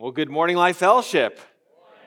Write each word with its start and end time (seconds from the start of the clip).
Well, 0.00 0.12
good 0.12 0.30
morning, 0.30 0.56
Life 0.56 0.76
Fellowship. 0.76 1.40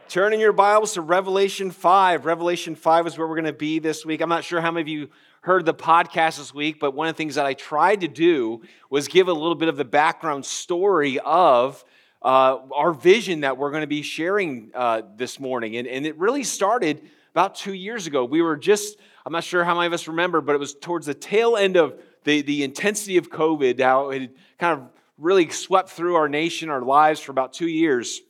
Turning 0.07 0.39
your 0.39 0.53
Bibles 0.53 0.93
to 0.93 1.01
Revelation 1.01 1.71
5. 1.71 2.25
Revelation 2.25 2.73
5 2.73 3.07
is 3.07 3.17
where 3.17 3.27
we're 3.27 3.35
going 3.35 3.43
to 3.43 3.51
be 3.51 3.79
this 3.79 4.05
week. 4.05 4.21
I'm 4.21 4.29
not 4.29 4.45
sure 4.45 4.61
how 4.61 4.71
many 4.71 4.81
of 4.83 4.87
you 4.87 5.09
heard 5.41 5.65
the 5.65 5.73
podcast 5.73 6.37
this 6.37 6.53
week, 6.53 6.79
but 6.79 6.93
one 6.93 7.09
of 7.09 7.15
the 7.15 7.17
things 7.17 7.35
that 7.35 7.45
I 7.45 7.53
tried 7.53 7.99
to 7.99 8.07
do 8.07 8.61
was 8.89 9.09
give 9.09 9.27
a 9.27 9.33
little 9.33 9.55
bit 9.55 9.67
of 9.67 9.75
the 9.75 9.83
background 9.83 10.45
story 10.45 11.19
of 11.19 11.83
uh, 12.21 12.59
our 12.73 12.93
vision 12.93 13.41
that 13.41 13.57
we're 13.57 13.71
going 13.71 13.81
to 13.81 13.87
be 13.87 14.03
sharing 14.03 14.71
uh, 14.73 15.01
this 15.17 15.37
morning. 15.37 15.75
And, 15.75 15.85
and 15.85 16.05
it 16.05 16.17
really 16.17 16.45
started 16.45 17.01
about 17.33 17.55
two 17.55 17.73
years 17.73 18.07
ago. 18.07 18.23
We 18.23 18.41
were 18.41 18.55
just, 18.55 18.99
I'm 19.25 19.33
not 19.33 19.43
sure 19.43 19.65
how 19.65 19.75
many 19.75 19.87
of 19.87 19.91
us 19.91 20.07
remember, 20.07 20.39
but 20.39 20.55
it 20.55 20.59
was 20.59 20.75
towards 20.75 21.07
the 21.07 21.13
tail 21.13 21.57
end 21.57 21.75
of 21.75 22.01
the, 22.23 22.41
the 22.41 22.63
intensity 22.63 23.17
of 23.17 23.29
COVID, 23.29 23.81
how 23.81 24.11
it 24.11 24.33
kind 24.57 24.79
of 24.79 24.87
really 25.21 25.49
swept 25.49 25.89
through 25.89 26.15
our 26.15 26.27
nation, 26.27 26.69
our 26.69 26.81
lives 26.81 27.19
for 27.19 27.31
about 27.31 27.53
two 27.53 27.67
years. 27.67 28.21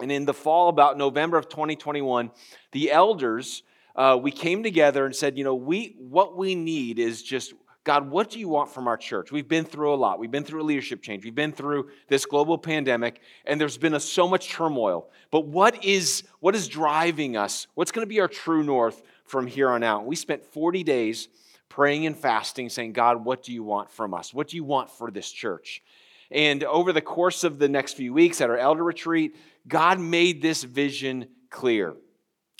And 0.00 0.10
in 0.10 0.24
the 0.24 0.34
fall, 0.34 0.68
about 0.68 0.98
November 0.98 1.36
of 1.36 1.48
2021, 1.48 2.30
the 2.72 2.90
elders, 2.90 3.62
uh, 3.94 4.18
we 4.20 4.32
came 4.32 4.62
together 4.62 5.04
and 5.04 5.14
said, 5.14 5.36
you 5.38 5.44
know, 5.44 5.54
we 5.54 5.94
what 5.98 6.36
we 6.36 6.54
need 6.54 6.98
is 6.98 7.22
just 7.22 7.52
God, 7.84 8.10
what 8.10 8.30
do 8.30 8.38
you 8.38 8.48
want 8.48 8.70
from 8.70 8.86
our 8.86 8.96
church? 8.96 9.32
We've 9.32 9.48
been 9.48 9.64
through 9.64 9.92
a 9.92 9.96
lot. 9.96 10.20
We've 10.20 10.30
been 10.30 10.44
through 10.44 10.62
a 10.62 10.64
leadership 10.64 11.02
change. 11.02 11.24
We've 11.24 11.34
been 11.34 11.52
through 11.52 11.90
this 12.06 12.24
global 12.26 12.56
pandemic, 12.56 13.20
and 13.44 13.60
there's 13.60 13.76
been 13.76 13.94
a, 13.94 14.00
so 14.00 14.28
much 14.28 14.50
turmoil. 14.50 15.10
But 15.32 15.46
what 15.46 15.84
is 15.84 16.22
what 16.40 16.54
is 16.54 16.68
driving 16.68 17.36
us? 17.36 17.66
What's 17.74 17.90
going 17.90 18.06
to 18.06 18.08
be 18.08 18.20
our 18.20 18.28
true 18.28 18.62
north 18.62 19.02
from 19.24 19.46
here 19.46 19.68
on 19.68 19.82
out? 19.82 20.06
We 20.06 20.16
spent 20.16 20.44
40 20.44 20.84
days 20.84 21.28
praying 21.68 22.06
and 22.06 22.16
fasting, 22.16 22.68
saying, 22.68 22.92
God, 22.92 23.24
what 23.24 23.42
do 23.42 23.52
you 23.52 23.64
want 23.64 23.90
from 23.90 24.14
us? 24.14 24.32
What 24.32 24.48
do 24.48 24.56
you 24.56 24.64
want 24.64 24.90
for 24.90 25.10
this 25.10 25.30
church? 25.30 25.82
And 26.32 26.64
over 26.64 26.92
the 26.92 27.00
course 27.00 27.44
of 27.44 27.58
the 27.58 27.68
next 27.68 27.94
few 27.94 28.12
weeks 28.12 28.40
at 28.40 28.50
our 28.50 28.56
elder 28.56 28.82
retreat, 28.82 29.36
God 29.68 30.00
made 30.00 30.42
this 30.42 30.62
vision 30.62 31.28
clear. 31.50 31.94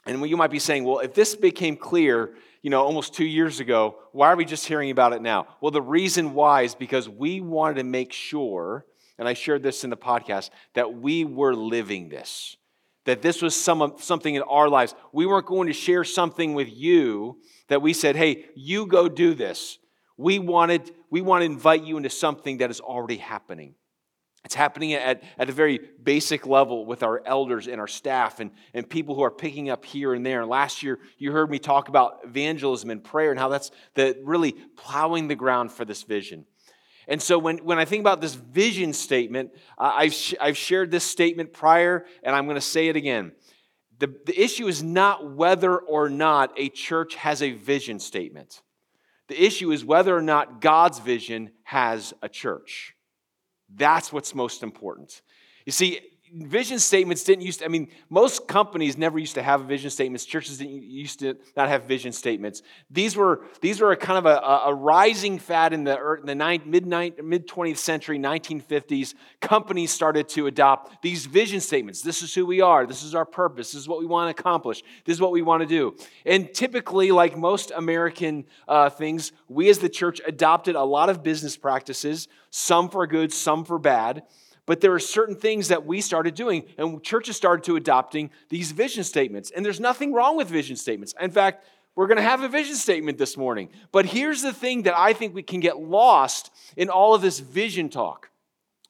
And 0.05 0.29
you 0.29 0.37
might 0.37 0.51
be 0.51 0.59
saying, 0.59 0.85
well, 0.85 0.99
if 0.99 1.15
this 1.15 1.35
became 1.35 1.77
clear, 1.77 2.35
you 2.61 2.71
know, 2.71 2.83
almost 2.83 3.15
two 3.15 3.25
years 3.25 3.61
ago, 3.61 3.97
why 4.13 4.29
are 4.29 4.37
we 4.37 4.45
just 4.45 4.67
hearing 4.67 4.91
about 4.91 5.13
it 5.13 5.23
now? 5.23 5.47
Well, 5.61 5.71
the 5.71 5.83
reason 5.83 6.35
why 6.35 6.63
is 6.63 6.75
because 6.75 7.09
we 7.09 7.41
wanted 7.41 7.75
to 7.75 7.85
make 7.85 8.13
sure, 8.13 8.85
and 9.19 9.29
I 9.29 9.35
shared 9.35 9.63
this 9.63 9.85
in 9.85 9.91
the 9.91 9.97
podcast, 9.97 10.51
that 10.75 10.95
we 10.95 11.25
were 11.25 11.55
living 11.55 12.09
this. 12.09 12.57
That 13.05 13.23
this 13.23 13.43
was 13.43 13.55
some, 13.55 13.95
something 13.99 14.35
in 14.35 14.43
our 14.43 14.69
lives. 14.69 14.95
We 15.13 15.27
weren't 15.27 15.47
going 15.47 15.67
to 15.67 15.73
share 15.73 16.05
something 16.05 16.55
with 16.55 16.71
you 16.71 17.39
that 17.69 17.83
we 17.83 17.93
said, 17.95 18.17
hey, 18.17 18.47
you 18.55 18.87
go 18.87 19.09
do 19.09 19.35
this. 19.35 19.79
We 20.17 20.39
wanted, 20.39 20.91
we 21.11 21.21
want 21.21 21.43
to 21.43 21.47
invite 21.47 21.85
you 21.85 21.97
into 21.97 22.11
something 22.11 22.59
that 22.59 22.71
is 22.71 22.81
already 22.81 23.17
happening. 23.17 23.75
It's 24.45 24.55
happening 24.55 24.93
at, 24.95 25.23
at 25.39 25.49
a 25.49 25.53
very 25.53 25.79
basic 26.03 26.47
level 26.47 26.85
with 26.85 27.05
our 27.05 27.23
elders 27.25 27.69
and 27.69 27.81
our 27.81 27.87
staff 27.87 28.41
and, 28.41 28.51
and 28.75 28.89
people 28.89 29.15
who 29.15 29.23
are 29.23 29.31
picking 29.31 29.71
up 29.71 29.85
here 29.85 30.15
and 30.15 30.27
there. 30.27 30.45
Last 30.45 30.83
year, 30.83 30.99
you 31.17 31.31
heard 31.31 31.49
me 31.49 31.61
talk 31.61 31.89
about 31.89 32.19
evangelism 32.25 32.91
and 32.91 33.05
prayer 33.05 33.31
and 33.31 33.39
how 33.39 33.49
that's 33.49 33.71
the, 33.95 34.19
really 34.25 34.53
plowing 34.77 35.29
the 35.29 35.37
ground 35.37 35.71
for 35.71 35.85
this 35.85 36.03
vision. 36.03 36.45
And 37.07 37.23
so 37.23 37.39
when, 37.39 37.59
when 37.59 37.79
I 37.79 37.85
think 37.85 38.01
about 38.01 38.21
this 38.21 38.35
vision 38.35 38.93
statement, 38.93 39.51
I've, 39.79 40.13
sh- 40.13 40.35
I've 40.41 40.57
shared 40.57 40.91
this 40.91 41.05
statement 41.05 41.53
prior, 41.53 42.05
and 42.23 42.35
I'm 42.35 42.47
going 42.47 42.57
to 42.57 42.61
say 42.61 42.89
it 42.89 42.97
again. 42.97 43.33
The, 43.99 44.13
the 44.27 44.41
issue 44.41 44.67
is 44.67 44.83
not 44.83 45.35
whether 45.35 45.79
or 45.79 46.09
not 46.09 46.53
a 46.57 46.69
church 46.69 47.15
has 47.15 47.43
a 47.43 47.53
vision 47.53 48.01
statement. 48.01 48.63
The 49.33 49.47
issue 49.47 49.73
is 49.73 49.83
whether 49.83 50.15
or 50.15 50.21
not 50.21 50.61
God's 50.61 50.99
vision 50.99 51.53
has 51.63 52.13
a 52.21 52.29
church. 52.29 52.95
That's 53.75 54.13
what's 54.13 54.35
most 54.35 54.63
important. 54.63 55.23
You 55.65 55.73
see, 55.73 56.01
vision 56.35 56.79
statements 56.79 57.25
didn't 57.25 57.45
used 57.45 57.59
to, 57.59 57.67
I 57.67 57.69
mean, 57.69 57.89
most 58.09 58.49
companies 58.49 58.97
never 58.97 59.19
used 59.19 59.35
to 59.35 59.43
have 59.43 59.63
vision 59.63 59.91
statements. 59.91 60.25
Churches 60.25 60.59
didn't 60.59 60.83
used 60.83 61.21
to 61.21 61.37
not 61.57 61.69
have 61.69 61.85
vision 61.85 62.13
statements. 62.13 62.63
These 62.91 63.17
were, 63.17 63.45
these 63.61 63.81
were 63.81 63.93
a 63.93 63.97
kind 63.97 64.19
of 64.19 64.27
a, 64.27 64.39
a 64.71 64.75
rising 64.75 65.39
fad 65.39 65.73
in 65.73 65.85
the, 65.85 65.99
in 66.21 66.27
the 66.27 66.61
mid, 66.65 66.87
mid 66.87 67.49
20th 67.49 67.77
century, 67.77 68.19
1950s. 68.19 69.15
Companies 69.41 69.91
started 69.91 70.29
to 70.31 70.47
adopt 70.47 71.03
these 71.03 71.27
vision 71.27 71.61
statements. 71.61 72.01
This 72.01 72.23
is 72.23 72.35
who 72.35 72.47
we 72.47 72.61
are. 72.61 72.87
This 72.87 73.03
is 73.03 73.15
our 73.15 73.27
purpose. 73.27 73.73
This 73.73 73.83
is 73.83 73.89
what 73.89 73.99
we 73.99 74.07
want 74.07 74.35
to 74.35 74.41
accomplish. 74.41 74.83
This 75.05 75.17
is 75.17 75.21
what 75.21 75.33
we 75.33 75.43
want 75.43 75.63
to 75.63 75.67
do. 75.67 75.97
And 76.25 76.53
typically, 76.53 77.13
like 77.13 77.37
most 77.37 77.73
American 77.75 78.47
uh, 78.67 78.89
things, 78.89 79.33
we 79.49 79.69
as 79.69 79.79
the 79.79 79.89
church 79.89 80.21
adopted 80.27 80.77
a 80.77 80.85
lot 80.85 81.11
of 81.11 81.23
business 81.23 81.57
practices, 81.57 82.29
some 82.51 82.89
for 82.89 83.07
good, 83.07 83.33
some 83.33 83.65
for 83.65 83.79
bad. 83.79 84.23
But 84.67 84.81
there 84.81 84.93
are 84.93 85.01
certain 85.01 85.35
things 85.35 85.69
that 85.69 85.85
we 85.85 86.01
started 86.01 86.35
doing, 86.35 86.65
and 86.79 87.03
churches 87.03 87.37
started 87.37 87.65
to 87.65 87.77
adopting 87.77 88.31
these 88.49 88.73
vision 88.73 89.03
statements. 89.03 89.51
And 89.51 89.65
there's 89.65 89.81
nothing 89.81 90.13
wrong 90.13 90.37
with 90.37 90.49
vision 90.49 90.77
statements. 90.77 91.15
In 91.21 91.31
fact, 91.31 91.65
we're 91.95 92.07
going 92.07 92.17
to 92.17 92.23
have 92.23 92.43
a 92.43 92.49
vision 92.49 92.77
statement 92.77 93.19
this 93.19 93.37
morning. 93.37 93.69
But 93.91 94.07
here's 94.07 94.41
the 94.41 94.53
thing 94.53 94.83
that 94.83 94.97
I 94.97 95.13
think 95.13 95.35
we 95.35 95.43
can 95.43 95.61
get 95.61 95.79
lost 95.79 96.51
in 96.77 96.89
all 96.89 97.15
of 97.15 97.23
this 97.23 97.41
vision 97.41 97.89
talk 97.89 98.31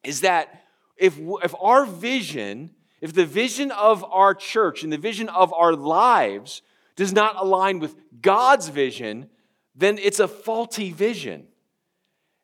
is 0.04 0.20
that 0.20 0.62
if, 0.96 1.18
if 1.42 1.54
our 1.60 1.84
vision, 1.84 2.70
if 3.00 3.12
the 3.12 3.26
vision 3.26 3.70
of 3.72 4.04
our 4.04 4.34
church 4.34 4.84
and 4.84 4.92
the 4.92 4.98
vision 4.98 5.28
of 5.28 5.52
our 5.52 5.74
lives 5.74 6.62
does 6.96 7.12
not 7.12 7.36
align 7.36 7.78
with 7.80 7.96
God's 8.20 8.68
vision, 8.68 9.30
then 9.74 9.98
it's 9.98 10.20
a 10.20 10.28
faulty 10.28 10.92
vision. 10.92 11.46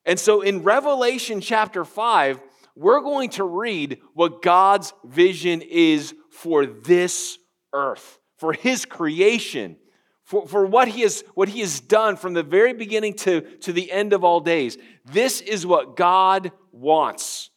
And 0.05 0.19
so 0.19 0.41
in 0.41 0.63
Revelation 0.63 1.41
chapter 1.41 1.85
5, 1.85 2.41
we're 2.79 3.01
going 3.01 3.31
to 3.31 3.43
read 3.43 3.99
what 4.15 4.41
God's 4.41 4.93
vision 5.05 5.63
is 5.63 6.15
for 6.31 6.65
this 6.65 7.37
earth, 7.73 8.21
for 8.37 8.53
His 8.53 8.85
creation, 8.85 9.77
for, 10.23 10.47
for 10.47 10.65
what, 10.65 10.87
he 10.87 11.03
has, 11.03 11.25
what 11.35 11.49
He 11.49 11.59
has 11.61 11.81
done 11.81 12.17
from 12.17 12.35
the 12.35 12.45
very 12.45 12.73
beginning 12.73 13.15
to, 13.15 13.41
to 13.59 13.73
the 13.73 13.91
end 13.91 14.13
of 14.13 14.23
all 14.23 14.39
days. 14.39 14.79
This 15.05 15.41
is 15.41 15.67
what 15.67 15.97
God 15.97 16.53
wants. 16.71 17.51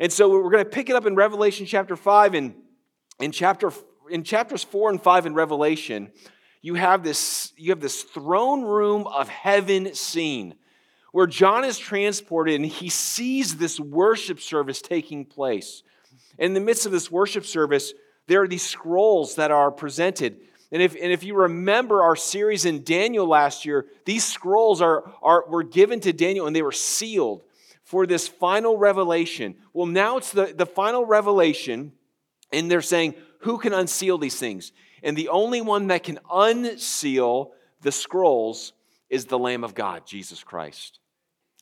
And 0.00 0.12
so 0.12 0.28
we're 0.28 0.50
going 0.50 0.64
to 0.64 0.70
pick 0.70 0.90
it 0.90 0.96
up 0.96 1.06
in 1.06 1.14
Revelation 1.14 1.66
chapter 1.66 1.94
5 1.94 2.34
and 2.34 2.54
in 3.20 3.30
chapter 3.30 3.70
in 4.10 4.24
chapters 4.24 4.64
4 4.64 4.90
and 4.90 5.00
5 5.00 5.26
in 5.26 5.34
Revelation, 5.34 6.10
you 6.62 6.74
have 6.74 7.04
this 7.04 7.52
you 7.56 7.70
have 7.70 7.80
this 7.80 8.02
throne 8.02 8.62
room 8.62 9.06
of 9.06 9.28
heaven 9.28 9.94
scene 9.94 10.56
where 11.14 11.28
John 11.28 11.64
is 11.64 11.78
transported 11.78 12.56
and 12.56 12.66
he 12.66 12.88
sees 12.88 13.56
this 13.56 13.78
worship 13.78 14.40
service 14.40 14.82
taking 14.82 15.24
place. 15.24 15.84
In 16.40 16.54
the 16.54 16.60
midst 16.60 16.86
of 16.86 16.92
this 16.92 17.08
worship 17.08 17.46
service, 17.46 17.94
there 18.26 18.42
are 18.42 18.48
these 18.48 18.64
scrolls 18.64 19.36
that 19.36 19.52
are 19.52 19.70
presented. 19.70 20.40
And 20.72 20.82
if, 20.82 20.96
and 21.00 21.12
if 21.12 21.22
you 21.22 21.36
remember 21.36 22.02
our 22.02 22.16
series 22.16 22.64
in 22.64 22.82
Daniel 22.82 23.28
last 23.28 23.64
year, 23.64 23.86
these 24.04 24.24
scrolls 24.24 24.80
are, 24.80 25.04
are, 25.22 25.44
were 25.48 25.62
given 25.62 26.00
to 26.00 26.12
Daniel 26.12 26.48
and 26.48 26.56
they 26.56 26.62
were 26.62 26.72
sealed 26.72 27.42
for 27.84 28.08
this 28.08 28.26
final 28.26 28.76
revelation. 28.76 29.54
Well, 29.72 29.86
now 29.86 30.16
it's 30.16 30.32
the, 30.32 30.46
the 30.46 30.66
final 30.66 31.06
revelation, 31.06 31.92
and 32.52 32.68
they're 32.68 32.82
saying, 32.82 33.14
who 33.42 33.58
can 33.58 33.72
unseal 33.72 34.18
these 34.18 34.40
things? 34.40 34.72
And 35.00 35.16
the 35.16 35.28
only 35.28 35.60
one 35.60 35.86
that 35.86 36.02
can 36.02 36.18
unseal 36.28 37.52
the 37.82 37.92
scrolls 37.92 38.72
is 39.08 39.26
the 39.26 39.38
Lamb 39.38 39.62
of 39.62 39.76
God, 39.76 40.08
Jesus 40.08 40.42
Christ 40.42 40.98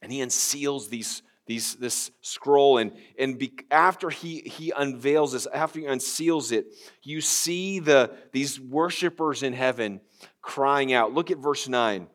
and 0.03 0.13
he 0.13 0.19
unseals 0.19 0.89
these, 0.89 1.23
these, 1.47 1.77
this 1.77 2.11
scroll. 2.21 2.79
And, 2.79 2.93
and 3.19 3.39
be, 3.39 3.53
after 3.71 4.11
he, 4.11 4.41
he 4.41 4.73
unveils 4.77 5.33
this, 5.33 5.47
after 5.47 5.79
he 5.79 5.87
unseals 5.87 6.51
it, 6.53 6.67
you 7.03 7.21
see 7.21 7.79
the, 7.79 8.11
these 8.33 8.61
worshipers 8.61 9.43
in 9.43 9.53
heaven 9.53 10.01
crying 10.43 10.93
out. 10.93 11.15
Look 11.15 11.31
at 11.31 11.39
verse 11.39 11.69
9. 11.69 12.09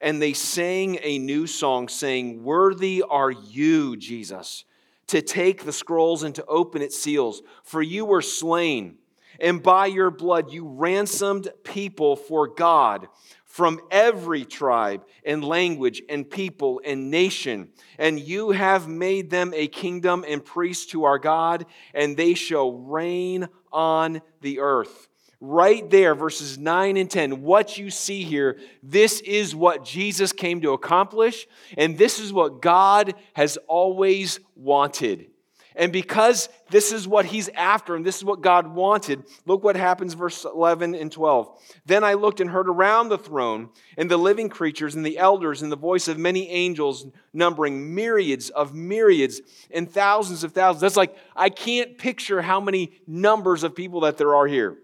And 0.00 0.22
they 0.22 0.32
sang 0.32 0.98
a 1.02 1.18
new 1.18 1.46
song, 1.46 1.88
saying, 1.88 2.42
Worthy 2.42 3.04
are 3.08 3.30
you, 3.30 3.96
Jesus, 3.96 4.64
to 5.08 5.20
take 5.20 5.64
the 5.64 5.72
scrolls 5.72 6.22
and 6.22 6.34
to 6.36 6.44
open 6.46 6.82
its 6.82 6.98
seals, 6.98 7.42
for 7.62 7.82
you 7.82 8.04
were 8.04 8.22
slain. 8.22 8.96
And 9.40 9.62
by 9.62 9.86
your 9.86 10.10
blood 10.10 10.52
you 10.52 10.66
ransomed 10.66 11.48
people 11.64 12.16
for 12.16 12.46
God 12.46 13.08
from 13.52 13.78
every 13.90 14.46
tribe 14.46 15.04
and 15.26 15.44
language 15.44 16.00
and 16.08 16.28
people 16.28 16.80
and 16.86 17.10
nation. 17.10 17.68
And 17.98 18.18
you 18.18 18.52
have 18.52 18.88
made 18.88 19.28
them 19.28 19.52
a 19.54 19.66
kingdom 19.66 20.24
and 20.26 20.42
priests 20.42 20.86
to 20.92 21.04
our 21.04 21.18
God, 21.18 21.66
and 21.92 22.16
they 22.16 22.32
shall 22.32 22.72
reign 22.72 23.48
on 23.70 24.22
the 24.40 24.60
earth. 24.60 25.06
Right 25.38 25.88
there, 25.90 26.14
verses 26.14 26.56
9 26.56 26.96
and 26.96 27.10
10, 27.10 27.42
what 27.42 27.76
you 27.76 27.90
see 27.90 28.24
here, 28.24 28.58
this 28.82 29.20
is 29.20 29.54
what 29.54 29.84
Jesus 29.84 30.32
came 30.32 30.62
to 30.62 30.72
accomplish, 30.72 31.46
and 31.76 31.98
this 31.98 32.20
is 32.20 32.32
what 32.32 32.62
God 32.62 33.12
has 33.34 33.58
always 33.68 34.40
wanted. 34.56 35.31
And 35.74 35.92
because 35.92 36.48
this 36.70 36.92
is 36.92 37.08
what 37.08 37.24
he's 37.24 37.48
after 37.50 37.94
and 37.94 38.04
this 38.04 38.16
is 38.16 38.24
what 38.24 38.40
God 38.40 38.66
wanted, 38.66 39.24
look 39.46 39.64
what 39.64 39.76
happens, 39.76 40.14
verse 40.14 40.44
11 40.44 40.94
and 40.94 41.10
12. 41.10 41.60
Then 41.86 42.04
I 42.04 42.14
looked 42.14 42.40
and 42.40 42.50
heard 42.50 42.68
around 42.68 43.08
the 43.08 43.18
throne 43.18 43.70
and 43.96 44.10
the 44.10 44.16
living 44.16 44.48
creatures 44.48 44.94
and 44.94 45.04
the 45.04 45.18
elders 45.18 45.62
and 45.62 45.72
the 45.72 45.76
voice 45.76 46.08
of 46.08 46.18
many 46.18 46.48
angels, 46.50 47.06
numbering 47.32 47.94
myriads 47.94 48.50
of 48.50 48.74
myriads 48.74 49.40
and 49.70 49.90
thousands 49.90 50.44
of 50.44 50.52
thousands. 50.52 50.82
That's 50.82 50.96
like, 50.96 51.16
I 51.34 51.48
can't 51.48 51.96
picture 51.96 52.42
how 52.42 52.60
many 52.60 53.00
numbers 53.06 53.62
of 53.62 53.74
people 53.74 54.00
that 54.00 54.18
there 54.18 54.34
are 54.34 54.46
here. 54.46 54.78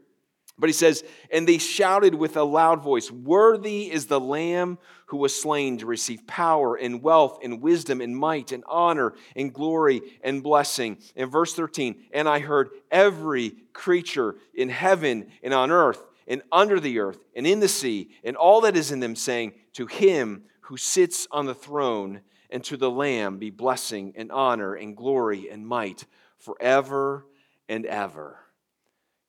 But 0.59 0.69
he 0.69 0.73
says, 0.73 1.05
and 1.31 1.47
they 1.47 1.59
shouted 1.59 2.15
with 2.15 2.37
a 2.37 2.43
loud 2.43 2.83
voice, 2.83 3.11
Worthy 3.11 3.91
is 3.91 4.07
the 4.07 4.19
Lamb 4.19 4.79
who 5.07 5.19
was 5.19 5.41
slain 5.41 5.79
to 5.79 5.87
receive 5.87 6.27
power 6.27 6.75
and 6.75 7.03
wealth 7.03 7.39
and 7.43 7.63
wisdom 7.63 8.01
and 8.01 8.17
might 8.17 8.51
and 8.51 8.65
honor 8.67 9.15
and 9.37 9.55
glory 9.55 10.03
and 10.23 10.43
blessing. 10.43 10.99
In 11.15 11.31
verse 11.31 11.55
13, 11.55 12.07
and 12.13 12.29
I 12.29 12.41
heard 12.41 12.71
every 12.91 13.55
creature 13.73 14.35
in 14.53 14.69
heaven 14.69 15.29
and 15.43 15.55
on 15.55 15.71
earth 15.71 16.05
and 16.27 16.43
under 16.51 16.81
the 16.81 16.99
earth 16.99 17.19
and 17.37 17.47
in 17.47 17.61
the 17.61 17.69
sea 17.69 18.11
and 18.25 18.37
all 18.37 18.63
that 18.63 18.77
is 18.77 18.91
in 18.91 19.01
them 19.01 19.15
saying, 19.15 19.53
To 19.75 19.87
him 19.87 20.43
who 20.63 20.77
sits 20.77 21.29
on 21.31 21.47
the 21.47 21.55
throne 21.55 22.21
and 22.51 22.65
to 22.65 22.77
the 22.77 22.91
Lamb 22.91 23.39
be 23.39 23.51
blessing 23.51 24.13
and 24.17 24.33
honor 24.33 24.75
and 24.75 24.97
glory 24.97 25.49
and 25.51 25.67
might 25.67 26.05
forever 26.37 27.27
and 27.69 27.87
ever. 27.87 28.41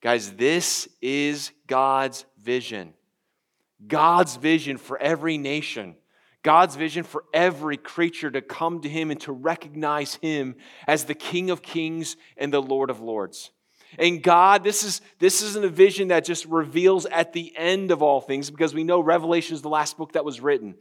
Guys, 0.00 0.32
this 0.32 0.88
is 1.02 1.52
God's 1.66 2.24
vision. 2.42 2.94
God's 3.86 4.36
vision 4.36 4.78
for 4.78 4.98
every 4.98 5.36
nation. 5.36 5.94
God's 6.42 6.74
vision 6.74 7.04
for 7.04 7.24
every 7.34 7.76
creature 7.76 8.30
to 8.30 8.40
come 8.40 8.80
to 8.80 8.88
Him 8.88 9.10
and 9.10 9.20
to 9.20 9.32
recognize 9.32 10.14
Him 10.14 10.56
as 10.86 11.04
the 11.04 11.14
King 11.14 11.50
of 11.50 11.60
Kings 11.60 12.16
and 12.38 12.52
the 12.52 12.62
Lord 12.62 12.88
of 12.88 13.00
Lords. 13.00 13.50
And 13.98 14.22
God, 14.22 14.64
this, 14.64 14.84
is, 14.84 15.02
this 15.18 15.42
isn't 15.42 15.64
a 15.64 15.68
vision 15.68 16.08
that 16.08 16.24
just 16.24 16.46
reveals 16.46 17.04
at 17.06 17.34
the 17.34 17.52
end 17.56 17.90
of 17.90 18.02
all 18.02 18.22
things, 18.22 18.50
because 18.50 18.72
we 18.72 18.84
know 18.84 19.00
Revelation 19.00 19.54
is 19.54 19.62
the 19.62 19.68
last 19.68 19.98
book 19.98 20.12
that 20.12 20.24
was 20.24 20.40
written. 20.40 20.76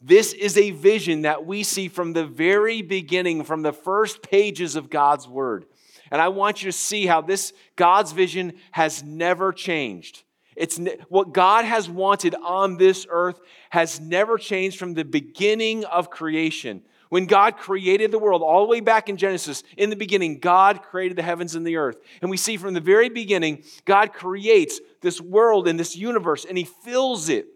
This 0.00 0.32
is 0.32 0.56
a 0.56 0.70
vision 0.70 1.22
that 1.22 1.44
we 1.44 1.62
see 1.62 1.88
from 1.88 2.12
the 2.12 2.24
very 2.24 2.80
beginning, 2.80 3.44
from 3.44 3.62
the 3.62 3.72
first 3.72 4.22
pages 4.22 4.76
of 4.76 4.88
God's 4.88 5.28
Word. 5.28 5.66
And 6.12 6.20
I 6.20 6.28
want 6.28 6.62
you 6.62 6.70
to 6.70 6.76
see 6.76 7.06
how 7.06 7.22
this 7.22 7.54
God's 7.74 8.12
vision 8.12 8.52
has 8.70 9.02
never 9.02 9.50
changed. 9.50 10.24
It's 10.54 10.78
what 11.08 11.32
God 11.32 11.64
has 11.64 11.88
wanted 11.88 12.34
on 12.34 12.76
this 12.76 13.06
earth 13.08 13.40
has 13.70 13.98
never 13.98 14.36
changed 14.36 14.78
from 14.78 14.92
the 14.92 15.06
beginning 15.06 15.86
of 15.86 16.10
creation. 16.10 16.82
When 17.08 17.24
God 17.24 17.56
created 17.56 18.10
the 18.10 18.18
world, 18.18 18.42
all 18.42 18.60
the 18.60 18.70
way 18.70 18.80
back 18.80 19.08
in 19.08 19.16
Genesis, 19.16 19.62
in 19.78 19.88
the 19.88 19.96
beginning, 19.96 20.38
God 20.38 20.82
created 20.82 21.16
the 21.16 21.22
heavens 21.22 21.54
and 21.54 21.66
the 21.66 21.76
earth. 21.76 21.96
And 22.20 22.30
we 22.30 22.36
see 22.36 22.58
from 22.58 22.74
the 22.74 22.80
very 22.80 23.08
beginning, 23.08 23.64
God 23.86 24.12
creates 24.12 24.80
this 25.00 25.18
world 25.18 25.66
and 25.66 25.80
this 25.80 25.96
universe, 25.96 26.44
and 26.44 26.58
He 26.58 26.64
fills 26.64 27.30
it. 27.30 27.46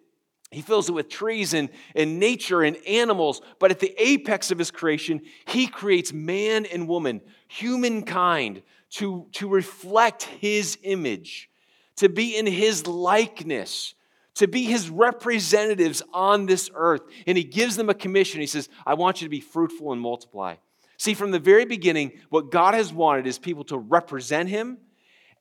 He 0.50 0.62
fills 0.62 0.88
it 0.88 0.92
with 0.92 1.10
trees 1.10 1.52
and, 1.52 1.68
and 1.94 2.18
nature 2.18 2.62
and 2.62 2.78
animals. 2.86 3.42
But 3.58 3.70
at 3.70 3.80
the 3.80 3.94
apex 3.98 4.50
of 4.50 4.58
His 4.58 4.70
creation, 4.70 5.20
He 5.46 5.66
creates 5.66 6.12
man 6.12 6.64
and 6.64 6.88
woman 6.88 7.20
humankind 7.48 8.62
to, 8.90 9.26
to 9.32 9.48
reflect 9.48 10.25
his 10.25 10.78
image, 10.82 11.50
to 11.96 12.08
be 12.08 12.37
in 12.37 12.46
his 12.46 12.87
likeness, 12.87 13.94
to 14.34 14.46
be 14.46 14.64
his 14.64 14.90
representatives 14.90 16.02
on 16.12 16.46
this 16.46 16.70
earth. 16.75 17.02
And 17.26 17.37
he 17.37 17.44
gives 17.44 17.76
them 17.76 17.88
a 17.88 17.94
commission. 17.94 18.40
He 18.40 18.46
says, 18.46 18.69
I 18.84 18.94
want 18.94 19.20
you 19.20 19.26
to 19.26 19.31
be 19.31 19.40
fruitful 19.40 19.93
and 19.93 20.00
multiply. 20.00 20.56
See, 20.98 21.14
from 21.14 21.31
the 21.31 21.38
very 21.38 21.64
beginning, 21.64 22.12
what 22.31 22.50
God 22.50 22.75
has 22.75 22.93
wanted 22.93 23.26
is 23.26 23.38
people 23.38 23.64
to 23.64 23.78
represent 23.78 24.49
him 24.49 24.78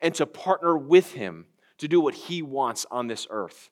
and 0.01 0.13
to 0.16 0.25
partner 0.25 0.78
with 0.78 1.13
him 1.13 1.46
to 1.78 1.88
do 1.88 2.00
what 2.01 2.13
he 2.13 2.42
wants 2.42 2.86
on 2.92 3.08
this 3.08 3.28
earth. 3.30 3.69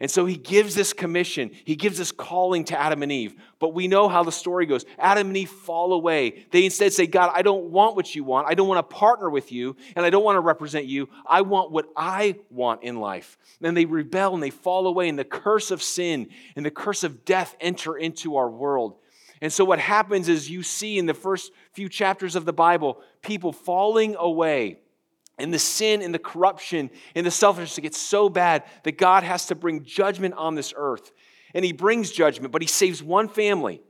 And 0.00 0.10
so 0.10 0.26
he 0.26 0.36
gives 0.36 0.74
this 0.74 0.92
commission, 0.92 1.50
he 1.64 1.76
gives 1.76 1.98
this 1.98 2.12
calling 2.12 2.64
to 2.64 2.78
Adam 2.78 3.02
and 3.02 3.10
Eve. 3.10 3.34
But 3.58 3.72
we 3.72 3.88
know 3.88 4.08
how 4.08 4.22
the 4.22 4.32
story 4.32 4.66
goes. 4.66 4.84
Adam 4.98 5.28
and 5.28 5.36
Eve 5.36 5.48
fall 5.48 5.92
away. 5.92 6.46
They 6.50 6.64
instead 6.64 6.92
say, 6.92 7.06
God, 7.06 7.32
I 7.34 7.42
don't 7.42 7.70
want 7.70 7.96
what 7.96 8.14
you 8.14 8.22
want. 8.22 8.46
I 8.48 8.54
don't 8.54 8.68
want 8.68 8.78
to 8.78 8.94
partner 8.94 9.30
with 9.30 9.52
you, 9.52 9.76
and 9.94 10.04
I 10.04 10.10
don't 10.10 10.24
want 10.24 10.36
to 10.36 10.40
represent 10.40 10.86
you. 10.86 11.08
I 11.26 11.40
want 11.42 11.70
what 11.70 11.88
I 11.96 12.36
want 12.50 12.82
in 12.82 13.00
life. 13.00 13.38
Then 13.60 13.74
they 13.74 13.86
rebel 13.86 14.34
and 14.34 14.42
they 14.42 14.50
fall 14.50 14.86
away, 14.86 15.08
and 15.08 15.18
the 15.18 15.24
curse 15.24 15.70
of 15.70 15.82
sin 15.82 16.28
and 16.54 16.66
the 16.66 16.70
curse 16.70 17.02
of 17.02 17.24
death 17.24 17.56
enter 17.60 17.96
into 17.96 18.36
our 18.36 18.50
world. 18.50 18.98
And 19.40 19.52
so 19.52 19.64
what 19.64 19.78
happens 19.78 20.28
is 20.28 20.50
you 20.50 20.62
see 20.62 20.98
in 20.98 21.06
the 21.06 21.14
first 21.14 21.52
few 21.72 21.88
chapters 21.88 22.36
of 22.36 22.44
the 22.44 22.52
Bible 22.52 23.00
people 23.22 23.52
falling 23.52 24.16
away 24.18 24.78
and 25.38 25.52
the 25.52 25.58
sin 25.58 26.02
and 26.02 26.14
the 26.14 26.18
corruption 26.18 26.90
and 27.14 27.26
the 27.26 27.30
selfishness 27.30 27.78
gets 27.78 27.98
so 27.98 28.28
bad 28.28 28.64
that 28.84 28.98
God 28.98 29.22
has 29.22 29.46
to 29.46 29.54
bring 29.54 29.84
judgment 29.84 30.34
on 30.34 30.54
this 30.54 30.72
earth. 30.76 31.12
And 31.54 31.64
he 31.64 31.72
brings 31.72 32.10
judgment, 32.10 32.52
but 32.52 32.62
he 32.62 32.68
saves 32.68 33.02
one 33.02 33.28
family 33.28 33.82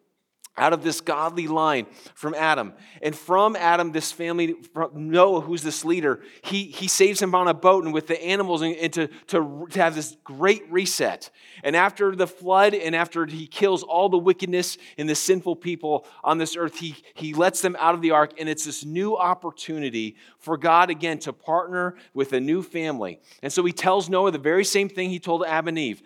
out 0.58 0.72
of 0.72 0.82
this 0.82 1.00
godly 1.00 1.46
line 1.46 1.86
from 2.14 2.34
Adam. 2.34 2.72
And 3.02 3.14
from 3.14 3.56
Adam, 3.56 3.92
this 3.92 4.12
family, 4.12 4.54
Noah, 4.94 5.40
who's 5.40 5.62
this 5.62 5.84
leader, 5.84 6.20
he, 6.42 6.64
he 6.64 6.88
saves 6.88 7.20
him 7.20 7.34
on 7.34 7.48
a 7.48 7.54
boat 7.54 7.84
and 7.84 7.92
with 7.92 8.06
the 8.06 8.22
animals 8.22 8.62
and, 8.62 8.74
and 8.76 8.92
to, 8.94 9.08
to, 9.28 9.66
to 9.70 9.82
have 9.82 9.94
this 9.94 10.16
great 10.24 10.62
reset. 10.70 11.30
And 11.62 11.76
after 11.76 12.16
the 12.16 12.26
flood 12.26 12.74
and 12.74 12.96
after 12.96 13.26
he 13.26 13.46
kills 13.46 13.82
all 13.82 14.08
the 14.08 14.18
wickedness 14.18 14.78
and 14.96 15.08
the 15.08 15.14
sinful 15.14 15.56
people 15.56 16.06
on 16.24 16.38
this 16.38 16.56
earth, 16.56 16.78
he, 16.78 16.96
he 17.14 17.34
lets 17.34 17.60
them 17.60 17.76
out 17.78 17.94
of 17.94 18.00
the 18.00 18.12
ark. 18.12 18.32
And 18.38 18.48
it's 18.48 18.64
this 18.64 18.84
new 18.84 19.16
opportunity 19.16 20.16
for 20.38 20.56
God 20.56 20.90
again 20.90 21.18
to 21.20 21.32
partner 21.32 21.96
with 22.14 22.32
a 22.32 22.40
new 22.40 22.62
family. 22.62 23.20
And 23.42 23.52
so 23.52 23.64
he 23.64 23.72
tells 23.72 24.08
Noah 24.08 24.30
the 24.30 24.38
very 24.38 24.64
same 24.64 24.88
thing 24.88 25.10
he 25.10 25.18
told 25.18 25.44
Adam 25.44 25.68
and 25.68 25.78
Eve. 25.78 26.02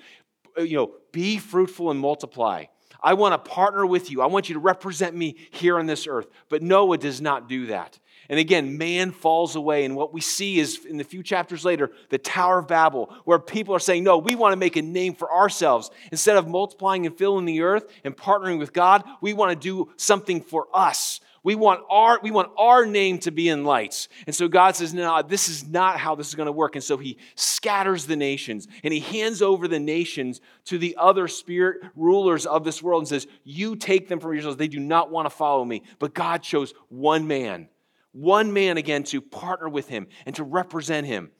You 0.58 0.76
know, 0.76 0.92
be 1.12 1.38
fruitful 1.38 1.90
and 1.90 2.00
multiply. 2.00 2.64
I 3.02 3.14
want 3.14 3.32
to 3.32 3.50
partner 3.50 3.86
with 3.86 4.10
you. 4.10 4.22
I 4.22 4.26
want 4.26 4.48
you 4.48 4.54
to 4.54 4.60
represent 4.60 5.14
me 5.16 5.36
here 5.50 5.78
on 5.78 5.86
this 5.86 6.06
earth. 6.06 6.28
But 6.48 6.62
Noah 6.62 6.98
does 6.98 7.20
not 7.20 7.48
do 7.48 7.66
that. 7.66 7.98
And 8.28 8.38
again, 8.38 8.78
man 8.78 9.10
falls 9.10 9.56
away. 9.56 9.84
And 9.84 9.96
what 9.96 10.14
we 10.14 10.20
see 10.20 10.60
is 10.60 10.84
in 10.84 10.98
the 10.98 11.04
few 11.04 11.22
chapters 11.22 11.64
later, 11.64 11.90
the 12.10 12.18
Tower 12.18 12.60
of 12.60 12.68
Babel, 12.68 13.12
where 13.24 13.40
people 13.40 13.74
are 13.74 13.80
saying, 13.80 14.04
No, 14.04 14.18
we 14.18 14.36
want 14.36 14.52
to 14.52 14.56
make 14.56 14.76
a 14.76 14.82
name 14.82 15.14
for 15.14 15.32
ourselves. 15.32 15.90
Instead 16.12 16.36
of 16.36 16.46
multiplying 16.46 17.06
and 17.06 17.18
filling 17.18 17.44
the 17.44 17.62
earth 17.62 17.90
and 18.04 18.16
partnering 18.16 18.60
with 18.60 18.72
God, 18.72 19.02
we 19.20 19.32
want 19.32 19.50
to 19.50 19.56
do 19.56 19.90
something 19.96 20.40
for 20.42 20.68
us. 20.72 21.20
We 21.42 21.54
want 21.54 21.80
our, 21.88 22.20
we 22.22 22.30
want 22.30 22.52
our 22.58 22.84
name 22.84 23.18
to 23.20 23.30
be 23.30 23.48
in 23.48 23.64
lights. 23.64 24.08
And 24.26 24.36
so 24.36 24.46
God 24.46 24.76
says, 24.76 24.92
no, 24.92 25.22
this 25.22 25.48
is 25.48 25.66
not 25.66 25.98
how 25.98 26.14
this 26.14 26.28
is 26.28 26.34
going 26.34 26.46
to 26.46 26.52
work. 26.52 26.76
And 26.76 26.84
so 26.84 26.98
he 26.98 27.16
scatters 27.34 28.04
the 28.04 28.16
nations 28.16 28.68
and 28.84 28.92
he 28.92 29.00
hands 29.00 29.40
over 29.40 29.66
the 29.66 29.80
nations 29.80 30.40
to 30.66 30.76
the 30.76 30.96
other 30.98 31.28
spirit 31.28 31.78
rulers 31.96 32.44
of 32.44 32.64
this 32.64 32.82
world 32.82 33.02
and 33.02 33.08
says, 33.08 33.26
You 33.42 33.76
take 33.76 34.08
them 34.08 34.20
from 34.20 34.34
yourselves. 34.34 34.58
They 34.58 34.68
do 34.68 34.80
not 34.80 35.10
want 35.10 35.26
to 35.26 35.30
follow 35.30 35.64
me. 35.64 35.82
But 35.98 36.14
God 36.14 36.42
chose 36.42 36.74
one 36.88 37.26
man, 37.26 37.68
one 38.12 38.52
man 38.52 38.76
again 38.76 39.04
to 39.04 39.22
partner 39.22 39.68
with 39.68 39.88
him 39.88 40.08
and 40.26 40.36
to 40.36 40.44
represent 40.44 41.06
him. 41.06 41.30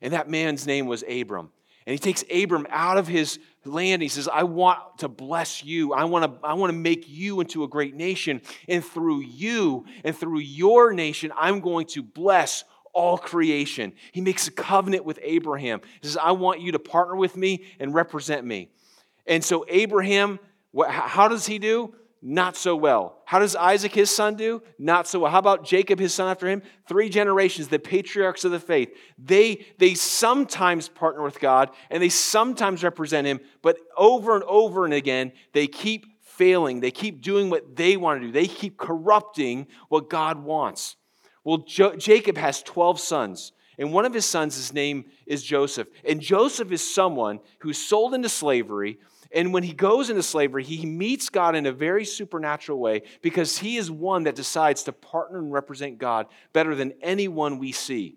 And 0.00 0.14
that 0.14 0.30
man's 0.30 0.66
name 0.66 0.86
was 0.86 1.04
Abram. 1.08 1.50
And 1.86 1.92
he 1.92 1.98
takes 1.98 2.24
Abram 2.32 2.66
out 2.70 2.98
of 2.98 3.08
his 3.08 3.38
land. 3.64 4.02
He 4.02 4.08
says, 4.08 4.28
I 4.28 4.44
want 4.44 4.78
to 4.98 5.08
bless 5.08 5.64
you. 5.64 5.92
I 5.92 6.04
want 6.04 6.24
to, 6.24 6.46
I 6.46 6.54
want 6.54 6.72
to 6.72 6.78
make 6.78 7.08
you 7.08 7.40
into 7.40 7.64
a 7.64 7.68
great 7.68 7.94
nation. 7.94 8.40
And 8.68 8.84
through 8.84 9.20
you 9.20 9.84
and 10.04 10.16
through 10.16 10.40
your 10.40 10.92
nation, 10.92 11.32
I'm 11.36 11.60
going 11.60 11.86
to 11.88 12.02
bless 12.02 12.64
all 12.92 13.18
creation. 13.18 13.92
He 14.12 14.20
makes 14.20 14.48
a 14.48 14.50
covenant 14.50 15.04
with 15.04 15.18
Abraham. 15.22 15.80
He 16.00 16.08
says, 16.08 16.16
I 16.16 16.32
want 16.32 16.60
you 16.60 16.72
to 16.72 16.78
partner 16.78 17.16
with 17.16 17.36
me 17.36 17.64
and 17.78 17.94
represent 17.94 18.44
me. 18.44 18.70
And 19.26 19.44
so, 19.44 19.64
Abraham, 19.68 20.40
what, 20.72 20.90
how 20.90 21.28
does 21.28 21.46
he 21.46 21.58
do? 21.58 21.94
Not 22.22 22.54
so 22.54 22.76
well. 22.76 23.22
How 23.24 23.38
does 23.38 23.56
Isaac, 23.56 23.94
his 23.94 24.14
son, 24.14 24.34
do? 24.34 24.62
Not 24.78 25.08
so 25.08 25.20
well. 25.20 25.30
How 25.30 25.38
about 25.38 25.64
Jacob, 25.64 25.98
his 25.98 26.12
son, 26.12 26.28
after 26.28 26.46
him? 26.46 26.62
Three 26.86 27.08
generations, 27.08 27.68
the 27.68 27.78
patriarchs 27.78 28.44
of 28.44 28.50
the 28.52 28.60
faith. 28.60 28.94
They, 29.18 29.66
they 29.78 29.94
sometimes 29.94 30.88
partner 30.88 31.22
with 31.22 31.40
God 31.40 31.70
and 31.88 32.02
they 32.02 32.10
sometimes 32.10 32.84
represent 32.84 33.26
him, 33.26 33.40
but 33.62 33.78
over 33.96 34.34
and 34.34 34.44
over 34.44 34.84
and 34.84 34.92
again, 34.92 35.32
they 35.54 35.66
keep 35.66 36.04
failing. 36.20 36.80
They 36.80 36.90
keep 36.90 37.22
doing 37.22 37.48
what 37.48 37.74
they 37.76 37.96
want 37.96 38.20
to 38.20 38.26
do. 38.26 38.32
They 38.32 38.46
keep 38.46 38.76
corrupting 38.76 39.66
what 39.88 40.10
God 40.10 40.44
wants. 40.44 40.96
Well, 41.42 41.58
jo- 41.58 41.96
Jacob 41.96 42.36
has 42.36 42.62
12 42.62 43.00
sons. 43.00 43.52
And 43.78 43.94
one 43.94 44.04
of 44.04 44.12
his 44.12 44.26
sons, 44.26 44.56
his 44.56 44.74
name 44.74 45.06
is 45.26 45.42
Joseph. 45.42 45.88
And 46.06 46.20
Joseph 46.20 46.70
is 46.70 46.94
someone 46.94 47.40
who's 47.60 47.78
sold 47.78 48.12
into 48.12 48.28
slavery, 48.28 48.98
and 49.32 49.52
when 49.52 49.62
he 49.62 49.72
goes 49.72 50.10
into 50.10 50.22
slavery, 50.22 50.64
he 50.64 50.84
meets 50.84 51.28
God 51.28 51.54
in 51.54 51.66
a 51.66 51.72
very 51.72 52.04
supernatural 52.04 52.78
way 52.78 53.02
because 53.22 53.58
he 53.58 53.76
is 53.76 53.90
one 53.90 54.24
that 54.24 54.34
decides 54.34 54.82
to 54.84 54.92
partner 54.92 55.38
and 55.38 55.52
represent 55.52 55.98
God 55.98 56.26
better 56.52 56.74
than 56.74 56.94
anyone 57.00 57.58
we 57.58 57.72
see. 57.72 58.16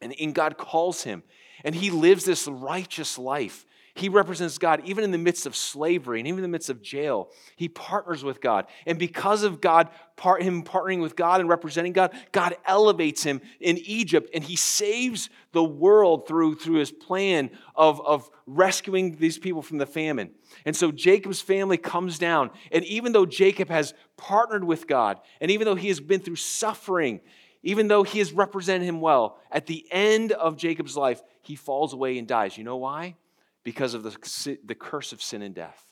And, 0.00 0.34
God 0.34 0.58
calls 0.58 1.04
him, 1.04 1.22
and 1.64 1.76
he 1.76 1.90
lives 1.90 2.24
this 2.24 2.48
righteous 2.48 3.18
life. 3.18 3.64
He 3.94 4.08
represents 4.08 4.56
God 4.56 4.80
even 4.84 5.04
in 5.04 5.10
the 5.10 5.18
midst 5.18 5.44
of 5.44 5.54
slavery 5.54 6.18
and 6.18 6.26
even 6.26 6.38
in 6.38 6.42
the 6.42 6.48
midst 6.48 6.70
of 6.70 6.80
jail. 6.80 7.28
He 7.56 7.68
partners 7.68 8.24
with 8.24 8.40
God. 8.40 8.66
And 8.86 8.98
because 8.98 9.42
of 9.42 9.60
God, 9.60 9.90
part, 10.16 10.42
him 10.42 10.62
partnering 10.62 11.02
with 11.02 11.14
God 11.14 11.40
and 11.40 11.48
representing 11.48 11.92
God, 11.92 12.12
God 12.32 12.56
elevates 12.64 13.22
him 13.22 13.42
in 13.60 13.76
Egypt 13.78 14.30
and 14.32 14.42
he 14.42 14.56
saves 14.56 15.28
the 15.52 15.62
world 15.62 16.26
through, 16.26 16.54
through 16.54 16.78
his 16.78 16.90
plan 16.90 17.50
of, 17.76 18.00
of 18.00 18.30
rescuing 18.46 19.16
these 19.16 19.38
people 19.38 19.60
from 19.60 19.76
the 19.76 19.86
famine. 19.86 20.30
And 20.64 20.74
so 20.74 20.90
Jacob's 20.90 21.42
family 21.42 21.76
comes 21.76 22.18
down. 22.18 22.50
And 22.70 22.84
even 22.86 23.12
though 23.12 23.26
Jacob 23.26 23.68
has 23.68 23.92
partnered 24.16 24.64
with 24.64 24.86
God, 24.86 25.20
and 25.38 25.50
even 25.50 25.66
though 25.66 25.74
he 25.74 25.88
has 25.88 26.00
been 26.00 26.20
through 26.20 26.36
suffering, 26.36 27.20
even 27.62 27.88
though 27.88 28.04
he 28.04 28.20
has 28.20 28.32
represented 28.32 28.88
him 28.88 29.02
well, 29.02 29.38
at 29.50 29.66
the 29.66 29.86
end 29.90 30.32
of 30.32 30.56
Jacob's 30.56 30.96
life, 30.96 31.22
he 31.42 31.56
falls 31.56 31.92
away 31.92 32.16
and 32.16 32.26
dies. 32.26 32.56
You 32.56 32.64
know 32.64 32.78
why? 32.78 33.16
Because 33.64 33.94
of 33.94 34.02
the, 34.02 34.58
the 34.64 34.74
curse 34.74 35.12
of 35.12 35.22
sin 35.22 35.42
and 35.42 35.54
death. 35.54 35.82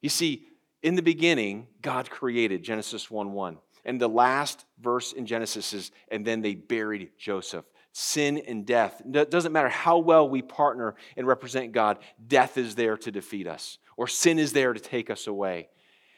You 0.00 0.08
see, 0.08 0.46
in 0.82 0.96
the 0.96 1.02
beginning, 1.02 1.68
God 1.80 2.10
created, 2.10 2.62
Genesis 2.62 3.10
1 3.10 3.32
1. 3.32 3.58
And 3.84 4.00
the 4.00 4.08
last 4.08 4.64
verse 4.80 5.12
in 5.12 5.26
Genesis 5.26 5.72
is, 5.72 5.90
and 6.08 6.24
then 6.24 6.40
they 6.40 6.54
buried 6.54 7.10
Joseph. 7.18 7.64
Sin 7.92 8.42
and 8.46 8.64
death. 8.64 9.02
It 9.04 9.30
doesn't 9.30 9.52
matter 9.52 9.68
how 9.68 9.98
well 9.98 10.28
we 10.28 10.40
partner 10.40 10.94
and 11.16 11.26
represent 11.26 11.72
God, 11.72 11.98
death 12.26 12.56
is 12.56 12.74
there 12.74 12.96
to 12.96 13.10
defeat 13.10 13.46
us, 13.46 13.78
or 13.96 14.06
sin 14.06 14.38
is 14.38 14.52
there 14.52 14.72
to 14.72 14.80
take 14.80 15.10
us 15.10 15.26
away. 15.26 15.68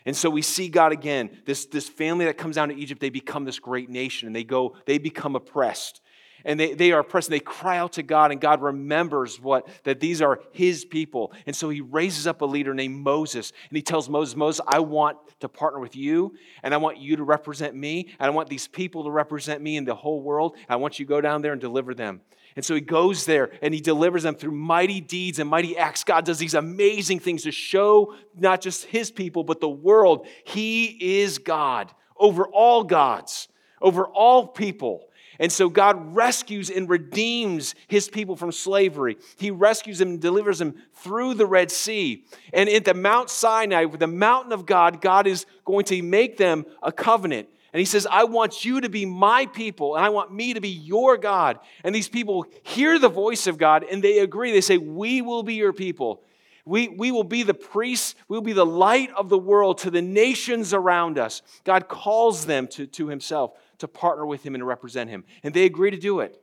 And 0.07 0.17
so 0.17 0.29
we 0.29 0.43
see 0.43 0.69
God 0.69 0.93
again. 0.93 1.31
This, 1.47 1.65
this 1.67 1.89
family 1.89 2.27
that 2.27 2.37
comes 2.37 2.57
down 2.57 2.69
to 2.69 2.77
Egypt, 2.77 3.01
they 3.01 3.11
become 3.11 3.45
this 3.45 3.59
great 3.59 3.89
nation 3.89 4.27
and 4.27 4.37
they 4.37 4.45
go, 4.45 4.77
they 4.87 4.99
become 4.99 5.35
oppressed 5.35 6.03
and 6.45 6.59
they, 6.59 6.75
they 6.75 6.93
are 6.93 7.01
oppressed 7.01 7.29
and 7.29 7.35
they 7.35 7.41
cry 7.41 7.79
out 7.79 7.95
to 7.95 8.03
God, 8.03 8.33
and 8.33 8.41
God 8.41 8.63
remembers 8.63 9.41
what 9.41 9.69
that 9.85 10.01
these 10.01 10.21
are 10.23 10.41
his 10.53 10.85
people. 10.85 11.33
And 11.47 11.55
so 11.55 11.69
he 11.69 11.81
raises 11.81 12.27
up 12.27 12.41
a 12.41 12.47
leader 12.47 12.75
named 12.75 12.97
Moses, 12.97 13.53
and 13.69 13.77
he 13.77 13.83
tells 13.83 14.09
Moses, 14.09 14.37
Moses, 14.37 14.61
I 14.67 14.81
want 14.81 15.19
to 15.41 15.49
partner 15.49 15.81
with 15.81 15.97
you, 15.97 16.35
and 16.63 16.75
I 16.75 16.77
want 16.77 16.99
you 16.99 17.17
to 17.17 17.25
represent 17.25 17.75
me, 17.75 18.09
and 18.19 18.27
I 18.27 18.31
want 18.31 18.49
these 18.49 18.69
people 18.69 19.05
to 19.05 19.11
represent 19.11 19.63
me 19.63 19.77
in 19.77 19.85
the 19.85 19.95
whole 19.95 20.23
world. 20.23 20.57
I 20.69 20.77
want 20.77 20.99
you 20.99 21.07
to 21.07 21.09
go 21.09 21.21
down 21.21 21.43
there 21.43 21.53
and 21.53 21.61
deliver 21.61 21.95
them. 21.95 22.21
And 22.57 22.65
so 22.65 22.75
he 22.75 22.81
goes 22.81 23.27
there 23.27 23.51
and 23.63 23.75
he 23.75 23.81
delivers 23.81 24.23
them 24.23 24.37
through 24.37 24.53
mighty 24.53 25.01
deeds 25.01 25.39
and 25.39 25.51
mighty 25.51 25.77
acts. 25.77 26.05
God 26.05 26.25
does 26.25 26.39
these 26.39 26.55
amazing 26.55 27.19
things 27.19 27.43
to 27.43 27.51
show 27.51 28.15
not 28.37 28.61
just 28.61 28.85
his 28.85 29.11
people, 29.11 29.43
but 29.43 29.61
the 29.61 29.69
world. 29.69 30.27
He 30.45 31.19
is 31.19 31.39
God 31.39 31.93
over 32.17 32.47
all 32.47 32.85
gods, 32.85 33.49
over 33.81 34.07
all 34.07 34.47
people. 34.47 35.09
And 35.39 35.51
so 35.51 35.69
God 35.69 36.15
rescues 36.15 36.71
and 36.71 36.89
redeems 36.89 37.75
his 37.89 38.09
people 38.09 38.37
from 38.37 38.53
slavery. 38.53 39.17
He 39.37 39.51
rescues 39.51 39.99
them 39.99 40.11
and 40.11 40.21
delivers 40.21 40.59
them 40.59 40.75
through 40.95 41.35
the 41.35 41.47
Red 41.47 41.71
Sea. 41.71 42.25
And 42.53 42.69
at 42.69 42.85
the 42.85 42.95
Mount 42.95 43.31
Sinai, 43.31 43.87
the 43.87 44.07
mountain 44.07 44.53
of 44.53 44.67
God, 44.67 45.01
God 45.01 45.27
is 45.27 45.47
going 45.65 45.85
to 45.87 46.03
make 46.03 46.37
them 46.37 46.67
a 46.83 46.93
covenant. 46.93 47.49
And 47.75 47.81
he 47.81 47.87
says, 47.87 48.07
I 48.09 48.23
want 48.23 48.65
you 48.65 48.83
to 48.83 48.89
be 48.89 49.05
my 49.05 49.47
people, 49.47 49.97
and 49.97 50.05
I 50.05 50.09
want 50.11 50.33
me 50.33 50.55
to 50.55 50.61
be 50.61 50.69
your 50.69 51.17
God. 51.17 51.59
And 51.83 51.93
these 51.93 52.09
people 52.09 52.47
hear 52.63 53.01
the 53.01 53.09
voice 53.09 53.49
of 53.49 53.59
God 53.59 53.85
and 53.91 54.03
they 54.03 54.21
agree. 54.21 54.53
They 54.53 54.61
say, 54.61 54.79
We 54.79 55.23
will 55.23 55.43
be 55.43 55.55
your 55.55 55.73
people. 55.73 56.23
We, 56.65 56.89
we 56.89 57.11
will 57.11 57.25
be 57.25 57.43
the 57.43 57.53
priests. 57.53 58.15
We 58.29 58.37
will 58.37 58.45
be 58.45 58.53
the 58.53 58.65
light 58.65 59.11
of 59.17 59.29
the 59.29 59.37
world 59.37 59.79
to 59.79 59.91
the 59.91 60.01
nations 60.01 60.73
around 60.73 61.19
us. 61.19 61.43
God 61.65 61.89
calls 61.89 62.47
them 62.47 62.69
to, 62.69 62.87
to 62.87 63.09
himself 63.09 63.53
to 63.79 63.89
partner 63.89 64.27
with 64.27 64.45
him 64.45 64.55
and 64.55 64.67
represent 64.67 65.11
him. 65.11 65.25
And 65.43 65.55
they 65.55 65.65
agree 65.65 65.91
to 65.91 65.97
do 65.97 66.21
it. 66.21 66.41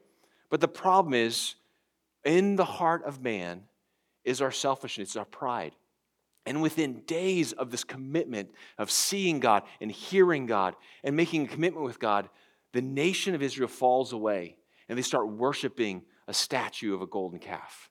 But 0.50 0.62
the 0.62 0.68
problem 0.68 1.14
is, 1.14 1.56
in 2.24 2.56
the 2.56 2.66
heart 2.66 3.04
of 3.06 3.22
man 3.22 3.64
is 4.24 4.42
our 4.42 4.52
selfishness, 4.52 5.16
our 5.16 5.26
pride. 5.26 5.76
And 6.46 6.62
within 6.62 7.02
days 7.02 7.54
of 7.54 7.72
this 7.72 7.84
commitment 7.84 8.52
of 8.78 8.90
seeing 8.90 9.40
God 9.40 9.64
and 9.80 9.92
hearing 9.92 10.46
God 10.46 10.76
and 11.04 11.16
making 11.16 11.46
a 11.46 11.48
commitment 11.48 11.86
with 11.86 12.00
God, 12.00 12.30
the 12.74 12.82
nation 12.82 13.36
of 13.36 13.42
Israel 13.42 13.68
falls 13.68 14.14
away 14.14 14.58
and 14.90 14.98
they 14.98 15.04
start 15.04 15.28
worshiping 15.28 16.04
a 16.28 16.34
statue 16.34 16.94
of 16.94 17.02
a 17.02 17.08
golden 17.08 17.40
calf. 17.40 17.90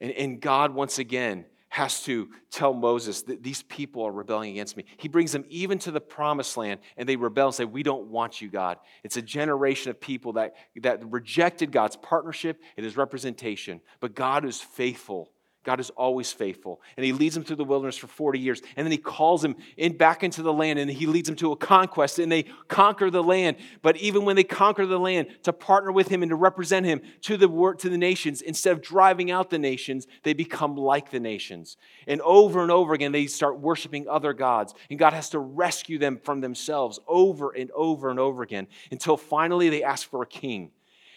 And, 0.00 0.12
and 0.12 0.40
God, 0.40 0.74
once 0.74 0.98
again, 0.98 1.44
has 1.68 2.02
to 2.04 2.28
tell 2.50 2.72
Moses 2.72 3.22
that 3.22 3.42
these 3.42 3.62
people 3.64 4.02
are 4.04 4.12
rebelling 4.12 4.50
against 4.52 4.76
me. 4.76 4.84
He 4.96 5.08
brings 5.08 5.32
them 5.32 5.44
even 5.48 5.78
to 5.80 5.90
the 5.90 6.00
promised 6.00 6.56
land 6.56 6.80
and 6.96 7.08
they 7.08 7.16
rebel 7.16 7.46
and 7.46 7.54
say, 7.54 7.64
We 7.64 7.82
don't 7.82 8.06
want 8.06 8.40
you, 8.40 8.48
God. 8.48 8.78
It's 9.02 9.16
a 9.16 9.22
generation 9.22 9.90
of 9.90 10.00
people 10.00 10.34
that, 10.34 10.54
that 10.82 11.04
rejected 11.10 11.72
God's 11.72 11.96
partnership 11.96 12.60
and 12.76 12.84
his 12.84 12.96
representation. 12.96 13.80
But 14.00 14.14
God 14.14 14.44
is 14.44 14.60
faithful 14.60 15.32
God 15.66 15.80
is 15.80 15.90
always 15.90 16.32
faithful. 16.32 16.80
And 16.96 17.04
he 17.04 17.12
leads 17.12 17.34
them 17.34 17.42
through 17.42 17.56
the 17.56 17.64
wilderness 17.64 17.96
for 17.96 18.06
40 18.06 18.38
years. 18.38 18.62
And 18.76 18.86
then 18.86 18.92
he 18.92 18.98
calls 18.98 19.42
them 19.42 19.56
in 19.76 19.96
back 19.96 20.22
into 20.22 20.40
the 20.40 20.52
land 20.52 20.78
and 20.78 20.88
he 20.88 21.06
leads 21.06 21.26
them 21.26 21.34
to 21.38 21.50
a 21.50 21.56
conquest 21.56 22.20
and 22.20 22.30
they 22.30 22.44
conquer 22.68 23.10
the 23.10 23.22
land. 23.22 23.56
But 23.82 23.96
even 23.96 24.24
when 24.24 24.36
they 24.36 24.44
conquer 24.44 24.86
the 24.86 25.00
land, 25.00 25.26
to 25.42 25.52
partner 25.52 25.90
with 25.90 26.06
him 26.06 26.22
and 26.22 26.30
to 26.30 26.36
represent 26.36 26.86
him 26.86 27.00
to 27.22 27.36
the 27.36 27.48
to 27.78 27.88
the 27.90 27.98
nations, 27.98 28.42
instead 28.42 28.74
of 28.74 28.80
driving 28.80 29.32
out 29.32 29.50
the 29.50 29.58
nations, 29.58 30.06
they 30.22 30.34
become 30.34 30.76
like 30.76 31.10
the 31.10 31.18
nations. 31.18 31.76
And 32.06 32.20
over 32.20 32.62
and 32.62 32.70
over 32.70 32.94
again, 32.94 33.10
they 33.10 33.26
start 33.26 33.58
worshiping 33.58 34.06
other 34.08 34.32
gods. 34.32 34.72
And 34.88 35.00
God 35.00 35.14
has 35.14 35.30
to 35.30 35.40
rescue 35.40 35.98
them 35.98 36.16
from 36.16 36.40
themselves 36.40 37.00
over 37.08 37.50
and 37.50 37.72
over 37.72 38.08
and 38.08 38.20
over 38.20 38.44
again 38.44 38.68
until 38.92 39.16
finally 39.16 39.68
they 39.68 39.82
ask 39.82 40.08
for 40.08 40.22
a 40.22 40.26
king 40.26 40.70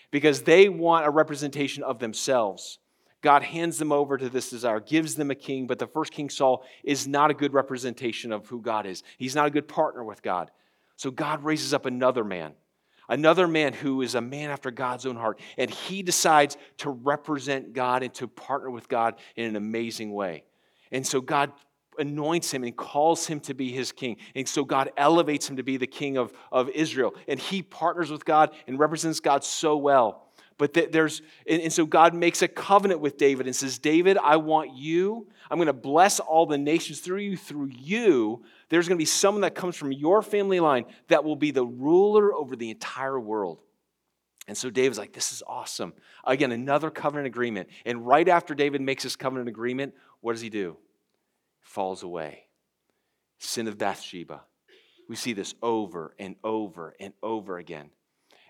because 0.10 0.42
they 0.42 0.70
want 0.70 1.06
a 1.06 1.12
representation 1.12 1.84
of 1.84 2.00
themselves. 2.00 2.80
God 3.22 3.44
hands 3.44 3.78
them 3.78 3.92
over 3.92 4.18
to 4.18 4.30
this 4.30 4.50
desire, 4.50 4.80
gives 4.80 5.16
them 5.16 5.30
a 5.30 5.36
king, 5.36 5.68
but 5.68 5.80
the 5.80 5.88
first 5.88 6.12
king, 6.12 6.30
Saul, 6.30 6.64
is 6.84 7.08
not 7.08 7.32
a 7.32 7.34
good 7.34 7.54
representation 7.54 8.32
of 8.32 8.48
who 8.48 8.62
God 8.62 8.86
is. 8.86 9.04
He's 9.18 9.36
not 9.36 9.48
a 9.48 9.52
good 9.52 9.68
partner 9.68 10.04
with 10.04 10.22
God. 10.22 10.52
So 10.96 11.12
God 11.12 11.44
raises 11.44 11.74
up 11.74 11.86
another 11.86 12.24
man, 12.24 12.54
another 13.10 13.48
man 13.48 13.74
who 13.74 14.02
is 14.02 14.16
a 14.16 14.22
man 14.22 14.52
after 14.52 14.72
God's 14.72 15.06
own 15.06 15.18
heart, 15.18 15.40
and 15.58 15.70
he 15.70 16.02
decides 16.02 16.58
to 16.78 16.90
represent 16.90 17.74
God 17.74 18.04
and 18.04 18.14
to 18.16 18.28
partner 18.28 18.70
with 18.70 18.88
God 18.88 19.16
in 19.36 19.46
an 19.46 19.56
amazing 19.56 20.14
way. 20.14 20.44
And 20.92 21.06
so 21.06 21.20
God 21.20 21.52
anoints 21.98 22.52
him 22.52 22.64
and 22.64 22.76
calls 22.76 23.28
him 23.28 23.42
to 23.42 23.54
be 23.54 23.72
his 23.72 23.92
king. 23.92 24.16
And 24.34 24.48
so 24.48 24.64
God 24.64 24.92
elevates 24.96 25.50
him 25.50 25.58
to 25.58 25.64
be 25.64 25.76
the 25.76 25.88
king 25.88 26.18
of, 26.18 26.32
of 26.52 26.70
Israel. 26.70 27.14
And 27.28 27.40
he 27.40 27.62
partners 27.62 28.10
with 28.10 28.24
God 28.24 28.52
and 28.68 28.80
represents 28.80 29.20
God 29.20 29.44
so 29.44 29.76
well 29.76 30.29
but 30.60 30.74
there's, 30.74 31.22
and 31.48 31.72
so 31.72 31.86
God 31.86 32.14
makes 32.14 32.42
a 32.42 32.48
covenant 32.50 33.00
with 33.00 33.18
David 33.18 33.48
and 33.48 33.56
says, 33.56 33.80
David, 33.80 34.18
I 34.18 34.36
want 34.36 34.76
you. 34.76 35.30
I'm 35.50 35.58
going 35.58 35.68
to 35.68 35.74
bless 35.74 36.20
all 36.20 36.46
the 36.46 36.58
nations 36.58 37.00
through 37.00 37.20
you. 37.20 37.38
Through 37.38 37.70
you, 37.74 38.44
there's 38.68 38.90
going 38.90 38.98
to 38.98 39.02
be 39.02 39.06
someone 39.06 39.42
that 39.42 39.56
comes 39.56 39.78
from 39.78 39.94
your 39.94 40.22
family 40.22 40.60
line 40.60 40.84
that 41.08 41.24
will 41.24 41.38
be 41.38 41.52
the 41.52 41.66
ruler 41.66 42.34
over 42.34 42.58
the 42.58 42.72
entire 42.72 43.18
world. 43.18 43.62
And 44.50 44.58
so 44.58 44.70
David's 44.70 44.98
like, 44.98 45.14
this 45.14 45.32
is 45.32 45.42
awesome. 45.48 45.94
Again, 46.26 46.52
another 46.52 46.90
covenant 46.90 47.28
agreement. 47.28 47.70
And 47.86 48.06
right 48.06 48.28
after 48.28 48.54
David 48.54 48.82
makes 48.82 49.04
this 49.04 49.16
covenant 49.16 49.48
agreement, 49.48 49.94
what 50.20 50.34
does 50.34 50.42
he 50.42 50.50
do? 50.50 50.76
Falls 51.62 52.04
away. 52.04 52.48
Sin 53.38 53.70
of 53.70 53.78
Bathsheba. 53.78 54.42
We 55.08 55.16
see 55.16 55.32
this 55.32 55.56
over 55.62 56.16
and 56.20 56.36
over 56.44 56.96
and 57.00 57.14
over 57.24 57.58
again. 57.58 57.92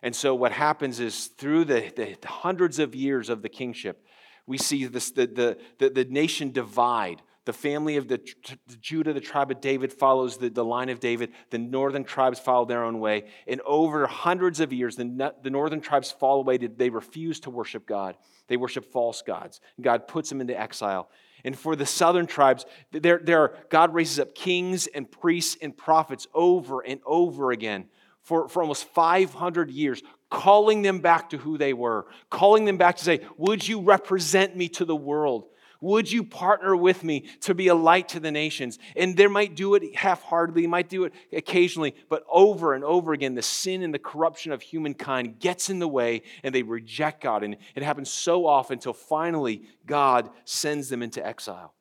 And 0.01 0.15
so 0.15 0.33
what 0.33 0.51
happens 0.51 0.99
is 0.99 1.27
through 1.27 1.65
the, 1.65 1.91
the 1.95 2.27
hundreds 2.27 2.79
of 2.79 2.95
years 2.95 3.29
of 3.29 3.41
the 3.41 3.49
kingship, 3.49 4.05
we 4.47 4.57
see 4.57 4.85
this, 4.85 5.11
the, 5.11 5.27
the, 5.27 5.57
the, 5.77 5.89
the 5.89 6.05
nation 6.05 6.51
divide. 6.51 7.21
The 7.45 7.53
family 7.53 7.97
of 7.97 8.07
the, 8.07 8.19
the, 8.67 8.77
Judah, 8.77 9.13
the 9.13 9.19
tribe 9.19 9.49
of 9.49 9.59
David, 9.59 9.91
follows 9.91 10.37
the, 10.37 10.49
the 10.49 10.63
line 10.63 10.89
of 10.89 10.99
David. 10.99 11.31
The 11.49 11.57
northern 11.57 12.03
tribes 12.03 12.39
follow 12.39 12.65
their 12.65 12.83
own 12.83 12.99
way. 12.99 13.25
And 13.47 13.61
over 13.61 14.05
hundreds 14.07 14.59
of 14.59 14.71
years, 14.71 14.95
the, 14.95 15.33
the 15.41 15.49
northern 15.49 15.81
tribes 15.81 16.11
fall 16.11 16.39
away. 16.39 16.57
They 16.57 16.89
refuse 16.89 17.39
to 17.41 17.49
worship 17.49 17.87
God. 17.87 18.17
They 18.47 18.57
worship 18.57 18.91
false 18.91 19.21
gods. 19.21 19.61
God 19.79 20.07
puts 20.07 20.29
them 20.29 20.41
into 20.41 20.59
exile. 20.59 21.09
And 21.43 21.57
for 21.57 21.75
the 21.75 21.85
southern 21.85 22.27
tribes, 22.27 22.65
there, 22.91 23.19
there, 23.23 23.53
God 23.69 23.93
raises 23.93 24.19
up 24.19 24.35
kings 24.35 24.87
and 24.87 25.09
priests 25.09 25.57
and 25.61 25.75
prophets 25.75 26.27
over 26.33 26.81
and 26.81 26.99
over 27.05 27.51
again 27.51 27.85
for, 28.29 28.47
for 28.47 28.61
almost 28.61 28.87
500 28.89 29.71
years, 29.71 30.03
calling 30.29 30.83
them 30.83 30.99
back 30.99 31.31
to 31.31 31.37
who 31.39 31.57
they 31.57 31.73
were, 31.73 32.05
calling 32.29 32.65
them 32.65 32.77
back 32.77 32.97
to 32.97 33.03
say, 33.03 33.21
Would 33.37 33.67
you 33.67 33.81
represent 33.81 34.55
me 34.55 34.69
to 34.69 34.85
the 34.85 34.95
world? 34.95 35.47
Would 35.81 36.11
you 36.11 36.23
partner 36.23 36.75
with 36.75 37.03
me 37.03 37.25
to 37.41 37.55
be 37.55 37.69
a 37.69 37.73
light 37.73 38.09
to 38.09 38.19
the 38.19 38.29
nations? 38.29 38.77
And 38.95 39.17
they 39.17 39.25
might 39.25 39.55
do 39.55 39.73
it 39.73 39.95
half 39.95 40.21
heartedly, 40.21 40.67
might 40.67 40.89
do 40.89 41.05
it 41.05 41.13
occasionally, 41.33 41.95
but 42.07 42.23
over 42.29 42.75
and 42.75 42.83
over 42.83 43.13
again, 43.13 43.33
the 43.33 43.41
sin 43.41 43.81
and 43.81 43.91
the 43.91 43.97
corruption 43.97 44.51
of 44.51 44.61
humankind 44.61 45.39
gets 45.39 45.71
in 45.71 45.79
the 45.79 45.87
way 45.87 46.21
and 46.43 46.53
they 46.53 46.61
reject 46.61 47.23
God. 47.23 47.43
And 47.43 47.57
it 47.73 47.81
happens 47.81 48.11
so 48.11 48.45
often 48.45 48.75
until 48.75 48.93
finally 48.93 49.63
God 49.87 50.29
sends 50.45 50.89
them 50.89 51.01
into 51.01 51.25
exile 51.25 51.73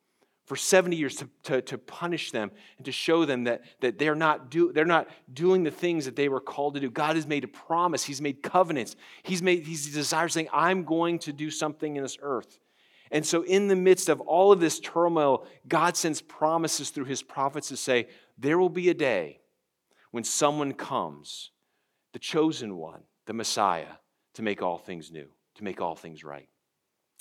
for 0.49 0.57
70 0.57 0.97
years 0.97 1.17
to, 1.17 1.29
to, 1.43 1.61
to, 1.61 1.77
punish 1.77 2.31
them 2.31 2.51
and 2.79 2.87
to 2.87 2.93
show 2.93 3.27
them 3.27 3.45
that, 3.45 3.61
that 3.81 3.99
they're, 3.99 4.15
not 4.15 4.51
do, 4.51 4.73
they're 4.73 4.87
not 4.87 5.07
doing 5.31 5.63
the 5.63 5.71
things 5.71 6.07
that 6.07 6.17
they 6.17 6.31
were 6.31 6.41
called 6.41 6.73
to 6.73 6.81
do. 6.81 6.91
God 6.91 7.17
has 7.17 7.27
made 7.27 7.45
a 7.45 7.49
promise, 7.49 8.03
He's 8.03 8.23
made 8.23 8.43
covenants, 8.43 8.97
He's 9.23 9.43
made 9.43 9.67
He's 9.67 9.93
desires 9.93 10.33
saying, 10.33 10.49
I'm 10.51 10.85
going 10.85 11.19
to 11.21 11.35
do 11.35 11.51
something 11.51 11.97
in 11.97 12.03
this 12.03 12.17
earth. 12.23 12.59
And 13.11 13.27
so, 13.27 13.43
in 13.43 13.69
the 13.69 13.77
midst 13.77 14.09
of 14.09 14.21
all 14.23 14.51
of 14.51 14.59
this 14.61 14.81
turmoil, 14.81 15.47
God 15.67 15.99
sends 15.99 16.23
promises 16.23 16.91
through 16.91 17.05
his 17.05 17.23
prophets 17.23 17.69
to 17.69 17.77
say, 17.77 18.09
There 18.39 18.59
will 18.59 18.71
be 18.71 18.89
a 18.89 18.95
day 18.95 19.41
when 20.13 20.25
someone 20.25 20.73
comes, 20.73 21.51
the 22.15 22.19
chosen 22.19 22.77
one, 22.77 23.03
the 23.27 23.35
Messiah, 23.35 23.97
to 24.35 24.43
make 24.43 24.63
all 24.63 24.79
things 24.79 25.11
new, 25.11 25.29
to 25.57 25.65
make 25.65 25.81
all 25.81 25.95
things 25.95 26.25
right. 26.25 26.49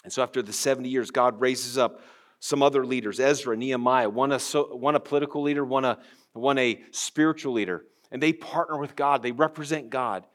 And 0.06 0.14
so, 0.14 0.24
after 0.24 0.42
the 0.42 0.54
70 0.54 0.88
years, 0.88 1.12
God 1.12 1.42
raises 1.42 1.78
up 1.78 2.02
some 2.40 2.62
other 2.62 2.86
leaders 2.86 3.20
Ezra, 3.20 3.58
Nehemiah, 3.58 4.10
one 4.10 4.32
a, 4.32 4.40
one 4.40 4.96
a 4.96 5.00
political 5.00 5.42
leader, 5.42 5.66
one 5.66 5.86
a, 5.86 5.98
one 6.34 6.58
a 6.58 6.82
spiritual 6.92 7.54
leader. 7.54 7.84
And 8.12 8.22
they 8.22 8.34
partner 8.34 8.78
with 8.78 8.96
God, 8.96 9.22
they 9.22 9.32
represent 9.32 9.90
God. 9.90 10.26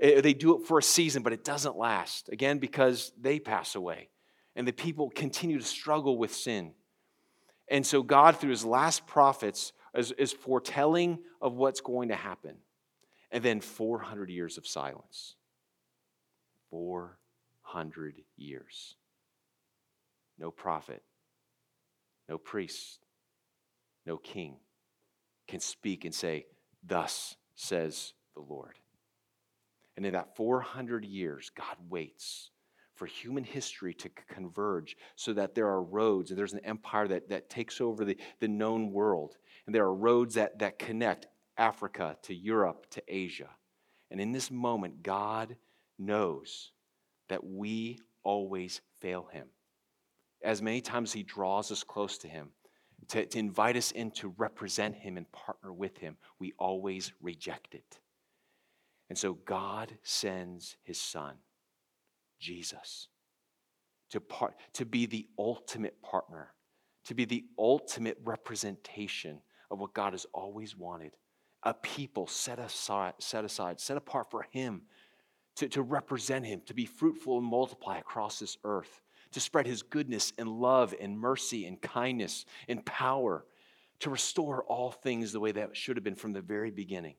Eh, 0.00 0.20
they 0.20 0.34
do 0.34 0.56
it 0.56 0.66
for 0.66 0.78
a 0.78 0.82
season, 0.82 1.22
but 1.22 1.32
it 1.32 1.44
doesn't 1.44 1.76
last. 1.76 2.28
Again, 2.28 2.58
because 2.58 3.12
they 3.20 3.38
pass 3.38 3.74
away 3.74 4.08
and 4.56 4.66
the 4.66 4.72
people 4.72 5.10
continue 5.10 5.58
to 5.58 5.64
struggle 5.64 6.18
with 6.18 6.34
sin. 6.34 6.72
And 7.68 7.86
so, 7.86 8.02
God, 8.02 8.36
through 8.36 8.50
his 8.50 8.64
last 8.64 9.06
prophets, 9.06 9.72
is, 9.94 10.12
is 10.12 10.32
foretelling 10.32 11.18
of 11.40 11.54
what's 11.54 11.80
going 11.80 12.08
to 12.08 12.16
happen. 12.16 12.56
And 13.30 13.42
then 13.42 13.60
400 13.60 14.28
years 14.28 14.58
of 14.58 14.66
silence. 14.66 15.36
400 16.70 18.22
years. 18.36 18.96
No 20.38 20.50
prophet, 20.50 21.02
no 22.32 22.38
priest, 22.38 23.00
no 24.06 24.16
king 24.16 24.56
can 25.46 25.60
speak 25.60 26.06
and 26.06 26.14
say, 26.14 26.46
Thus 26.82 27.36
says 27.54 28.14
the 28.34 28.40
Lord. 28.40 28.78
And 29.98 30.06
in 30.06 30.14
that 30.14 30.34
400 30.34 31.04
years, 31.04 31.50
God 31.54 31.76
waits 31.90 32.50
for 32.94 33.04
human 33.04 33.44
history 33.44 33.92
to 33.92 34.08
converge 34.30 34.96
so 35.14 35.34
that 35.34 35.54
there 35.54 35.68
are 35.68 35.82
roads 35.82 36.30
and 36.30 36.38
there's 36.38 36.54
an 36.54 36.64
empire 36.64 37.06
that, 37.06 37.28
that 37.28 37.50
takes 37.50 37.82
over 37.82 38.02
the, 38.02 38.16
the 38.40 38.48
known 38.48 38.92
world. 38.92 39.36
And 39.66 39.74
there 39.74 39.84
are 39.84 39.94
roads 39.94 40.36
that, 40.36 40.58
that 40.60 40.78
connect 40.78 41.26
Africa 41.58 42.16
to 42.22 42.34
Europe 42.34 42.86
to 42.92 43.02
Asia. 43.08 43.50
And 44.10 44.22
in 44.22 44.32
this 44.32 44.50
moment, 44.50 45.02
God 45.02 45.54
knows 45.98 46.72
that 47.28 47.44
we 47.44 47.98
always 48.24 48.80
fail 49.02 49.28
Him. 49.30 49.48
As 50.44 50.62
many 50.62 50.80
times 50.80 51.12
He 51.12 51.22
draws 51.22 51.70
us 51.70 51.82
close 51.84 52.18
to 52.18 52.28
Him, 52.28 52.48
to, 53.08 53.26
to 53.26 53.38
invite 53.38 53.76
us 53.76 53.90
in 53.90 54.10
to 54.12 54.34
represent 54.36 54.94
Him 54.94 55.16
and 55.16 55.30
partner 55.32 55.72
with 55.72 55.98
Him, 55.98 56.16
we 56.38 56.52
always 56.58 57.12
reject 57.20 57.74
it. 57.74 57.98
And 59.08 59.18
so 59.18 59.34
God 59.34 59.92
sends 60.02 60.76
His 60.82 61.00
Son 61.00 61.34
Jesus, 62.38 63.08
to, 64.10 64.20
part, 64.20 64.54
to 64.74 64.84
be 64.84 65.06
the 65.06 65.28
ultimate 65.38 66.02
partner, 66.02 66.52
to 67.06 67.14
be 67.14 67.24
the 67.24 67.44
ultimate 67.58 68.18
representation 68.24 69.40
of 69.70 69.78
what 69.78 69.94
God 69.94 70.12
has 70.12 70.26
always 70.34 70.76
wanted 70.76 71.12
a 71.62 71.74
people 71.74 72.26
set 72.26 72.58
aside, 72.58 73.14
set 73.18 73.44
aside, 73.44 73.80
set 73.80 73.96
apart 73.96 74.30
for 74.30 74.46
Him, 74.50 74.82
to, 75.56 75.68
to 75.68 75.82
represent 75.82 76.46
Him, 76.46 76.62
to 76.66 76.74
be 76.74 76.86
fruitful 76.86 77.38
and 77.38 77.46
multiply 77.46 77.98
across 77.98 78.38
this 78.38 78.56
earth, 78.64 79.00
to 79.32 79.40
spread 79.40 79.66
His 79.66 79.82
goodness 79.82 80.32
and 80.38 80.48
love 80.48 80.94
and 81.00 81.18
mercy 81.18 81.66
and 81.66 81.80
kindness 81.80 82.46
and 82.68 82.84
power, 82.84 83.44
to 84.00 84.10
restore 84.10 84.64
all 84.64 84.90
things 84.90 85.32
the 85.32 85.40
way 85.40 85.52
that 85.52 85.76
should 85.76 85.96
have 85.96 86.04
been 86.04 86.14
from 86.14 86.32
the 86.32 86.40
very 86.40 86.70
beginning. 86.70 87.14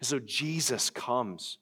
And 0.00 0.06
so 0.06 0.18
Jesus 0.18 0.90
comes 0.90 1.58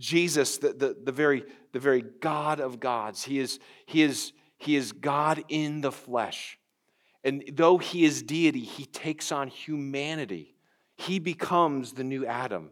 Jesus, 0.00 0.58
the, 0.58 0.72
the, 0.72 0.96
the, 1.04 1.12
very, 1.12 1.44
the 1.72 1.78
very 1.78 2.02
God 2.02 2.58
of 2.58 2.80
gods, 2.80 3.22
he 3.22 3.38
is, 3.38 3.60
he, 3.86 4.02
is, 4.02 4.32
he 4.56 4.74
is 4.74 4.92
God 4.92 5.44
in 5.48 5.82
the 5.82 5.92
flesh. 5.92 6.58
And 7.22 7.44
though 7.52 7.76
he 7.76 8.04
is 8.04 8.22
deity, 8.22 8.60
he 8.60 8.86
takes 8.86 9.30
on 9.30 9.48
humanity. 9.48 10.54
He 10.96 11.18
becomes 11.18 11.92
the 11.92 12.02
new 12.02 12.24
Adam. 12.24 12.70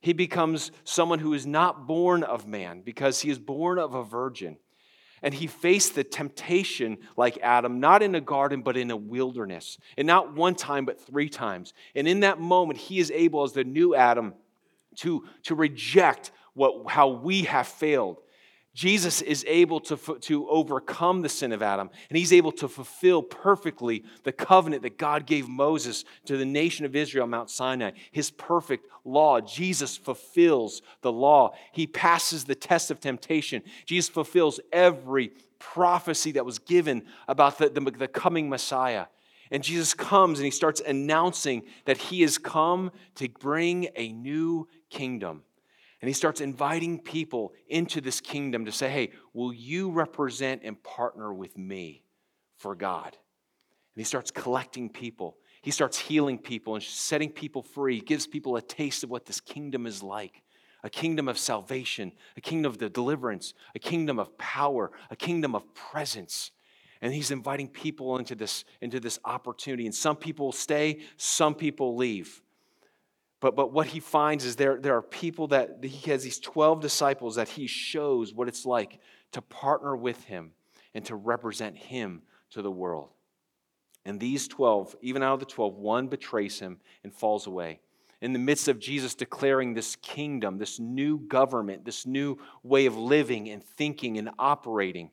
He 0.00 0.12
becomes 0.12 0.72
someone 0.82 1.20
who 1.20 1.32
is 1.32 1.46
not 1.46 1.86
born 1.86 2.24
of 2.24 2.46
man 2.46 2.82
because 2.82 3.20
he 3.20 3.30
is 3.30 3.38
born 3.38 3.78
of 3.78 3.94
a 3.94 4.02
virgin. 4.02 4.58
And 5.24 5.32
he 5.32 5.46
faced 5.46 5.94
the 5.94 6.04
temptation 6.04 6.98
like 7.16 7.38
Adam, 7.42 7.80
not 7.80 8.02
in 8.02 8.14
a 8.14 8.20
garden, 8.20 8.60
but 8.60 8.76
in 8.76 8.90
a 8.90 8.96
wilderness. 8.96 9.78
And 9.96 10.06
not 10.06 10.34
one 10.34 10.54
time, 10.54 10.84
but 10.84 11.00
three 11.00 11.30
times. 11.30 11.72
And 11.96 12.06
in 12.06 12.20
that 12.20 12.38
moment, 12.38 12.78
he 12.78 13.00
is 13.00 13.10
able, 13.10 13.42
as 13.42 13.52
the 13.52 13.64
new 13.64 13.94
Adam, 13.94 14.34
to, 14.96 15.26
to 15.44 15.54
reject 15.54 16.30
what, 16.52 16.90
how 16.90 17.08
we 17.08 17.44
have 17.44 17.66
failed. 17.66 18.18
Jesus 18.74 19.22
is 19.22 19.44
able 19.46 19.78
to, 19.80 19.96
to 19.96 20.48
overcome 20.48 21.22
the 21.22 21.28
sin 21.28 21.52
of 21.52 21.62
Adam, 21.62 21.90
and 22.10 22.18
he's 22.18 22.32
able 22.32 22.50
to 22.52 22.66
fulfill 22.66 23.22
perfectly 23.22 24.04
the 24.24 24.32
covenant 24.32 24.82
that 24.82 24.98
God 24.98 25.26
gave 25.26 25.48
Moses 25.48 26.04
to 26.24 26.36
the 26.36 26.44
nation 26.44 26.84
of 26.84 26.96
Israel, 26.96 27.28
Mount 27.28 27.50
Sinai, 27.50 27.92
his 28.10 28.32
perfect 28.32 28.88
law. 29.04 29.40
Jesus 29.40 29.96
fulfills 29.96 30.82
the 31.02 31.12
law. 31.12 31.54
He 31.72 31.86
passes 31.86 32.44
the 32.44 32.56
test 32.56 32.90
of 32.90 32.98
temptation. 32.98 33.62
Jesus 33.86 34.08
fulfills 34.08 34.58
every 34.72 35.30
prophecy 35.60 36.32
that 36.32 36.44
was 36.44 36.58
given 36.58 37.04
about 37.28 37.58
the, 37.58 37.68
the, 37.68 37.80
the 37.80 38.08
coming 38.08 38.48
Messiah. 38.48 39.06
And 39.52 39.62
Jesus 39.62 39.94
comes 39.94 40.40
and 40.40 40.44
he 40.44 40.50
starts 40.50 40.82
announcing 40.84 41.62
that 41.84 41.96
he 41.96 42.22
has 42.22 42.38
come 42.38 42.90
to 43.14 43.28
bring 43.28 43.88
a 43.94 44.10
new 44.10 44.66
kingdom. 44.90 45.44
And 46.04 46.08
he 46.10 46.12
starts 46.12 46.42
inviting 46.42 46.98
people 46.98 47.54
into 47.66 48.02
this 48.02 48.20
kingdom 48.20 48.66
to 48.66 48.72
say, 48.72 48.90
hey, 48.90 49.12
will 49.32 49.54
you 49.54 49.90
represent 49.90 50.60
and 50.62 50.82
partner 50.82 51.32
with 51.32 51.56
me 51.56 52.04
for 52.58 52.74
God? 52.74 53.06
And 53.06 54.02
he 54.02 54.04
starts 54.04 54.30
collecting 54.30 54.90
people. 54.90 55.38
He 55.62 55.70
starts 55.70 55.98
healing 55.98 56.36
people 56.36 56.74
and 56.74 56.84
setting 56.84 57.30
people 57.30 57.62
free. 57.62 57.94
He 57.94 58.00
gives 58.02 58.26
people 58.26 58.56
a 58.56 58.60
taste 58.60 59.02
of 59.02 59.08
what 59.08 59.24
this 59.24 59.40
kingdom 59.40 59.86
is 59.86 60.02
like 60.02 60.42
a 60.82 60.90
kingdom 60.90 61.26
of 61.26 61.38
salvation, 61.38 62.12
a 62.36 62.42
kingdom 62.42 62.70
of 62.70 62.76
the 62.76 62.90
deliverance, 62.90 63.54
a 63.74 63.78
kingdom 63.78 64.18
of 64.18 64.36
power, 64.36 64.92
a 65.10 65.16
kingdom 65.16 65.54
of 65.54 65.74
presence. 65.74 66.50
And 67.00 67.14
he's 67.14 67.30
inviting 67.30 67.68
people 67.68 68.18
into 68.18 68.34
this, 68.34 68.66
into 68.82 69.00
this 69.00 69.18
opportunity. 69.24 69.86
And 69.86 69.94
some 69.94 70.16
people 70.16 70.52
stay, 70.52 71.00
some 71.16 71.54
people 71.54 71.96
leave. 71.96 72.42
But, 73.44 73.56
but 73.56 73.74
what 73.74 73.88
he 73.88 74.00
finds 74.00 74.46
is 74.46 74.56
there, 74.56 74.78
there 74.80 74.96
are 74.96 75.02
people 75.02 75.48
that 75.48 75.84
he 75.84 76.10
has 76.10 76.22
these 76.22 76.38
12 76.38 76.80
disciples 76.80 77.34
that 77.34 77.50
he 77.50 77.66
shows 77.66 78.32
what 78.32 78.48
it's 78.48 78.64
like 78.64 79.00
to 79.32 79.42
partner 79.42 79.94
with 79.94 80.24
him 80.24 80.52
and 80.94 81.04
to 81.04 81.14
represent 81.14 81.76
him 81.76 82.22
to 82.52 82.62
the 82.62 82.70
world. 82.70 83.10
And 84.06 84.18
these 84.18 84.48
12, 84.48 84.96
even 85.02 85.22
out 85.22 85.34
of 85.34 85.40
the 85.40 85.44
12, 85.44 85.76
one 85.76 86.06
betrays 86.06 86.58
him 86.58 86.78
and 87.02 87.12
falls 87.12 87.46
away. 87.46 87.80
In 88.22 88.32
the 88.32 88.38
midst 88.38 88.66
of 88.68 88.78
Jesus 88.78 89.14
declaring 89.14 89.74
this 89.74 89.94
kingdom, 89.96 90.56
this 90.56 90.80
new 90.80 91.18
government, 91.18 91.84
this 91.84 92.06
new 92.06 92.38
way 92.62 92.86
of 92.86 92.96
living 92.96 93.50
and 93.50 93.62
thinking 93.62 94.16
and 94.16 94.30
operating, 94.38 95.10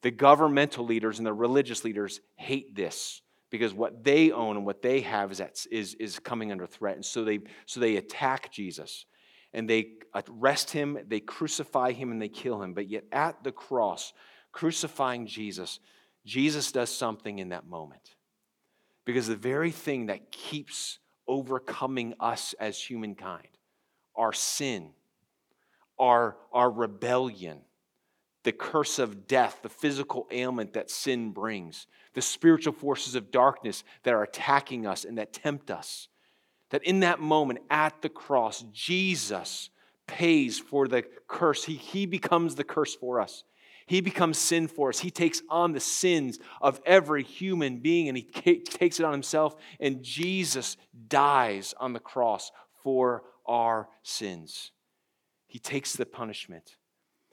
the 0.00 0.12
governmental 0.12 0.84
leaders 0.84 1.18
and 1.18 1.26
the 1.26 1.32
religious 1.32 1.82
leaders 1.82 2.20
hate 2.36 2.76
this 2.76 3.20
because 3.54 3.72
what 3.72 4.02
they 4.02 4.32
own 4.32 4.56
and 4.56 4.66
what 4.66 4.82
they 4.82 5.00
have 5.02 5.30
is, 5.30 5.40
at, 5.40 5.64
is, 5.70 5.94
is 6.00 6.18
coming 6.18 6.50
under 6.50 6.66
threat. 6.66 6.96
And 6.96 7.04
so 7.04 7.22
they, 7.22 7.38
so 7.66 7.78
they 7.78 7.94
attack 7.94 8.50
Jesus 8.50 9.06
and 9.52 9.70
they 9.70 9.92
arrest 10.28 10.72
him, 10.72 10.98
they 11.06 11.20
crucify 11.20 11.92
him, 11.92 12.10
and 12.10 12.20
they 12.20 12.28
kill 12.28 12.60
him. 12.60 12.74
But 12.74 12.88
yet 12.88 13.04
at 13.12 13.44
the 13.44 13.52
cross, 13.52 14.12
crucifying 14.50 15.28
Jesus, 15.28 15.78
Jesus 16.26 16.72
does 16.72 16.90
something 16.90 17.38
in 17.38 17.50
that 17.50 17.64
moment. 17.64 18.16
Because 19.04 19.28
the 19.28 19.36
very 19.36 19.70
thing 19.70 20.06
that 20.06 20.32
keeps 20.32 20.98
overcoming 21.28 22.14
us 22.18 22.56
as 22.58 22.76
humankind, 22.76 23.46
our 24.16 24.32
sin, 24.32 24.90
our, 25.96 26.36
our 26.52 26.72
rebellion, 26.72 27.60
the 28.44 28.52
curse 28.52 28.98
of 28.98 29.26
death, 29.26 29.60
the 29.62 29.68
physical 29.68 30.26
ailment 30.30 30.74
that 30.74 30.90
sin 30.90 31.32
brings, 31.32 31.86
the 32.12 32.22
spiritual 32.22 32.72
forces 32.72 33.14
of 33.14 33.30
darkness 33.30 33.82
that 34.04 34.14
are 34.14 34.22
attacking 34.22 34.86
us 34.86 35.04
and 35.04 35.18
that 35.18 35.32
tempt 35.32 35.70
us. 35.70 36.08
That 36.70 36.84
in 36.84 37.00
that 37.00 37.20
moment 37.20 37.60
at 37.70 38.02
the 38.02 38.08
cross, 38.08 38.64
Jesus 38.72 39.70
pays 40.06 40.58
for 40.58 40.86
the 40.86 41.04
curse. 41.26 41.64
He, 41.64 41.74
he 41.74 42.06
becomes 42.06 42.54
the 42.54 42.64
curse 42.64 42.94
for 42.94 43.20
us. 43.20 43.44
He 43.86 44.00
becomes 44.00 44.38
sin 44.38 44.68
for 44.68 44.88
us. 44.90 45.00
He 45.00 45.10
takes 45.10 45.42
on 45.50 45.72
the 45.72 45.80
sins 45.80 46.38
of 46.60 46.80
every 46.86 47.22
human 47.22 47.78
being 47.78 48.08
and 48.08 48.16
he 48.16 48.22
takes 48.22 48.98
it 48.98 49.04
on 49.04 49.12
himself. 49.12 49.56
And 49.80 50.02
Jesus 50.02 50.76
dies 51.08 51.74
on 51.78 51.92
the 51.92 52.00
cross 52.00 52.50
for 52.82 53.24
our 53.46 53.88
sins. 54.02 54.70
He 55.46 55.58
takes 55.58 55.94
the 55.94 56.06
punishment 56.06 56.76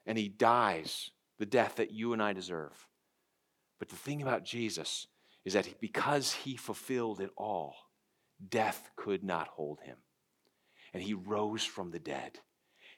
and 0.05 0.17
he 0.17 0.29
dies 0.29 1.11
the 1.39 1.45
death 1.45 1.75
that 1.77 1.91
you 1.91 2.13
and 2.13 2.21
I 2.21 2.33
deserve. 2.33 2.87
But 3.79 3.89
the 3.89 3.95
thing 3.95 4.21
about 4.21 4.45
Jesus 4.45 5.07
is 5.43 5.53
that 5.53 5.81
because 5.81 6.33
he 6.33 6.55
fulfilled 6.55 7.19
it 7.19 7.31
all, 7.35 7.75
death 8.49 8.91
could 8.95 9.23
not 9.23 9.47
hold 9.47 9.79
him. 9.81 9.97
And 10.93 11.01
he 11.01 11.13
rose 11.13 11.63
from 11.63 11.91
the 11.91 11.99
dead. 11.99 12.39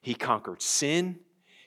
He 0.02 0.14
conquered 0.14 0.62
sin, 0.62 1.20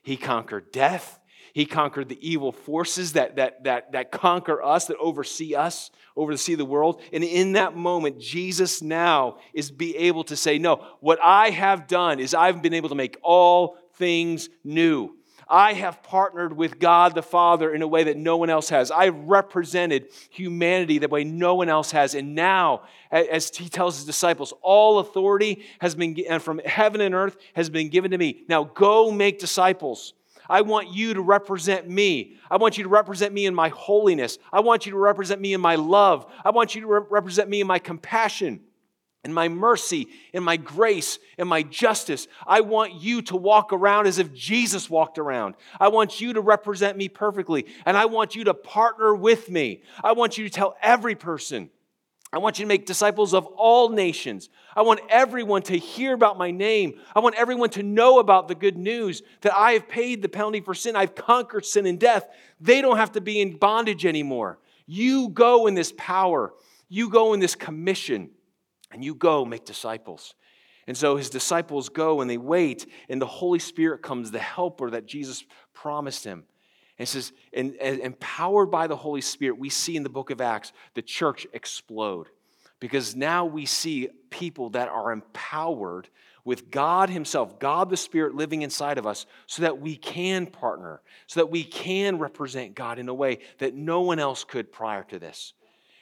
he 0.02 0.16
conquered 0.16 0.70
death, 0.70 1.18
He 1.52 1.64
conquered 1.64 2.08
the 2.08 2.18
evil 2.28 2.52
forces 2.52 3.14
that, 3.14 3.36
that, 3.36 3.64
that, 3.64 3.92
that 3.92 4.12
conquer 4.12 4.62
us, 4.62 4.86
that 4.86 4.98
oversee 4.98 5.54
us, 5.54 5.90
oversee 6.14 6.54
the 6.54 6.64
world. 6.64 7.00
And 7.12 7.24
in 7.24 7.52
that 7.52 7.74
moment, 7.74 8.20
Jesus 8.20 8.82
now 8.82 9.38
is 9.54 9.70
be 9.70 9.96
able 9.96 10.24
to 10.24 10.36
say, 10.36 10.58
No, 10.58 10.84
what 11.00 11.18
I 11.22 11.50
have 11.50 11.88
done 11.88 12.20
is 12.20 12.34
I've 12.34 12.62
been 12.62 12.74
able 12.74 12.90
to 12.90 12.94
make 12.94 13.16
all 13.22 13.78
things 13.94 14.48
new. 14.64 15.16
I 15.48 15.74
have 15.74 16.02
partnered 16.02 16.56
with 16.56 16.78
God 16.80 17.14
the 17.14 17.22
Father 17.22 17.72
in 17.72 17.82
a 17.82 17.86
way 17.86 18.04
that 18.04 18.16
no 18.16 18.36
one 18.36 18.50
else 18.50 18.68
has. 18.70 18.90
I've 18.90 19.16
represented 19.16 20.08
humanity 20.30 20.98
the 20.98 21.08
way 21.08 21.22
no 21.22 21.54
one 21.54 21.68
else 21.68 21.92
has. 21.92 22.14
And 22.14 22.34
now, 22.34 22.82
as 23.12 23.54
he 23.54 23.68
tells 23.68 23.96
his 23.96 24.04
disciples, 24.04 24.52
all 24.60 24.98
authority 24.98 25.64
has 25.80 25.94
been 25.94 26.16
and 26.28 26.42
from 26.42 26.58
heaven 26.58 27.00
and 27.00 27.14
earth 27.14 27.36
has 27.54 27.70
been 27.70 27.90
given 27.90 28.10
to 28.10 28.18
me. 28.18 28.42
Now 28.48 28.64
go 28.64 29.10
make 29.12 29.38
disciples. 29.38 30.14
I 30.48 30.62
want 30.62 30.92
you 30.92 31.14
to 31.14 31.20
represent 31.20 31.88
me. 31.88 32.36
I 32.50 32.56
want 32.56 32.78
you 32.78 32.84
to 32.84 32.90
represent 32.90 33.32
me 33.32 33.46
in 33.46 33.54
my 33.54 33.68
holiness. 33.68 34.38
I 34.52 34.60
want 34.60 34.86
you 34.86 34.92
to 34.92 34.98
represent 34.98 35.40
me 35.40 35.54
in 35.54 35.60
my 35.60 35.74
love. 35.74 36.30
I 36.44 36.50
want 36.50 36.74
you 36.74 36.82
to 36.82 36.86
re- 36.86 37.00
represent 37.10 37.48
me 37.48 37.60
in 37.60 37.66
my 37.66 37.78
compassion, 37.78 38.60
in 39.26 39.34
my 39.34 39.48
mercy, 39.48 40.08
in 40.32 40.42
my 40.42 40.56
grace, 40.56 41.18
in 41.36 41.46
my 41.46 41.62
justice. 41.62 42.26
I 42.46 42.62
want 42.62 42.94
you 42.94 43.20
to 43.22 43.36
walk 43.36 43.72
around 43.72 44.06
as 44.06 44.18
if 44.18 44.32
Jesus 44.32 44.88
walked 44.88 45.18
around. 45.18 45.56
I 45.78 45.88
want 45.88 46.20
you 46.20 46.32
to 46.32 46.40
represent 46.40 46.96
me 46.96 47.08
perfectly, 47.08 47.66
and 47.84 47.96
I 47.96 48.06
want 48.06 48.34
you 48.34 48.44
to 48.44 48.54
partner 48.54 49.14
with 49.14 49.50
me. 49.50 49.82
I 50.02 50.12
want 50.12 50.38
you 50.38 50.44
to 50.44 50.50
tell 50.50 50.76
every 50.80 51.14
person 51.14 51.70
I 52.32 52.38
want 52.38 52.58
you 52.58 52.64
to 52.64 52.68
make 52.68 52.86
disciples 52.86 53.32
of 53.34 53.46
all 53.46 53.88
nations. 53.88 54.50
I 54.74 54.82
want 54.82 55.00
everyone 55.08 55.62
to 55.62 55.78
hear 55.78 56.12
about 56.12 56.36
my 56.36 56.50
name. 56.50 57.00
I 57.14 57.20
want 57.20 57.36
everyone 57.36 57.70
to 57.70 57.82
know 57.82 58.18
about 58.18 58.48
the 58.48 58.54
good 58.54 58.76
news 58.76 59.22
that 59.42 59.56
I 59.56 59.72
have 59.72 59.88
paid 59.88 60.22
the 60.22 60.28
penalty 60.28 60.60
for 60.60 60.74
sin. 60.74 60.96
I've 60.96 61.14
conquered 61.14 61.64
sin 61.64 61.86
and 61.86 62.00
death. 62.00 62.28
They 62.60 62.80
don't 62.80 62.96
have 62.96 63.12
to 63.12 63.20
be 63.20 63.40
in 63.40 63.56
bondage 63.56 64.04
anymore. 64.04 64.58
You 64.86 65.28
go 65.28 65.66
in 65.66 65.74
this 65.74 65.94
power, 65.96 66.52
you 66.88 67.08
go 67.10 67.32
in 67.32 67.40
this 67.40 67.54
commission, 67.54 68.30
and 68.90 69.04
you 69.04 69.14
go 69.14 69.44
make 69.44 69.64
disciples. 69.64 70.34
And 70.86 70.96
so 70.96 71.16
his 71.16 71.30
disciples 71.30 71.88
go 71.88 72.20
and 72.20 72.30
they 72.30 72.38
wait, 72.38 72.86
and 73.08 73.20
the 73.20 73.26
Holy 73.26 73.58
Spirit 73.58 74.02
comes, 74.02 74.30
the 74.30 74.38
helper 74.38 74.90
that 74.90 75.06
Jesus 75.06 75.44
promised 75.74 76.24
him. 76.24 76.44
And 76.98 77.06
says, 77.06 77.32
and, 77.52 77.74
and 77.76 78.00
empowered 78.00 78.70
by 78.70 78.86
the 78.86 78.96
Holy 78.96 79.20
Spirit, 79.20 79.58
we 79.58 79.68
see 79.68 79.96
in 79.96 80.02
the 80.02 80.08
book 80.08 80.30
of 80.30 80.40
Acts 80.40 80.72
the 80.94 81.02
church 81.02 81.46
explode. 81.52 82.28
Because 82.80 83.14
now 83.14 83.44
we 83.44 83.66
see 83.66 84.08
people 84.30 84.70
that 84.70 84.88
are 84.88 85.12
empowered 85.12 86.08
with 86.44 86.70
God 86.70 87.10
Himself, 87.10 87.58
God 87.58 87.90
the 87.90 87.96
Spirit 87.96 88.34
living 88.34 88.62
inside 88.62 88.98
of 88.98 89.06
us, 89.06 89.26
so 89.46 89.62
that 89.62 89.80
we 89.80 89.96
can 89.96 90.46
partner, 90.46 91.02
so 91.26 91.40
that 91.40 91.50
we 91.50 91.64
can 91.64 92.18
represent 92.18 92.74
God 92.74 92.98
in 92.98 93.08
a 93.08 93.14
way 93.14 93.40
that 93.58 93.74
no 93.74 94.02
one 94.02 94.18
else 94.18 94.44
could 94.44 94.72
prior 94.72 95.02
to 95.04 95.18
this. 95.18 95.54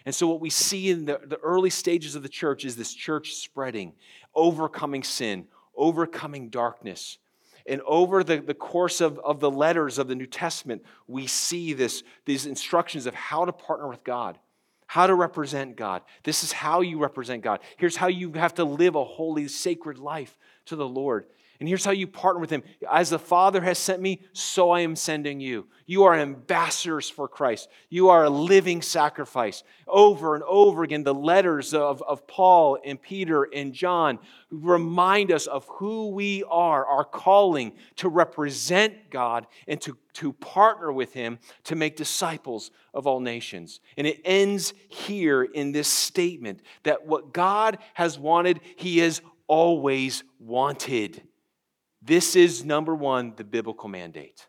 And 0.06 0.14
so, 0.14 0.26
what 0.28 0.40
we 0.40 0.50
see 0.50 0.90
in 0.90 1.06
the, 1.06 1.20
the 1.24 1.38
early 1.38 1.70
stages 1.70 2.14
of 2.14 2.22
the 2.22 2.28
church 2.28 2.64
is 2.64 2.76
this 2.76 2.92
church 2.92 3.34
spreading, 3.34 3.94
overcoming 4.34 5.02
sin, 5.02 5.46
overcoming 5.76 6.50
darkness, 6.50 7.18
and 7.66 7.80
over 7.86 8.22
the, 8.22 8.38
the 8.38 8.54
course 8.54 9.00
of, 9.00 9.18
of 9.20 9.40
the 9.40 9.50
letters 9.50 9.98
of 9.98 10.08
the 10.08 10.14
New 10.14 10.26
Testament, 10.26 10.84
we 11.06 11.26
see 11.26 11.72
this, 11.72 12.02
these 12.26 12.46
instructions 12.46 13.06
of 13.06 13.14
how 13.14 13.44
to 13.44 13.52
partner 13.52 13.88
with 13.88 14.04
God, 14.04 14.38
how 14.86 15.06
to 15.06 15.14
represent 15.14 15.76
God. 15.76 16.02
This 16.24 16.44
is 16.44 16.52
how 16.52 16.82
you 16.82 16.98
represent 16.98 17.42
God. 17.42 17.60
Here's 17.78 17.96
how 17.96 18.08
you 18.08 18.32
have 18.32 18.54
to 18.54 18.64
live 18.64 18.96
a 18.96 19.04
holy, 19.04 19.48
sacred 19.48 19.98
life 19.98 20.36
to 20.66 20.76
the 20.76 20.86
Lord. 20.86 21.26
And 21.60 21.68
here's 21.68 21.84
how 21.84 21.92
you 21.92 22.06
partner 22.06 22.40
with 22.40 22.50
him. 22.50 22.64
As 22.90 23.10
the 23.10 23.18
Father 23.18 23.60
has 23.62 23.78
sent 23.78 24.02
me, 24.02 24.22
so 24.32 24.70
I 24.70 24.80
am 24.80 24.96
sending 24.96 25.40
you. 25.40 25.66
You 25.86 26.04
are 26.04 26.14
ambassadors 26.14 27.08
for 27.08 27.28
Christ. 27.28 27.68
You 27.90 28.08
are 28.08 28.24
a 28.24 28.30
living 28.30 28.82
sacrifice. 28.82 29.62
Over 29.86 30.34
and 30.34 30.42
over 30.44 30.82
again, 30.82 31.04
the 31.04 31.14
letters 31.14 31.72
of, 31.72 32.02
of 32.02 32.26
Paul 32.26 32.78
and 32.84 33.00
Peter 33.00 33.44
and 33.44 33.72
John 33.72 34.18
remind 34.50 35.30
us 35.30 35.46
of 35.46 35.66
who 35.68 36.08
we 36.08 36.42
are, 36.50 36.84
our 36.86 37.04
calling 37.04 37.72
to 37.96 38.08
represent 38.08 39.10
God 39.10 39.46
and 39.68 39.80
to, 39.82 39.96
to 40.14 40.32
partner 40.32 40.92
with 40.92 41.12
him 41.12 41.38
to 41.64 41.76
make 41.76 41.96
disciples 41.96 42.72
of 42.92 43.06
all 43.06 43.20
nations. 43.20 43.80
And 43.96 44.06
it 44.06 44.20
ends 44.24 44.74
here 44.88 45.44
in 45.44 45.72
this 45.72 45.88
statement 45.88 46.62
that 46.82 47.06
what 47.06 47.32
God 47.32 47.78
has 47.94 48.18
wanted, 48.18 48.60
he 48.76 48.98
has 48.98 49.22
always 49.46 50.24
wanted. 50.38 51.22
This 52.06 52.36
is 52.36 52.66
number 52.66 52.94
one, 52.94 53.32
the 53.36 53.44
biblical 53.44 53.88
mandate. 53.88 54.46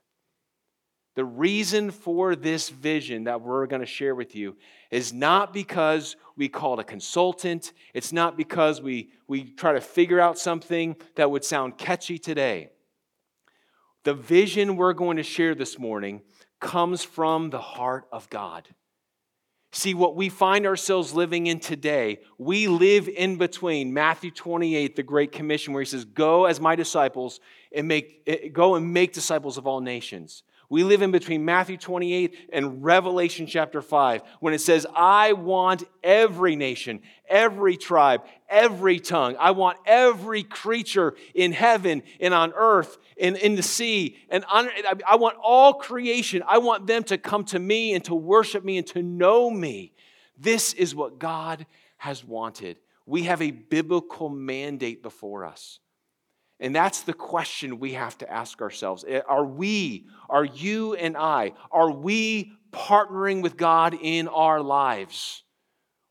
The 1.16 1.24
reason 1.24 1.92
for 1.92 2.36
this 2.36 2.68
vision 2.68 3.24
that 3.24 3.40
we're 3.40 3.66
going 3.68 3.80
to 3.80 3.86
share 3.86 4.14
with 4.14 4.36
you 4.36 4.58
is 4.92 5.14
not 5.14 5.54
because 5.54 6.18
we 6.36 6.50
called 6.50 6.82
a 6.82 6.84
consultant. 6.84 7.72
It's 7.94 8.12
not 8.12 8.36
because 8.36 8.82
we, 8.82 9.12
we 9.30 9.46
try 9.46 9.72
to 9.72 9.80
figure 9.80 10.20
out 10.20 10.38
something 10.38 10.98
that 11.16 11.32
would 11.32 11.46
sound 11.46 11.78
catchy 11.78 12.18
today. 12.18 12.72
The 14.04 14.14
vision 14.14 14.76
we're 14.76 14.92
going 14.92 15.16
to 15.16 15.24
share 15.24 15.56
this 15.56 15.80
morning 15.80 16.24
comes 16.60 17.06
from 17.06 17.52
the 17.52 17.62
heart 17.62 18.06
of 18.12 18.30
God. 18.30 18.68
See, 19.78 19.94
what 19.94 20.16
we 20.16 20.30
find 20.30 20.66
ourselves 20.66 21.14
living 21.14 21.48
in 21.48 21.60
today, 21.60 22.20
we 22.38 22.70
live 22.70 23.10
in 23.10 23.36
between 23.36 23.94
Matthew 23.94 24.32
28, 24.32 24.96
the 24.96 25.04
Great 25.04 25.34
Commission, 25.34 25.74
where 25.74 25.82
he 25.82 25.86
says, 25.86 26.06
Go 26.06 26.46
as 26.46 26.62
my 26.62 26.78
disciples 26.78 27.42
and 27.74 27.86
make, 27.86 28.22
eh, 28.26 28.48
go 28.54 28.76
and 28.76 28.94
make 28.94 29.12
disciples 29.12 29.58
of 29.58 29.68
all 29.68 29.82
nations. 29.82 30.44
We 30.70 30.84
live 30.84 31.02
in 31.02 31.12
between 31.12 31.46
Matthew 31.46 31.78
28 31.78 32.50
and 32.52 32.84
Revelation 32.84 33.48
chapter 33.48 33.82
5 33.82 34.22
when 34.40 34.54
it 34.54 34.62
says, 34.62 34.88
I 34.96 35.34
want 35.34 35.84
every 36.04 36.56
nation, 36.56 37.02
every 37.28 37.78
tribe, 37.78 38.22
every 38.50 39.00
tongue. 39.00 39.36
I 39.40 39.52
want 39.52 39.78
every 39.86 40.44
creature 40.44 41.16
in 41.34 41.52
heaven 41.52 42.04
and 42.20 42.34
on 42.34 42.54
earth 42.56 42.98
and 43.20 43.38
in 43.38 43.56
the 43.56 43.64
sea. 43.64 44.18
And 44.30 44.44
I 44.50 45.16
want 45.16 45.38
all 45.42 45.76
creation. 45.76 46.44
I 46.48 46.58
want 46.58 46.88
them 46.88 47.04
to 47.06 47.18
come 47.18 47.46
to 47.46 47.60
me 47.60 47.94
and 47.94 48.04
to 48.06 48.16
worship 48.16 48.64
me 48.64 48.78
and 48.78 48.88
to 48.88 49.04
know 49.04 49.50
me. 49.50 49.94
This 50.38 50.74
is 50.74 50.96
what 50.96 51.20
God 51.20 51.66
has 51.98 52.24
wanted. 52.24 52.78
We 53.06 53.24
have 53.24 53.42
a 53.42 53.52
biblical 53.52 54.30
mandate 54.30 55.04
before 55.04 55.46
us. 55.46 55.80
And 56.60 56.76
that's 56.76 57.02
the 57.02 57.14
question 57.14 57.80
we 57.80 57.94
have 57.94 58.18
to 58.20 58.32
ask 58.32 58.62
ourselves. 58.62 59.04
Eh, 59.08 59.22
are 59.28 59.46
we, 59.46 60.08
are 60.30 60.46
you 60.46 60.94
and 60.96 61.18
I, 61.18 61.54
are 61.72 61.92
we 61.92 62.54
partnering 62.72 63.42
with 63.42 63.58
God 63.58 63.98
in 64.02 64.28
our 64.28 64.62
lives? 64.62 65.44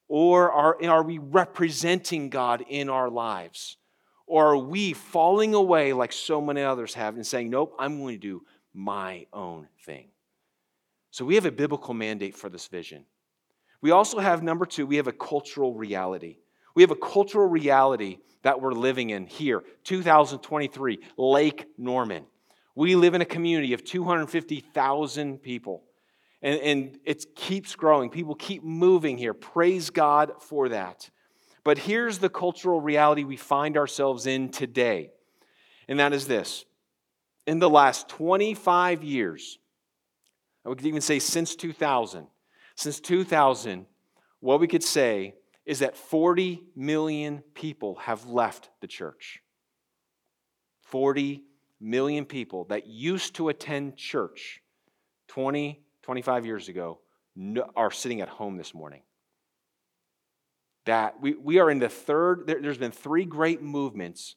Or 0.08 0.52
are, 0.52 0.84
are 0.84 1.02
we 1.02 1.18
representing 1.18 2.28
God 2.28 2.64
in 2.68 2.90
our 2.90 3.08
lives? 3.08 3.78
Or 4.26 4.52
are 4.52 4.58
we 4.58 4.92
falling 4.92 5.54
away 5.54 5.92
like 5.92 6.12
so 6.12 6.40
many 6.40 6.62
others 6.62 6.94
have 6.94 7.14
and 7.14 7.26
saying, 7.26 7.50
nope, 7.50 7.74
I'm 7.78 7.98
going 7.98 8.14
to 8.14 8.20
do 8.20 8.42
my 8.72 9.26
own 9.32 9.68
thing? 9.84 10.08
So 11.10 11.24
we 11.24 11.36
have 11.36 11.46
a 11.46 11.52
biblical 11.52 11.94
mandate 11.94 12.36
for 12.36 12.48
this 12.48 12.66
vision. 12.66 13.06
We 13.80 13.92
also 13.92 14.18
have, 14.18 14.42
number 14.42 14.66
two, 14.66 14.86
we 14.86 14.96
have 14.96 15.06
a 15.06 15.12
cultural 15.12 15.74
reality. 15.74 16.38
We 16.74 16.82
have 16.82 16.90
a 16.90 16.96
cultural 16.96 17.46
reality 17.46 18.18
that 18.42 18.60
we're 18.60 18.72
living 18.72 19.10
in 19.10 19.26
here, 19.26 19.62
2023, 19.84 20.98
Lake 21.16 21.66
Norman. 21.78 22.24
We 22.74 22.96
live 22.96 23.14
in 23.14 23.20
a 23.20 23.26
community 23.26 23.72
of 23.72 23.84
250,000 23.84 25.38
people, 25.38 25.84
and, 26.42 26.60
and 26.60 26.98
it 27.04 27.36
keeps 27.36 27.76
growing. 27.76 28.10
People 28.10 28.34
keep 28.34 28.64
moving 28.64 29.16
here. 29.16 29.32
Praise 29.32 29.90
God 29.90 30.32
for 30.40 30.68
that. 30.70 31.08
But 31.62 31.78
here's 31.78 32.18
the 32.18 32.28
cultural 32.28 32.80
reality 32.80 33.24
we 33.24 33.36
find 33.36 33.76
ourselves 33.76 34.26
in 34.26 34.50
today, 34.50 35.10
and 35.88 35.98
that 36.00 36.12
is 36.12 36.26
this. 36.26 36.64
In 37.46 37.60
the 37.60 37.70
last 37.70 38.08
25 38.08 39.04
years, 39.04 39.58
I 40.64 40.70
would 40.70 40.84
even 40.84 41.00
say 41.00 41.18
since 41.18 41.54
2000, 41.54 42.26
since 42.74 43.00
2000, 43.00 43.86
what 44.40 44.60
we 44.60 44.66
could 44.66 44.82
say 44.82 45.34
is 45.66 45.78
that 45.78 45.96
40 45.96 46.62
million 46.76 47.42
people 47.54 47.96
have 47.96 48.26
left 48.26 48.70
the 48.80 48.86
church. 48.86 49.40
40 50.82 51.42
million 51.80 52.24
people 52.24 52.64
that 52.64 52.86
used 52.86 53.34
to 53.36 53.48
attend 53.48 53.96
church 53.96 54.62
20, 55.28 55.80
25 56.02 56.46
years 56.46 56.68
ago 56.68 57.00
are 57.74 57.90
sitting 57.90 58.20
at 58.20 58.28
home 58.28 58.56
this 58.56 58.74
morning. 58.74 59.02
That 60.84 61.20
we, 61.20 61.34
we 61.34 61.58
are 61.58 61.70
in 61.70 61.78
the 61.78 61.88
third, 61.88 62.46
there, 62.46 62.62
has 62.62 62.78
been 62.78 62.92
three 62.92 63.24
great 63.24 63.62
movements 63.62 64.36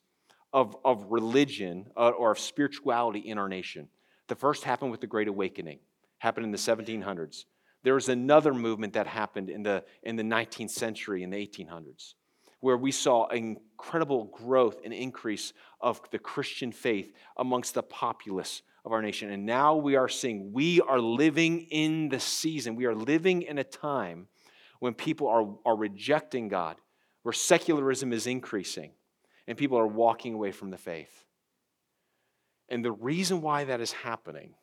of, 0.54 0.78
of 0.86 1.06
religion 1.10 1.88
uh, 1.98 2.10
or 2.10 2.32
of 2.32 2.40
spirituality 2.40 3.20
in 3.20 3.38
our 3.38 3.50
nation. 3.50 3.90
The 4.28 4.36
first 4.36 4.64
happened 4.64 4.92
with 4.92 5.02
the 5.02 5.08
Great 5.08 5.28
Awakening, 5.28 5.80
happened 6.20 6.46
in 6.46 6.52
the 6.52 6.58
1700s. 6.58 7.46
There 7.84 7.94
was 7.94 8.10
another 8.10 8.54
movement 8.54 8.94
that 8.94 9.08
happened 9.08 9.50
in 9.50 9.64
the, 9.64 9.84
in 10.04 10.16
the 10.16 10.24
19th 10.24 10.72
century, 10.72 11.24
in 11.24 11.30
the 11.30 11.38
1800s, 11.38 12.16
where 12.60 12.78
we 12.78 12.92
saw 12.92 13.28
incredible 13.28 14.26
growth 14.26 14.82
and 14.84 14.94
increase 14.94 15.54
of 15.80 16.02
the 16.12 16.20
Christian 16.20 16.72
faith 16.72 17.12
amongst 17.38 17.76
the 17.76 17.84
populace 17.84 18.62
of 18.84 18.92
our 18.92 19.02
nation. 19.02 19.32
And 19.32 19.46
now 19.46 19.76
we 19.76 19.96
are 19.96 20.10
seeing, 20.10 20.52
we 20.54 20.82
are 20.82 21.00
living 21.00 21.68
in 21.70 22.10
the 22.10 22.20
season. 22.20 22.76
We 22.76 22.86
are 22.86 22.96
living 22.96 23.44
in 23.44 23.58
a 23.58 23.64
time 23.64 24.28
when 24.80 24.94
people 24.94 25.28
are, 25.28 25.46
are 25.66 25.76
rejecting 25.76 26.48
God, 26.48 26.78
where 27.24 27.34
secularism 27.34 28.14
is 28.14 28.28
increasing, 28.28 28.92
and 29.48 29.58
people 29.58 29.78
are 29.78 29.88
walking 29.88 30.34
away 30.34 30.52
from 30.52 30.72
the 30.72 30.78
faith. 30.78 31.26
And 32.70 32.84
the 32.84 32.92
reason 32.92 33.42
why 33.42 33.66
that 33.66 33.82
is 33.82 33.92
happening 33.92 34.56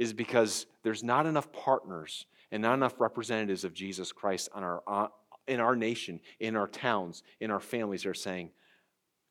is 0.00 0.14
because 0.14 0.64
there's 0.82 1.04
not 1.04 1.26
enough 1.26 1.52
partners 1.52 2.24
and 2.50 2.62
not 2.62 2.72
enough 2.72 2.98
representatives 2.98 3.64
of 3.64 3.74
Jesus 3.74 4.12
Christ 4.12 4.48
on 4.54 4.64
our, 4.64 4.82
uh, 4.86 5.08
in 5.46 5.60
our 5.60 5.76
nation, 5.76 6.20
in 6.40 6.56
our 6.56 6.66
towns, 6.66 7.22
in 7.38 7.50
our 7.50 7.60
families 7.60 8.06
are 8.06 8.14
saying 8.14 8.50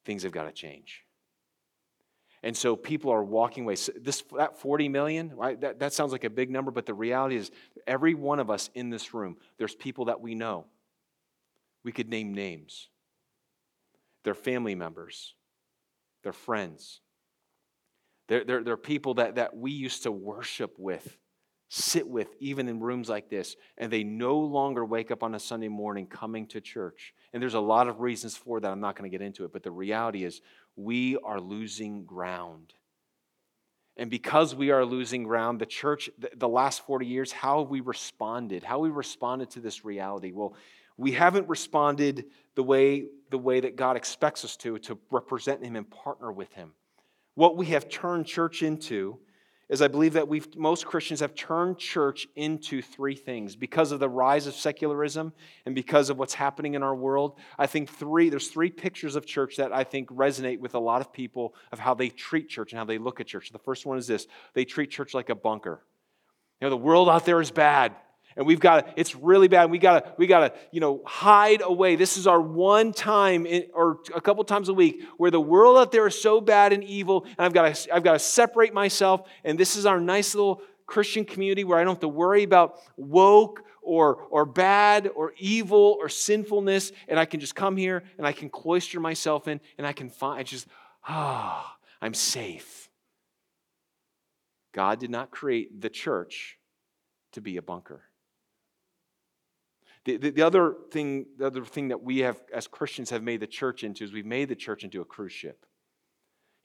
things 0.06 0.22
have 0.22 0.32
got 0.32 0.44
to 0.44 0.52
change. 0.52 1.06
And 2.44 2.56
so 2.56 2.76
people 2.76 3.12
are 3.12 3.24
walking 3.24 3.64
away. 3.64 3.78
So 3.78 3.94
this 4.00 4.24
that 4.38 4.60
40 4.60 4.90
million, 4.90 5.36
right, 5.36 5.60
that, 5.60 5.80
that 5.80 5.92
sounds 5.92 6.12
like 6.12 6.24
a 6.24 6.30
big 6.30 6.52
number, 6.52 6.70
but 6.70 6.86
the 6.86 6.94
reality 6.94 7.36
is 7.36 7.50
every 7.88 8.14
one 8.14 8.40
of 8.40 8.52
us 8.52 8.70
in 8.76 8.92
this 8.92 9.12
room, 9.12 9.38
there's 9.58 9.74
people 9.74 10.06
that 10.06 10.22
we 10.22 10.36
know. 10.36 10.68
We 11.84 11.92
could 11.92 12.10
name 12.10 12.32
names. 12.36 12.90
They're 14.24 14.36
family 14.36 14.76
members, 14.76 15.34
they're 16.22 16.32
friends. 16.32 17.02
They're, 18.30 18.46
they're, 18.46 18.64
they're 18.64 18.78
people 18.78 19.16
that, 19.16 19.36
that 19.36 19.58
we 19.58 19.72
used 19.72 20.04
to 20.04 20.12
worship 20.12 20.80
with 20.80 21.18
sit 21.70 22.08
with, 22.08 22.36
even 22.40 22.68
in 22.68 22.80
rooms 22.80 23.08
like 23.08 23.30
this, 23.30 23.56
and 23.78 23.94
they 23.94 24.04
no 24.04 24.40
longer 24.40 24.84
wake 24.84 25.12
up 25.12 25.22
on 25.22 25.36
a 25.36 25.40
Sunday 25.40 25.68
morning 25.68 26.08
coming 26.08 26.48
to 26.48 26.60
church. 26.60 27.14
And 27.32 27.42
there's 27.42 27.54
a 27.54 27.60
lot 27.60 27.88
of 27.88 28.00
reasons 28.00 28.36
for 28.36 28.60
that. 28.60 28.72
I'm 28.72 28.80
not 28.80 28.96
going 28.96 29.10
to 29.10 29.16
get 29.16 29.24
into 29.24 29.46
it, 29.46 29.54
but 29.54 29.62
the 29.62 29.72
reality 29.72 30.24
is 30.24 30.42
we 30.76 31.16
are 31.18 31.40
losing 31.40 32.06
ground. 32.06 32.74
And 33.98 34.10
because 34.10 34.56
we 34.56 34.72
are 34.72 34.84
losing 34.84 35.24
ground, 35.24 35.60
the 35.60 35.66
church, 35.66 36.10
the 36.36 36.50
last 36.50 36.86
40 36.86 37.06
years, 37.06 37.32
how 37.32 37.60
have 37.60 37.70
we 37.70 37.82
responded? 37.82 38.64
How 38.64 38.80
we 38.80 38.90
responded 38.90 39.52
to 39.52 39.60
this 39.60 39.86
reality? 39.86 40.32
Well, 40.32 40.56
we 40.98 41.12
haven't 41.12 41.48
responded 41.48 42.26
the 42.56 42.64
way, 42.64 43.06
the 43.30 43.38
way 43.38 43.60
that 43.60 43.76
God 43.76 43.96
expects 43.96 44.44
us 44.44 44.58
to, 44.58 44.80
to 44.80 44.98
represent 45.12 45.64
Him 45.64 45.76
and 45.76 45.90
partner 45.90 46.32
with 46.32 46.52
Him. 46.54 46.72
What 47.40 47.56
we 47.56 47.68
have 47.68 47.88
turned 47.88 48.26
church 48.26 48.64
into 48.64 49.18
is 49.70 49.82
I 49.82 49.88
believe 49.88 50.12
that 50.12 50.28
we 50.28 50.42
most 50.58 50.86
Christians 50.86 51.22
have 51.22 51.36
turned 51.36 51.78
church 51.78 52.28
into 52.36 52.82
three 52.82 53.16
things 53.16 53.56
because 53.56 53.94
of 53.94 54.02
the 54.02 54.10
rise 54.10 54.46
of 54.46 54.56
secularism 54.56 55.32
and 55.66 55.74
because 55.74 56.10
of 56.10 56.18
what's 56.18 56.34
happening 56.34 56.74
in 56.74 56.84
our 56.84 56.94
world. 56.94 57.40
I 57.58 57.66
think 57.66 57.90
three 57.90 58.30
there's 58.30 58.50
three 58.50 58.70
pictures 58.70 59.16
of 59.16 59.26
church 59.26 59.56
that 59.56 59.72
I 59.72 59.86
think 59.86 60.10
resonate 60.10 60.60
with 60.60 60.76
a 60.76 60.80
lot 60.80 61.00
of 61.00 61.14
people 61.14 61.56
of 61.72 61.80
how 61.80 61.94
they 61.94 62.10
treat 62.10 62.50
church 62.50 62.74
and 62.74 62.78
how 62.78 62.84
they 62.84 62.98
look 62.98 63.22
at 63.22 63.28
church. 63.28 63.54
The 63.54 63.60
first 63.60 63.86
one 63.86 63.98
is 63.98 64.06
this: 64.06 64.28
they 64.54 64.66
treat 64.66 64.92
church 64.92 65.14
like 65.14 65.30
a 65.30 65.36
bunker. 65.36 65.86
You 66.60 66.66
know, 66.66 66.72
the 66.72 66.76
world 66.76 67.08
out 67.08 67.24
there 67.24 67.40
is 67.40 67.52
bad 67.52 67.96
and 68.40 68.48
we've 68.48 68.62
got 68.62 68.88
to, 68.88 68.94
it's 68.96 69.16
really 69.16 69.50
bad. 69.50 69.70
We 69.70 69.80
got 69.80 70.06
to, 70.06 70.14
we 70.18 70.26
got 70.26 70.40
to, 70.40 70.60
you 70.72 70.80
know, 70.80 71.02
hide 71.06 71.62
away. 71.62 71.98
This 71.98 72.16
is 72.16 72.26
our 72.26 72.40
one 72.40 72.94
time 72.94 73.46
in, 73.46 73.66
or 73.74 74.00
a 74.16 74.22
couple 74.22 74.42
times 74.46 74.70
a 74.70 74.74
week 74.74 75.04
where 75.18 75.30
the 75.30 75.42
world 75.42 75.78
out 75.78 75.92
there 75.92 76.08
is 76.08 76.20
so 76.20 76.40
bad 76.40 76.72
and 76.72 76.82
evil, 76.82 77.26
and 77.26 77.40
I've 77.40 77.52
got 77.52 77.76
to, 77.76 77.94
I've 77.94 78.02
got 78.02 78.14
to 78.14 78.20
separate 78.20 78.74
myself. 78.74 79.28
And 79.44 79.60
this 79.60 79.76
is 79.76 79.86
our 79.86 80.00
nice 80.00 80.34
little 80.34 80.62
Christian 80.86 81.26
community 81.26 81.66
where 81.66 81.78
I 81.78 81.84
don't 81.84 81.96
have 81.96 82.00
to 82.00 82.08
worry 82.08 82.44
about 82.44 82.80
woke 82.96 83.62
or, 83.82 84.16
or 84.32 84.46
bad 84.46 85.10
or 85.14 85.34
evil 85.38 85.98
or 86.00 86.08
sinfulness, 86.08 86.94
and 87.10 87.20
I 87.20 87.26
can 87.26 87.42
just 87.42 87.56
come 87.56 87.76
here 87.76 88.04
and 88.18 88.26
I 88.26 88.32
can 88.32 88.50
cloister 88.50 89.02
myself 89.02 89.50
in, 89.50 89.60
and 89.78 89.86
I 89.86 89.92
can 89.92 90.10
find 90.10 90.48
just, 90.48 90.66
ah, 91.06 91.68
oh, 91.68 91.86
I'm 92.02 92.14
safe. 92.14 92.90
God 94.72 94.98
did 94.98 95.10
not 95.10 95.30
create 95.30 95.82
the 95.82 95.90
church 95.90 96.58
to 97.34 97.42
be 97.42 97.58
a 97.58 97.62
bunker. 97.62 98.04
The, 100.06 100.18
the, 100.18 100.30
the, 100.32 100.42
other 100.42 100.76
thing, 100.92 101.26
the 101.38 101.48
other 101.48 101.66
thing 101.66 101.90
that 101.90 102.02
we 102.02 102.20
have 102.20 102.42
as 102.54 102.68
Christians 102.68 103.10
have 103.10 103.22
made 103.22 103.42
the 103.42 103.48
church 103.48 103.84
into 103.84 104.04
is 104.04 104.14
we've 104.14 104.26
made 104.26 104.50
the 104.50 104.56
church 104.56 104.84
into 104.84 105.02
a 105.02 105.06
cruise 105.06 105.34
ship. 105.34 105.66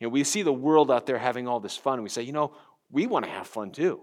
You 0.00 0.06
know, 0.06 0.10
we 0.10 0.24
see 0.24 0.42
the 0.42 0.52
world 0.52 0.90
out 0.90 1.06
there 1.06 1.18
having 1.18 1.48
all 1.48 1.60
this 1.60 1.76
fun, 1.76 1.94
and 1.94 2.02
we 2.02 2.08
say, 2.08 2.22
you 2.22 2.32
know, 2.32 2.54
we 2.90 3.06
want 3.06 3.24
to 3.24 3.30
have 3.30 3.46
fun 3.46 3.70
too. 3.70 4.02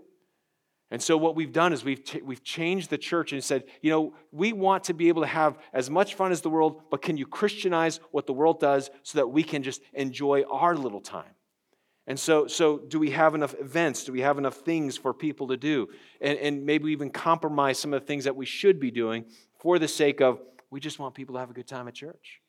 And 0.91 1.01
so 1.01 1.15
what 1.15 1.37
we've 1.37 1.53
done 1.53 1.71
is 1.71 1.85
we've, 1.85 2.03
t- 2.03 2.21
we've 2.21 2.43
changed 2.43 2.89
the 2.89 2.97
church 2.97 3.31
and 3.31 3.41
said, 3.41 3.63
you 3.81 3.89
know, 3.89 4.13
we 4.33 4.51
want 4.51 4.83
to 4.85 4.93
be 4.93 5.07
able 5.07 5.21
to 5.21 5.27
have 5.27 5.57
as 5.71 5.89
much 5.89 6.15
fun 6.15 6.33
as 6.33 6.41
the 6.41 6.49
world, 6.49 6.81
but 6.91 7.01
can 7.01 7.15
you 7.15 7.25
Christianize 7.25 8.01
what 8.11 8.25
the 8.25 8.33
world 8.33 8.59
does 8.59 8.89
so 9.03 9.17
that 9.17 9.27
we 9.27 9.41
can 9.41 9.63
just 9.63 9.81
enjoy 9.93 10.43
our 10.43 10.75
little 10.75 10.99
time? 10.99 11.33
And 12.11 12.19
so, 12.19 12.45
so 12.45 12.77
do 12.77 12.99
we 12.99 13.11
have 13.11 13.35
enough 13.35 13.55
events? 13.57 14.03
Do 14.03 14.11
we 14.11 14.19
have 14.19 14.37
enough 14.37 14.57
things 14.57 14.97
for 14.97 15.13
people 15.13 15.47
to 15.47 15.55
do? 15.55 15.87
And, 16.19 16.37
and 16.39 16.65
maybe 16.65 16.91
even 16.91 17.09
compromise 17.09 17.79
some 17.79 17.93
of 17.93 18.01
the 18.01 18.05
things 18.05 18.25
that 18.25 18.35
we 18.35 18.45
should 18.45 18.81
be 18.81 18.91
doing 18.91 19.23
for 19.61 19.79
the 19.79 19.87
sake 19.87 20.19
of 20.19 20.41
we 20.69 20.81
just 20.81 20.99
want 20.99 21.15
people 21.15 21.35
to 21.35 21.39
have 21.39 21.49
a 21.49 21.53
good 21.53 21.69
time 21.69 21.87
at 21.87 21.93
church. 21.93 22.41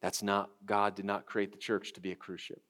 That's 0.00 0.22
not, 0.22 0.48
God 0.64 0.94
did 0.94 1.04
not 1.04 1.26
create 1.26 1.52
the 1.52 1.58
church 1.58 1.92
to 1.92 2.00
be 2.00 2.12
a 2.12 2.14
cruise 2.14 2.40
ship. 2.40 2.62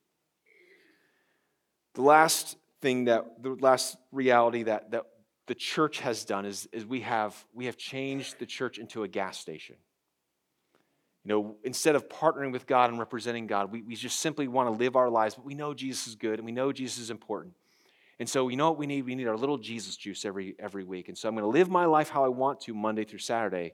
The 1.95 2.03
last 2.03 2.57
thing 2.81 3.05
that, 3.05 3.45
the 3.45 3.51
last 3.61 3.97
reality 4.11 4.65
that, 4.65 4.91
that 4.91 5.05
the 5.47 5.55
church 5.55 6.01
has 6.01 6.25
done 6.25 6.45
is, 6.47 6.69
is 6.73 6.85
we, 6.85 7.03
have, 7.03 7.47
we 7.55 7.67
have 7.67 7.77
changed 7.77 8.41
the 8.41 8.47
church 8.47 8.77
into 8.77 9.05
a 9.05 9.09
gas 9.09 9.39
station. 9.39 9.77
You 11.25 11.29
know, 11.29 11.57
instead 11.63 11.95
of 11.95 12.09
partnering 12.09 12.53
with 12.53 12.67
God 12.67 12.91
and 12.91 12.99
representing 12.99 13.47
God, 13.47 13.71
we, 13.71 13.83
we 13.83 13.95
just 13.95 14.19
simply 14.21 14.49
want 14.49 14.69
to 14.69 14.73
live 14.73 14.97
our 14.97 15.09
lives, 15.09 15.37
but 15.37 15.45
we 15.45 15.55
know 15.55 15.73
Jesus 15.73 16.09
is 16.09 16.15
good 16.17 16.39
and 16.39 16.45
we 16.45 16.53
know 16.53 16.73
Jesus 16.73 16.99
is 16.99 17.11
important. 17.11 17.55
And 18.19 18.29
so, 18.29 18.49
you 18.49 18.57
know 18.57 18.71
what 18.71 18.79
we 18.79 18.87
need? 18.87 19.03
We 19.03 19.15
need 19.15 19.29
our 19.29 19.37
little 19.37 19.59
Jesus 19.59 19.97
juice 19.97 20.25
every, 20.25 20.55
every 20.59 20.85
week. 20.85 21.09
And 21.09 21.17
so, 21.17 21.29
I'm 21.29 21.35
going 21.35 21.45
to 21.45 21.49
live 21.49 21.69
my 21.69 21.87
life 21.87 22.09
how 22.09 22.25
I 22.25 22.29
want 22.29 22.61
to 22.63 22.75
Monday 22.75 23.05
through 23.05 23.21
Saturday. 23.21 23.73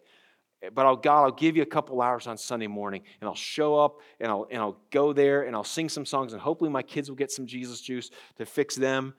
Eh, 0.62 0.70
but 0.72 0.86
I'll, 0.86 0.96
God, 0.96 1.24
I'll 1.24 1.32
give 1.32 1.56
you 1.56 1.62
a 1.62 1.66
couple 1.66 2.00
hours 2.00 2.26
on 2.26 2.38
Sunday 2.38 2.66
morning, 2.66 3.02
and 3.20 3.28
I'll 3.28 3.34
show 3.34 3.78
up, 3.78 3.96
and 4.20 4.30
I'll, 4.30 4.46
and 4.50 4.60
I'll 4.60 4.80
go 4.90 5.12
there, 5.12 5.42
and 5.42 5.56
I'll 5.56 5.64
sing 5.64 5.88
some 5.88 6.06
songs, 6.06 6.32
and 6.32 6.40
hopefully 6.40 6.70
my 6.70 6.82
kids 6.82 7.08
will 7.08 7.16
get 7.16 7.30
some 7.30 7.46
Jesus 7.46 7.80
juice 7.80 8.10
to 8.36 8.46
fix 8.46 8.74
them. 8.74 9.14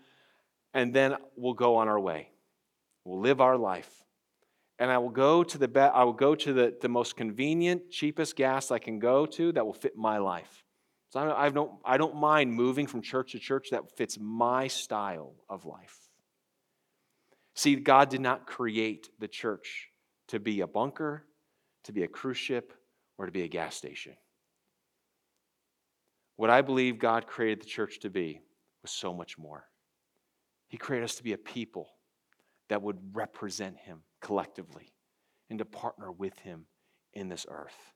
And 0.73 0.93
then 0.93 1.15
we'll 1.35 1.53
go 1.53 1.77
on 1.77 1.87
our 1.87 1.99
way. 1.99 2.29
We'll 3.03 3.19
live 3.19 3.41
our 3.41 3.57
life 3.57 3.98
and 4.79 4.89
I 4.89 4.97
will 4.97 5.09
go 5.09 5.43
to 5.43 5.57
the 5.57 5.67
be- 5.67 5.79
I 5.81 6.03
will 6.03 6.13
go 6.13 6.33
to 6.33 6.53
the, 6.53 6.75
the 6.81 6.87
most 6.87 7.17
convenient, 7.17 7.91
cheapest 7.91 8.35
gas 8.37 8.71
I 8.71 8.79
can 8.79 8.97
go 8.97 9.25
to 9.25 9.51
that 9.51 9.65
will 9.65 9.73
fit 9.73 9.97
my 9.97 10.17
life. 10.17 10.63
So 11.09 11.19
I, 11.19 11.47
I, 11.47 11.49
don't, 11.49 11.71
I 11.83 11.97
don't 11.97 12.15
mind 12.15 12.53
moving 12.53 12.87
from 12.87 13.01
church 13.01 13.33
to 13.33 13.39
church 13.39 13.69
that 13.71 13.97
fits 13.97 14.17
my 14.19 14.67
style 14.67 15.33
of 15.49 15.65
life. 15.65 15.97
See, 17.55 17.75
God 17.75 18.09
did 18.09 18.21
not 18.21 18.47
create 18.47 19.09
the 19.19 19.27
church 19.27 19.89
to 20.29 20.39
be 20.39 20.61
a 20.61 20.67
bunker, 20.67 21.25
to 21.83 21.91
be 21.91 22.03
a 22.03 22.07
cruise 22.07 22.37
ship, 22.37 22.73
or 23.17 23.25
to 23.25 23.31
be 23.31 23.41
a 23.41 23.47
gas 23.49 23.75
station. 23.75 24.13
What 26.37 26.49
I 26.49 26.61
believe 26.61 26.99
God 26.99 27.27
created 27.27 27.61
the 27.61 27.67
church 27.67 27.99
to 28.01 28.09
be 28.09 28.41
was 28.81 28.91
so 28.91 29.13
much 29.13 29.37
more. 29.37 29.65
He 30.69 30.77
created 30.77 31.03
us 31.03 31.15
to 31.15 31.23
be 31.23 31.33
a 31.33 31.37
people 31.37 31.89
that 32.69 32.81
would 32.81 32.97
represent 33.13 33.75
Him 33.77 34.03
collectively 34.21 34.93
and 35.49 35.59
to 35.59 35.65
partner 35.65 36.11
with 36.11 36.37
Him 36.39 36.65
in 37.13 37.29
this 37.29 37.45
earth 37.49 37.93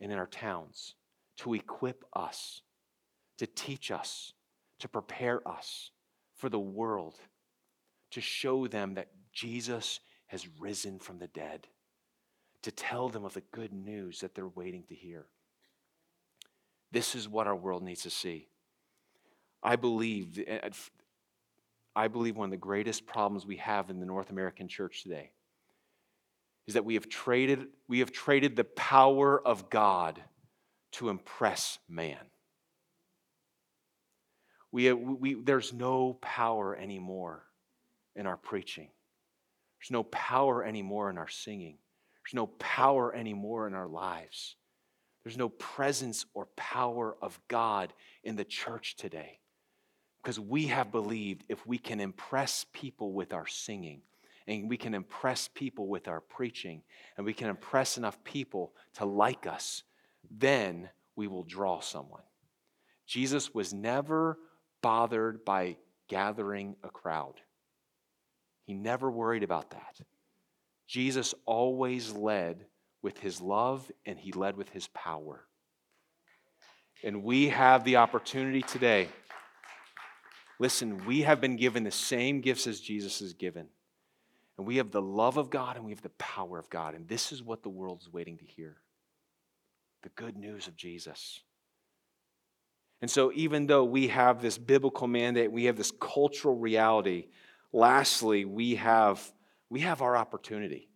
and 0.00 0.12
in 0.12 0.18
our 0.18 0.26
towns 0.26 0.94
to 1.38 1.54
equip 1.54 2.04
us, 2.14 2.62
to 3.38 3.46
teach 3.46 3.90
us, 3.90 4.32
to 4.78 4.88
prepare 4.88 5.46
us 5.46 5.90
for 6.34 6.48
the 6.48 6.58
world, 6.58 7.16
to 8.10 8.20
show 8.20 8.66
them 8.66 8.94
that 8.94 9.08
Jesus 9.32 10.00
has 10.26 10.46
risen 10.58 10.98
from 10.98 11.18
the 11.18 11.28
dead, 11.28 11.68
to 12.62 12.70
tell 12.70 13.08
them 13.08 13.24
of 13.24 13.34
the 13.34 13.42
good 13.52 13.72
news 13.72 14.20
that 14.20 14.34
they're 14.34 14.48
waiting 14.48 14.84
to 14.88 14.94
hear. 14.94 15.26
This 16.92 17.14
is 17.14 17.28
what 17.28 17.46
our 17.46 17.56
world 17.56 17.82
needs 17.82 18.02
to 18.02 18.10
see. 18.10 18.48
I 19.62 19.76
believe 19.76 20.38
eh, 20.38 20.58
eh, 20.62 20.70
I 21.96 22.08
believe 22.08 22.36
one 22.36 22.44
of 22.44 22.50
the 22.50 22.58
greatest 22.58 23.06
problems 23.06 23.46
we 23.46 23.56
have 23.56 23.88
in 23.88 24.00
the 24.00 24.06
North 24.06 24.28
American 24.28 24.68
church 24.68 25.02
today 25.02 25.30
is 26.68 26.74
that 26.74 26.84
we 26.84 26.94
have 26.94 27.08
traded, 27.08 27.68
we 27.88 28.00
have 28.00 28.12
traded 28.12 28.54
the 28.54 28.64
power 28.64 29.40
of 29.40 29.70
God 29.70 30.20
to 30.92 31.08
impress 31.08 31.78
man. 31.88 32.18
We, 34.72 34.90
uh, 34.90 34.94
we, 34.94 35.34
there's 35.34 35.72
no 35.72 36.18
power 36.20 36.76
anymore 36.76 37.44
in 38.14 38.26
our 38.26 38.36
preaching. 38.36 38.90
There's 39.80 39.90
no 39.90 40.02
power 40.02 40.62
anymore 40.62 41.08
in 41.08 41.16
our 41.16 41.28
singing. 41.28 41.78
There's 42.22 42.34
no 42.34 42.48
power 42.58 43.14
anymore 43.14 43.66
in 43.66 43.72
our 43.72 43.88
lives. 43.88 44.56
There's 45.24 45.38
no 45.38 45.48
presence 45.48 46.26
or 46.34 46.48
power 46.56 47.16
of 47.22 47.40
God 47.48 47.94
in 48.22 48.36
the 48.36 48.44
church 48.44 48.96
today. 48.96 49.38
Because 50.26 50.40
we 50.40 50.66
have 50.66 50.90
believed 50.90 51.44
if 51.48 51.64
we 51.68 51.78
can 51.78 52.00
impress 52.00 52.66
people 52.72 53.12
with 53.12 53.32
our 53.32 53.46
singing, 53.46 54.00
and 54.48 54.68
we 54.68 54.76
can 54.76 54.92
impress 54.92 55.46
people 55.46 55.86
with 55.86 56.08
our 56.08 56.20
preaching, 56.20 56.82
and 57.16 57.24
we 57.24 57.32
can 57.32 57.48
impress 57.48 57.96
enough 57.96 58.18
people 58.24 58.72
to 58.94 59.04
like 59.04 59.46
us, 59.46 59.84
then 60.28 60.88
we 61.14 61.28
will 61.28 61.44
draw 61.44 61.78
someone. 61.78 62.24
Jesus 63.06 63.54
was 63.54 63.72
never 63.72 64.36
bothered 64.82 65.44
by 65.44 65.76
gathering 66.08 66.74
a 66.82 66.88
crowd. 66.88 67.34
He 68.64 68.74
never 68.74 69.08
worried 69.08 69.44
about 69.44 69.70
that. 69.70 70.00
Jesus 70.88 71.36
always 71.44 72.10
led 72.10 72.66
with 73.00 73.16
his 73.18 73.40
love 73.40 73.92
and 74.04 74.18
he 74.18 74.32
led 74.32 74.56
with 74.56 74.70
his 74.70 74.88
power. 74.88 75.44
And 77.04 77.22
we 77.22 77.50
have 77.50 77.84
the 77.84 77.96
opportunity 77.96 78.62
today. 78.62 79.08
Listen, 80.58 81.04
we 81.06 81.22
have 81.22 81.40
been 81.40 81.56
given 81.56 81.84
the 81.84 81.90
same 81.90 82.40
gifts 82.40 82.66
as 82.66 82.80
Jesus 82.80 83.20
has 83.20 83.34
given. 83.34 83.68
And 84.56 84.66
we 84.66 84.78
have 84.78 84.90
the 84.90 85.02
love 85.02 85.36
of 85.36 85.50
God 85.50 85.76
and 85.76 85.84
we 85.84 85.92
have 85.92 86.02
the 86.02 86.08
power 86.10 86.58
of 86.58 86.70
God. 86.70 86.94
And 86.94 87.06
this 87.06 87.30
is 87.30 87.42
what 87.42 87.62
the 87.62 87.68
world 87.68 88.00
is 88.02 88.12
waiting 88.12 88.38
to 88.38 88.44
hear 88.44 88.76
the 90.02 90.08
good 90.10 90.36
news 90.36 90.66
of 90.66 90.76
Jesus. 90.76 91.40
And 93.02 93.10
so, 93.10 93.30
even 93.34 93.66
though 93.66 93.84
we 93.84 94.08
have 94.08 94.40
this 94.40 94.56
biblical 94.56 95.06
mandate, 95.06 95.52
we 95.52 95.64
have 95.64 95.76
this 95.76 95.92
cultural 96.00 96.56
reality, 96.56 97.26
lastly, 97.72 98.44
we 98.44 98.76
have, 98.76 99.20
we 99.68 99.80
have 99.80 100.00
our 100.00 100.16
opportunity. 100.16 100.88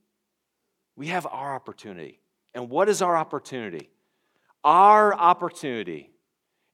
We 0.96 1.09
have 1.09 1.27
our 1.27 1.55
opportunity. 1.55 2.20
And 2.55 2.70
what 2.70 2.88
is 2.88 3.03
our 3.03 3.16
opportunity? 3.16 3.90
Our 4.64 5.14
opportunity 5.14 6.10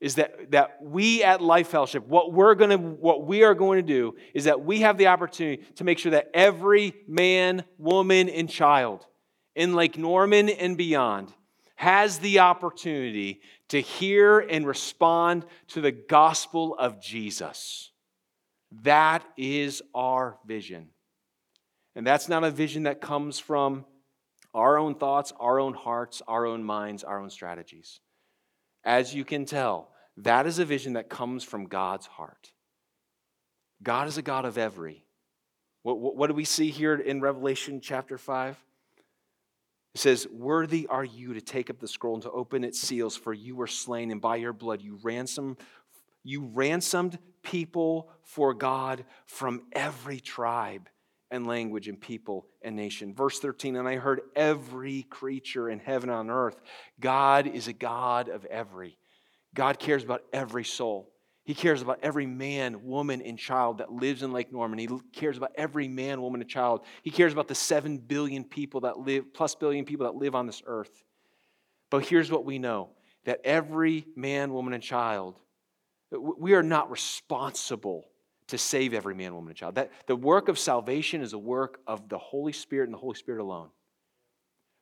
is 0.00 0.16
that, 0.16 0.50
that 0.50 0.78
we 0.82 1.22
at 1.22 1.40
Life 1.40 1.68
Fellowship, 1.68 2.06
what 2.06 2.32
we're 2.32 2.54
gonna, 2.54 2.76
what 2.76 3.26
we 3.26 3.44
are 3.44 3.54
going 3.54 3.78
to 3.78 3.86
do 3.86 4.14
is 4.34 4.44
that 4.44 4.64
we 4.64 4.80
have 4.80 4.98
the 4.98 5.06
opportunity 5.06 5.62
to 5.76 5.84
make 5.84 5.98
sure 5.98 6.12
that 6.12 6.30
every 6.34 6.94
man, 7.08 7.64
woman, 7.78 8.28
and 8.28 8.48
child 8.48 9.06
in 9.54 9.74
Lake 9.74 9.96
Norman 9.96 10.48
and 10.48 10.76
beyond 10.76 11.32
has 11.76 12.18
the 12.18 12.40
opportunity 12.40 13.40
to 13.68 13.80
hear 13.80 14.38
and 14.38 14.66
respond 14.66 15.44
to 15.68 15.80
the 15.80 15.92
gospel 15.92 16.74
of 16.78 17.00
Jesus. 17.00 17.90
That 18.82 19.24
is 19.36 19.82
our 19.94 20.38
vision. 20.46 20.88
And 21.94 22.06
that's 22.06 22.28
not 22.28 22.44
a 22.44 22.50
vision 22.50 22.84
that 22.84 23.00
comes 23.00 23.38
from 23.38 23.86
our 24.54 24.78
own 24.78 24.94
thoughts, 24.94 25.32
our 25.38 25.58
own 25.58 25.74
hearts, 25.74 26.22
our 26.28 26.46
own 26.46 26.62
minds, 26.62 27.04
our 27.04 27.20
own 27.20 27.30
strategies. 27.30 28.00
As 28.86 29.12
you 29.12 29.24
can 29.24 29.44
tell, 29.44 29.88
that 30.18 30.46
is 30.46 30.60
a 30.60 30.64
vision 30.64 30.92
that 30.92 31.10
comes 31.10 31.42
from 31.42 31.66
God's 31.66 32.06
heart. 32.06 32.52
God 33.82 34.06
is 34.06 34.16
a 34.16 34.22
God 34.22 34.44
of 34.44 34.56
every. 34.56 35.04
What, 35.82 35.98
what, 35.98 36.16
what 36.16 36.26
do 36.28 36.34
we 36.34 36.44
see 36.44 36.70
here 36.70 36.94
in 36.94 37.20
Revelation 37.20 37.80
chapter 37.80 38.16
5? 38.16 38.56
It 39.94 40.00
says, 40.00 40.28
Worthy 40.30 40.86
are 40.86 41.04
you 41.04 41.34
to 41.34 41.40
take 41.40 41.68
up 41.68 41.80
the 41.80 41.88
scroll 41.88 42.14
and 42.14 42.22
to 42.22 42.30
open 42.30 42.62
its 42.62 42.80
seals, 42.80 43.16
for 43.16 43.34
you 43.34 43.56
were 43.56 43.66
slain, 43.66 44.12
and 44.12 44.20
by 44.20 44.36
your 44.36 44.52
blood 44.52 44.80
you 44.80 44.98
ransomed, 45.02 45.56
you 46.22 46.44
ransomed 46.44 47.18
people 47.42 48.08
for 48.22 48.54
God 48.54 49.04
from 49.26 49.62
every 49.72 50.20
tribe 50.20 50.88
and 51.30 51.46
language 51.46 51.88
and 51.88 52.00
people 52.00 52.46
and 52.62 52.76
nation. 52.76 53.14
Verse 53.14 53.38
13, 53.38 53.76
and 53.76 53.88
I 53.88 53.96
heard 53.96 54.20
every 54.34 55.02
creature 55.04 55.68
in 55.68 55.78
heaven 55.78 56.10
and 56.10 56.18
on 56.18 56.30
earth. 56.30 56.60
God 57.00 57.46
is 57.46 57.68
a 57.68 57.72
God 57.72 58.28
of 58.28 58.44
every. 58.44 58.96
God 59.54 59.78
cares 59.78 60.04
about 60.04 60.22
every 60.32 60.64
soul. 60.64 61.12
He 61.44 61.54
cares 61.54 61.80
about 61.80 62.00
every 62.02 62.26
man, 62.26 62.84
woman, 62.84 63.22
and 63.22 63.38
child 63.38 63.78
that 63.78 63.92
lives 63.92 64.22
in 64.22 64.32
Lake 64.32 64.52
Norman. 64.52 64.78
He 64.78 64.88
cares 65.12 65.36
about 65.36 65.52
every 65.54 65.86
man, 65.86 66.20
woman, 66.20 66.40
and 66.40 66.50
child. 66.50 66.84
He 67.02 67.10
cares 67.10 67.32
about 67.32 67.46
the 67.46 67.54
7 67.54 67.98
billion 67.98 68.42
people 68.42 68.80
that 68.80 68.98
live, 68.98 69.32
plus 69.32 69.54
billion 69.54 69.84
people 69.84 70.06
that 70.06 70.16
live 70.16 70.34
on 70.34 70.46
this 70.46 70.62
earth. 70.66 71.04
But 71.88 72.04
here's 72.04 72.32
what 72.32 72.44
we 72.44 72.58
know 72.58 72.90
that 73.24 73.40
every 73.44 74.06
man, 74.16 74.52
woman, 74.52 74.72
and 74.72 74.82
child, 74.82 75.36
we 76.10 76.54
are 76.54 76.62
not 76.62 76.90
responsible 76.90 78.08
to 78.48 78.58
save 78.58 78.94
every 78.94 79.14
man, 79.14 79.34
woman, 79.34 79.50
and 79.50 79.56
child. 79.56 79.74
That 79.74 79.90
the 80.06 80.16
work 80.16 80.48
of 80.48 80.58
salvation 80.58 81.20
is 81.20 81.32
a 81.32 81.38
work 81.38 81.80
of 81.86 82.08
the 82.08 82.18
Holy 82.18 82.52
Spirit 82.52 82.84
and 82.84 82.94
the 82.94 82.98
Holy 82.98 83.16
Spirit 83.16 83.40
alone 83.40 83.70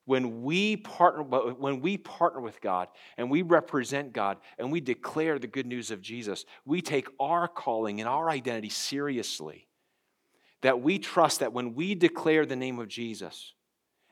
when 0.07 0.43
we 0.43 0.77
partner 0.77 1.23
when 1.23 1.81
we 1.81 1.97
partner 1.97 2.41
with 2.41 2.61
God 2.61 2.89
and 3.17 3.31
we 3.31 3.43
represent 3.43 4.13
God 4.13 4.39
and 4.59 4.71
we 4.71 4.81
declare 4.81 5.39
the 5.39 5.47
good 5.47 5.67
news 5.67 5.91
of 5.91 6.03
Jesus, 6.03 6.45
we 6.65 6.83
take 6.83 7.09
our 7.19 7.49
calling 7.49 8.01
and 8.01 8.09
our 8.09 8.29
identity 8.29 8.69
seriously. 8.69 9.67
That 10.63 10.81
we 10.81 10.99
trust 10.99 11.41
that 11.41 11.53
when 11.53 11.75
we 11.75 11.95
declare 11.95 12.47
the 12.47 12.57
name 12.57 12.79
of 12.79 12.89
Jesus 12.89 13.55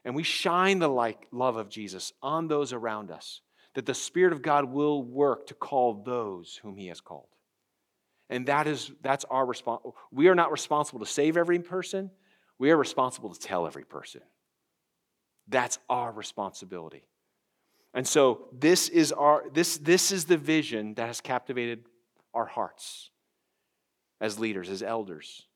and 0.04 0.14
we 0.14 0.22
shine 0.22 0.78
the 0.78 0.88
like 0.88 1.26
love 1.30 1.56
of 1.56 1.68
Jesus 1.68 2.12
on 2.22 2.48
those 2.48 2.72
around 2.72 3.10
us, 3.10 3.40
that 3.74 3.86
the 3.86 3.94
Spirit 3.94 4.32
of 4.32 4.42
God 4.42 4.66
will 4.66 5.02
work 5.02 5.46
to 5.46 5.54
call 5.54 6.02
those 6.02 6.58
whom 6.62 6.76
He 6.76 6.88
has 6.88 7.00
called. 7.00 7.28
And 8.32 8.46
that 8.46 8.66
is 8.66 8.90
that's 9.02 9.26
our 9.26 9.44
response. 9.44 9.82
We 10.10 10.28
are 10.28 10.34
not 10.34 10.50
responsible 10.50 11.00
to 11.00 11.06
save 11.06 11.36
every 11.36 11.58
person. 11.58 12.10
We 12.58 12.70
are 12.70 12.76
responsible 12.76 13.34
to 13.34 13.38
tell 13.38 13.66
every 13.66 13.84
person. 13.84 14.22
That's 15.48 15.78
our 15.90 16.10
responsibility. 16.10 17.04
And 17.92 18.08
so 18.08 18.48
this 18.50 18.88
is 18.88 19.12
our 19.12 19.44
this 19.52 19.76
this 19.76 20.10
is 20.12 20.24
the 20.24 20.38
vision 20.38 20.94
that 20.94 21.08
has 21.08 21.20
captivated 21.20 21.84
our 22.32 22.46
hearts 22.46 23.10
as 24.18 24.38
leaders, 24.38 24.70
as 24.70 24.82
elders. 24.82 25.46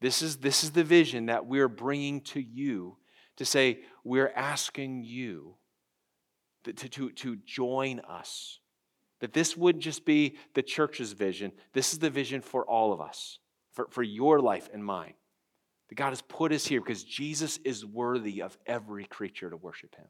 This 0.00 0.22
is 0.22 0.38
this 0.38 0.64
is 0.64 0.70
the 0.70 0.84
vision 0.84 1.26
that 1.26 1.44
we're 1.44 1.68
bringing 1.68 2.22
to 2.22 2.40
you 2.40 2.96
to 3.36 3.44
say 3.44 3.80
we're 4.04 4.32
asking 4.34 5.04
you 5.04 5.56
to, 6.64 6.72
to, 6.72 7.10
to 7.10 7.36
join 7.44 8.00
us. 8.00 8.58
That 9.22 9.32
this 9.32 9.56
wouldn't 9.56 9.84
just 9.84 10.04
be 10.04 10.36
the 10.54 10.64
church's 10.64 11.12
vision, 11.12 11.52
this 11.72 11.92
is 11.92 12.00
the 12.00 12.10
vision 12.10 12.40
for 12.40 12.64
all 12.64 12.92
of 12.92 13.00
us, 13.00 13.38
for, 13.72 13.86
for 13.88 14.02
your 14.02 14.40
life 14.40 14.68
and 14.74 14.84
mine. 14.84 15.14
That 15.88 15.94
God 15.94 16.08
has 16.08 16.22
put 16.22 16.52
us 16.52 16.66
here 16.66 16.80
because 16.80 17.04
Jesus 17.04 17.60
is 17.64 17.86
worthy 17.86 18.42
of 18.42 18.58
every 18.66 19.04
creature 19.04 19.48
to 19.48 19.56
worship 19.56 19.94
him. 19.94 20.08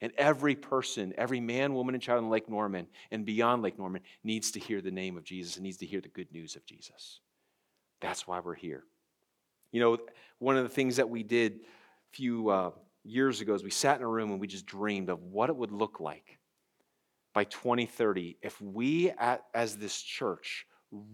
And 0.00 0.12
every 0.16 0.54
person, 0.54 1.12
every 1.18 1.40
man, 1.40 1.74
woman, 1.74 1.96
and 1.96 2.02
child 2.02 2.22
in 2.22 2.30
Lake 2.30 2.48
Norman 2.48 2.86
and 3.10 3.26
beyond 3.26 3.62
Lake 3.62 3.80
Norman 3.80 4.02
needs 4.22 4.52
to 4.52 4.60
hear 4.60 4.80
the 4.80 4.92
name 4.92 5.16
of 5.16 5.24
Jesus 5.24 5.56
and 5.56 5.64
needs 5.64 5.78
to 5.78 5.86
hear 5.86 6.00
the 6.00 6.08
good 6.08 6.30
news 6.30 6.54
of 6.54 6.64
Jesus. 6.64 7.18
That's 8.00 8.28
why 8.28 8.38
we're 8.38 8.54
here. 8.54 8.84
You 9.72 9.80
know, 9.80 9.98
one 10.38 10.56
of 10.56 10.62
the 10.62 10.68
things 10.68 10.96
that 10.96 11.10
we 11.10 11.24
did 11.24 11.54
a 11.54 12.16
few 12.16 12.48
uh, 12.50 12.70
years 13.02 13.40
ago 13.40 13.54
is 13.54 13.64
we 13.64 13.70
sat 13.70 13.96
in 13.96 14.04
a 14.04 14.08
room 14.08 14.30
and 14.30 14.40
we 14.40 14.46
just 14.46 14.66
dreamed 14.66 15.08
of 15.08 15.20
what 15.20 15.50
it 15.50 15.56
would 15.56 15.72
look 15.72 15.98
like 15.98 16.38
by 17.36 17.44
2030 17.44 18.38
if 18.40 18.58
we, 18.62 19.10
at, 19.10 19.44
as 19.54 19.76
this 19.76 20.00
church, 20.00 20.66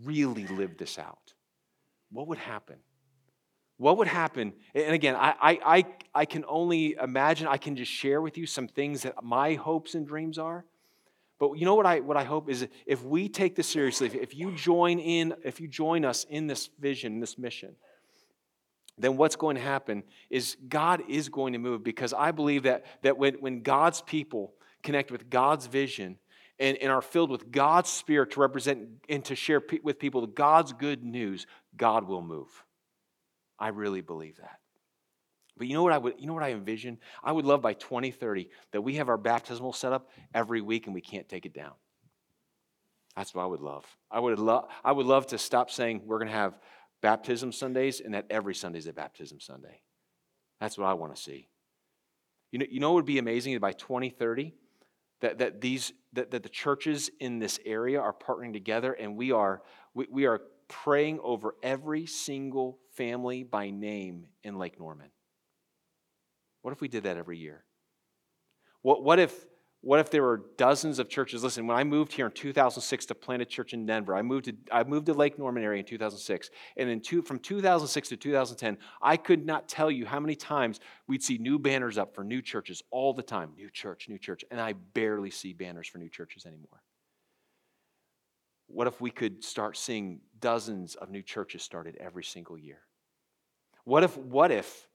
really 0.04 0.46
lived 0.46 0.78
this 0.78 0.96
out. 0.96 1.35
What 2.12 2.28
would 2.28 2.38
happen? 2.38 2.76
what 3.82 3.98
would 3.98 4.06
happen? 4.06 4.52
And 4.76 4.94
again, 4.94 5.16
I, 5.16 5.35
I, 5.42 5.85
I 6.14 6.24
can 6.24 6.44
only 6.46 6.94
imagine, 7.02 7.48
I 7.48 7.56
can 7.56 7.74
just 7.74 7.90
share 7.90 8.20
with 8.20 8.38
you 8.38 8.46
some 8.46 8.68
things 8.68 9.02
that 9.02 9.24
my 9.24 9.54
hopes 9.54 9.96
and 9.96 10.06
dreams 10.06 10.38
are. 10.38 10.64
But 11.40 11.54
you 11.54 11.64
know 11.64 11.74
what 11.74 11.87
I, 11.87 11.98
what 11.98 12.16
I 12.16 12.22
hope 12.22 12.48
is 12.48 12.68
if 12.87 13.02
we 13.02 13.28
take 13.28 13.56
this 13.56 13.66
seriously, 13.66 14.08
if 14.14 14.37
you 14.37 14.52
join 14.52 15.00
in, 15.00 15.35
if 15.44 15.61
you 15.61 15.66
join 15.66 16.04
us 16.04 16.24
in 16.30 16.46
this 16.46 16.70
vision, 16.78 17.18
this 17.18 17.37
mission, 17.37 17.74
then 18.96 19.16
what's 19.16 19.35
going 19.35 19.56
to 19.56 19.62
happen 19.62 20.04
is 20.30 20.56
God 20.68 21.02
is 21.08 21.28
going 21.28 21.54
to 21.54 21.58
move 21.58 21.82
because 21.82 22.12
I 22.12 22.30
believe 22.30 22.62
that, 22.62 22.85
that 23.02 23.18
when, 23.18 23.35
when 23.35 23.62
God's 23.62 24.00
people 24.00 24.54
connect 24.83 25.11
with 25.11 25.31
God's 25.31 25.66
vision 25.66 26.18
and, 26.59 26.77
and 26.79 26.90
are 26.90 27.03
filled 27.03 27.31
with 27.31 27.51
God's 27.51 27.90
spirit 27.90 28.33
to 28.33 28.40
represent 28.40 28.88
and 29.09 29.25
to 29.25 29.35
share 29.35 29.62
with 29.83 29.99
people 29.99 30.27
God's 30.27 30.73
good 30.73 31.03
news, 31.03 31.47
God 31.77 32.07
will 32.07 32.23
move. 32.23 32.49
I 33.59 33.68
really 33.68 34.01
believe 34.01 34.37
that. 34.38 34.59
But 35.57 35.66
you 35.66 35.75
know 35.75 35.83
what 35.83 35.92
I 35.92 35.99
would 35.99 36.14
you 36.18 36.27
know 36.27 36.35
what 36.35 36.42
I 36.42 36.53
envision? 36.53 36.99
I 37.23 37.33
would 37.33 37.45
love 37.45 37.62
by 37.62 37.75
2030 37.75 38.49
that 38.73 38.81
we 38.81 38.95
have 38.95 39.09
our 39.09 39.18
baptismal 39.18 39.73
set 39.73 39.92
up 39.92 40.09
every 40.35 40.61
week 40.61 40.87
and 40.87 40.95
we 40.95 41.01
can't 41.01 41.29
take 41.29 41.47
it 41.47 41.55
down. 41.55 41.73
That's 43.16 43.35
what 43.35 43.42
I 43.42 43.47
would 43.47 43.61
love. 43.61 43.85
I 44.11 44.18
would 44.18 44.38
love 44.38 44.68
I 44.83 44.92
would 44.92 45.07
love 45.07 45.27
to 45.29 45.38
stop 45.38 45.71
saying 45.71 46.03
we're 46.05 46.18
going 46.18 46.31
to 46.31 46.35
have 46.35 46.59
baptism 47.03 47.53
Sundays 47.53 48.01
and 48.01 48.14
that 48.14 48.27
every 48.31 48.55
Sunday 48.55 48.79
is 48.79 48.87
a 48.87 48.92
baptism 48.92 49.40
Sunday. 49.40 49.83
That's 50.61 50.79
what 50.79 50.87
I 50.87 50.95
want 50.95 51.14
to 51.14 51.21
see. 51.21 51.49
You 52.51 52.61
know, 52.61 52.66
you 52.71 52.81
know 52.81 52.90
what 52.90 52.97
would 52.97 53.07
be 53.07 53.18
amazing 53.18 53.59
by 53.59 53.73
2030? 53.73 54.55
That, 55.22 55.38
that 55.38 55.61
these 55.61 55.92
that, 56.12 56.30
that 56.32 56.42
the 56.42 56.48
churches 56.50 57.11
in 57.18 57.38
this 57.38 57.58
area 57.64 58.00
are 58.00 58.12
partnering 58.12 58.52
together 58.52 58.92
and 58.92 59.16
we 59.16 59.32
are 59.32 59.62
we, 59.94 60.06
we 60.11 60.26
are 60.26 60.42
praying 60.68 61.20
over 61.22 61.54
every 61.62 62.06
single 62.06 62.78
family 62.94 63.42
by 63.42 63.70
name 63.70 64.26
in 64.42 64.58
Lake 64.58 64.78
Norman. 64.78 65.08
What 66.62 66.72
if 66.72 66.80
we 66.80 66.88
did 66.88 67.04
that 67.04 67.16
every 67.16 67.38
year? 67.38 67.64
What, 68.80 69.04
what, 69.04 69.18
if, 69.18 69.46
what 69.83 69.98
if 69.98 70.10
there 70.10 70.22
were 70.22 70.44
dozens 70.56 71.00
of 71.00 71.08
churches? 71.08 71.42
Listen, 71.42 71.66
when 71.66 71.76
I 71.76 71.83
moved 71.83 72.12
here 72.12 72.26
in 72.26 72.33
2006 72.33 73.06
to 73.06 73.16
plant 73.16 73.42
a 73.42 73.44
church 73.44 73.74
in 73.74 73.85
Denver, 73.85 74.14
I 74.14 74.22
moved 74.22 74.44
to, 74.44 74.54
I 74.70 74.85
moved 74.85 75.06
to 75.06 75.12
Lake 75.12 75.40
Norman 75.40 75.64
area 75.64 75.80
in 75.80 75.85
2006. 75.85 76.50
And 76.76 76.88
in 76.88 77.00
two, 77.00 77.20
from 77.20 77.40
2006 77.40 78.10
to 78.10 78.16
2010, 78.16 78.78
I 79.02 79.16
could 79.16 79.44
not 79.44 79.68
tell 79.68 79.90
you 79.90 80.06
how 80.06 80.20
many 80.20 80.37
times 80.37 80.78
we'd 81.08 81.22
see 81.22 81.37
new 81.37 81.58
banners 81.58 81.98
up 81.98 82.14
for 82.14 82.22
new 82.22 82.40
churches 82.40 82.80
all 82.92 83.12
the 83.12 83.24
time. 83.24 83.50
New 83.56 83.70
church, 83.70 84.08
new 84.08 84.18
church. 84.18 84.44
And 84.52 84.60
I 84.60 84.74
barely 84.94 85.30
see 85.30 85.52
banners 85.52 85.88
for 85.88 85.98
new 85.98 86.08
churches 86.08 86.46
anymore 86.46 86.80
What 88.68 88.87
if 88.87 89.00
we 89.00 89.10
could 89.10 89.42
start 89.42 89.76
seeing 89.76 90.20
dozens 90.38 90.94
of 90.94 91.10
new 91.10 91.22
churches 91.22 91.64
started 91.64 91.96
every 91.98 92.24
single 92.24 92.56
year? 92.56 92.83
What 93.83 94.04
if, 94.04 94.16
what 94.16 94.52
if, 94.52 94.87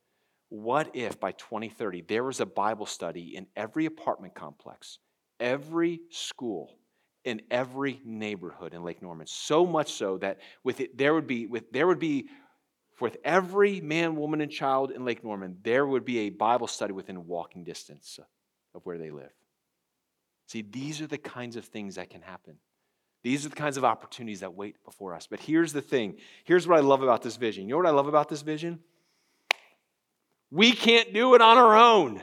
what 0.50 0.96
if 0.96 1.20
by 1.20 1.32
2030 1.34 2.02
there 2.02 2.24
was 2.24 2.40
a 2.40 2.46
Bible 2.46 2.86
study 2.86 3.36
in 3.36 3.48
every 3.56 3.86
apartment 3.86 4.36
complex, 4.36 5.00
every 5.40 6.00
school, 6.10 6.78
in 7.26 7.42
every 7.52 8.02
neighborhood 8.06 8.74
in 8.74 8.84
Lake 8.84 9.02
Norman? 9.02 9.28
So 9.28 9.66
much 9.66 9.94
so 9.94 10.18
that 10.20 10.40
with 10.64 10.80
it, 10.80 10.98
there 10.98 11.14
would 11.14 11.28
be 11.28 11.48
with 11.48 11.72
there 11.72 11.88
would 11.88 12.00
be 12.00 12.30
with 13.00 13.18
every 13.24 13.82
man, 13.82 14.16
woman, 14.16 14.42
and 14.42 14.52
child 14.52 14.92
in 14.92 15.06
Lake 15.06 15.24
Norman, 15.24 15.58
there 15.62 15.86
would 15.86 16.04
be 16.04 16.20
a 16.20 16.30
Bible 16.30 16.68
study 16.68 16.94
within 16.94 17.28
walking 17.28 17.64
distance 17.64 18.20
of 18.74 18.86
where 18.86 18.98
they 18.98 19.12
live. 19.12 19.32
See, 20.48 20.62
these 20.62 21.02
are 21.02 21.08
the 21.08 21.18
kinds 21.18 21.56
of 21.58 21.66
things 21.66 21.96
that 21.96 22.10
can 22.10 22.22
happen. 22.22 22.56
These 23.24 23.46
are 23.46 23.50
the 23.50 23.56
kinds 23.56 23.78
of 23.78 23.84
opportunities 23.84 24.40
that 24.40 24.54
wait 24.54 24.84
before 24.86 25.14
us. 25.14 25.28
But 25.28 25.42
here's 25.42 25.74
the 25.74 25.82
thing 25.82 26.18
here's 26.46 26.68
what 26.68 26.78
I 26.78 26.82
love 26.82 27.04
about 27.04 27.22
this 27.22 27.36
vision. 27.36 27.64
You 27.64 27.72
know 27.72 27.78
what 27.78 27.86
I 27.86 27.92
love 27.92 28.08
about 28.08 28.30
this 28.30 28.42
vision? 28.42 28.80
We 30.52 30.72
can't 30.72 31.14
do 31.14 31.36
it 31.36 31.42
on 31.42 31.58
our 31.58 31.76
own. 31.78 32.22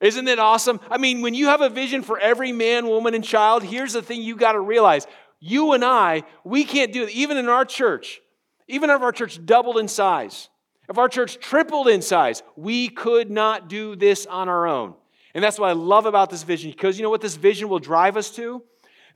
Isn't 0.00 0.28
it 0.28 0.38
awesome? 0.38 0.80
I 0.90 0.98
mean, 0.98 1.22
when 1.22 1.34
you 1.34 1.46
have 1.46 1.60
a 1.60 1.70
vision 1.70 2.02
for 2.02 2.18
every 2.18 2.52
man, 2.52 2.86
woman, 2.86 3.14
and 3.14 3.24
child, 3.24 3.62
here's 3.62 3.94
the 3.94 4.02
thing 4.02 4.22
you 4.22 4.36
got 4.36 4.52
to 4.52 4.60
realize. 4.60 5.06
You 5.40 5.72
and 5.72 5.84
I, 5.84 6.24
we 6.44 6.64
can't 6.64 6.92
do 6.92 7.04
it. 7.04 7.10
Even 7.10 7.36
in 7.36 7.48
our 7.48 7.64
church, 7.64 8.20
even 8.68 8.90
if 8.90 9.00
our 9.00 9.12
church 9.12 9.44
doubled 9.46 9.78
in 9.78 9.88
size, 9.88 10.48
if 10.88 10.98
our 10.98 11.08
church 11.08 11.38
tripled 11.38 11.88
in 11.88 12.02
size, 12.02 12.42
we 12.56 12.88
could 12.88 13.30
not 13.30 13.68
do 13.68 13.96
this 13.96 14.26
on 14.26 14.48
our 14.48 14.66
own. 14.66 14.94
And 15.34 15.42
that's 15.42 15.58
what 15.58 15.68
I 15.68 15.72
love 15.72 16.06
about 16.06 16.30
this 16.30 16.42
vision, 16.42 16.70
because 16.70 16.98
you 16.98 17.02
know 17.02 17.10
what 17.10 17.20
this 17.20 17.36
vision 17.36 17.68
will 17.68 17.78
drive 17.78 18.16
us 18.16 18.30
to? 18.36 18.62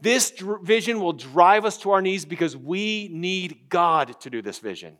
This 0.00 0.30
dr- 0.30 0.62
vision 0.62 1.00
will 1.00 1.12
drive 1.12 1.64
us 1.64 1.76
to 1.78 1.90
our 1.90 2.02
knees 2.02 2.24
because 2.24 2.56
we 2.56 3.08
need 3.12 3.68
God 3.68 4.18
to 4.20 4.30
do 4.30 4.40
this 4.42 4.58
vision. 4.58 4.96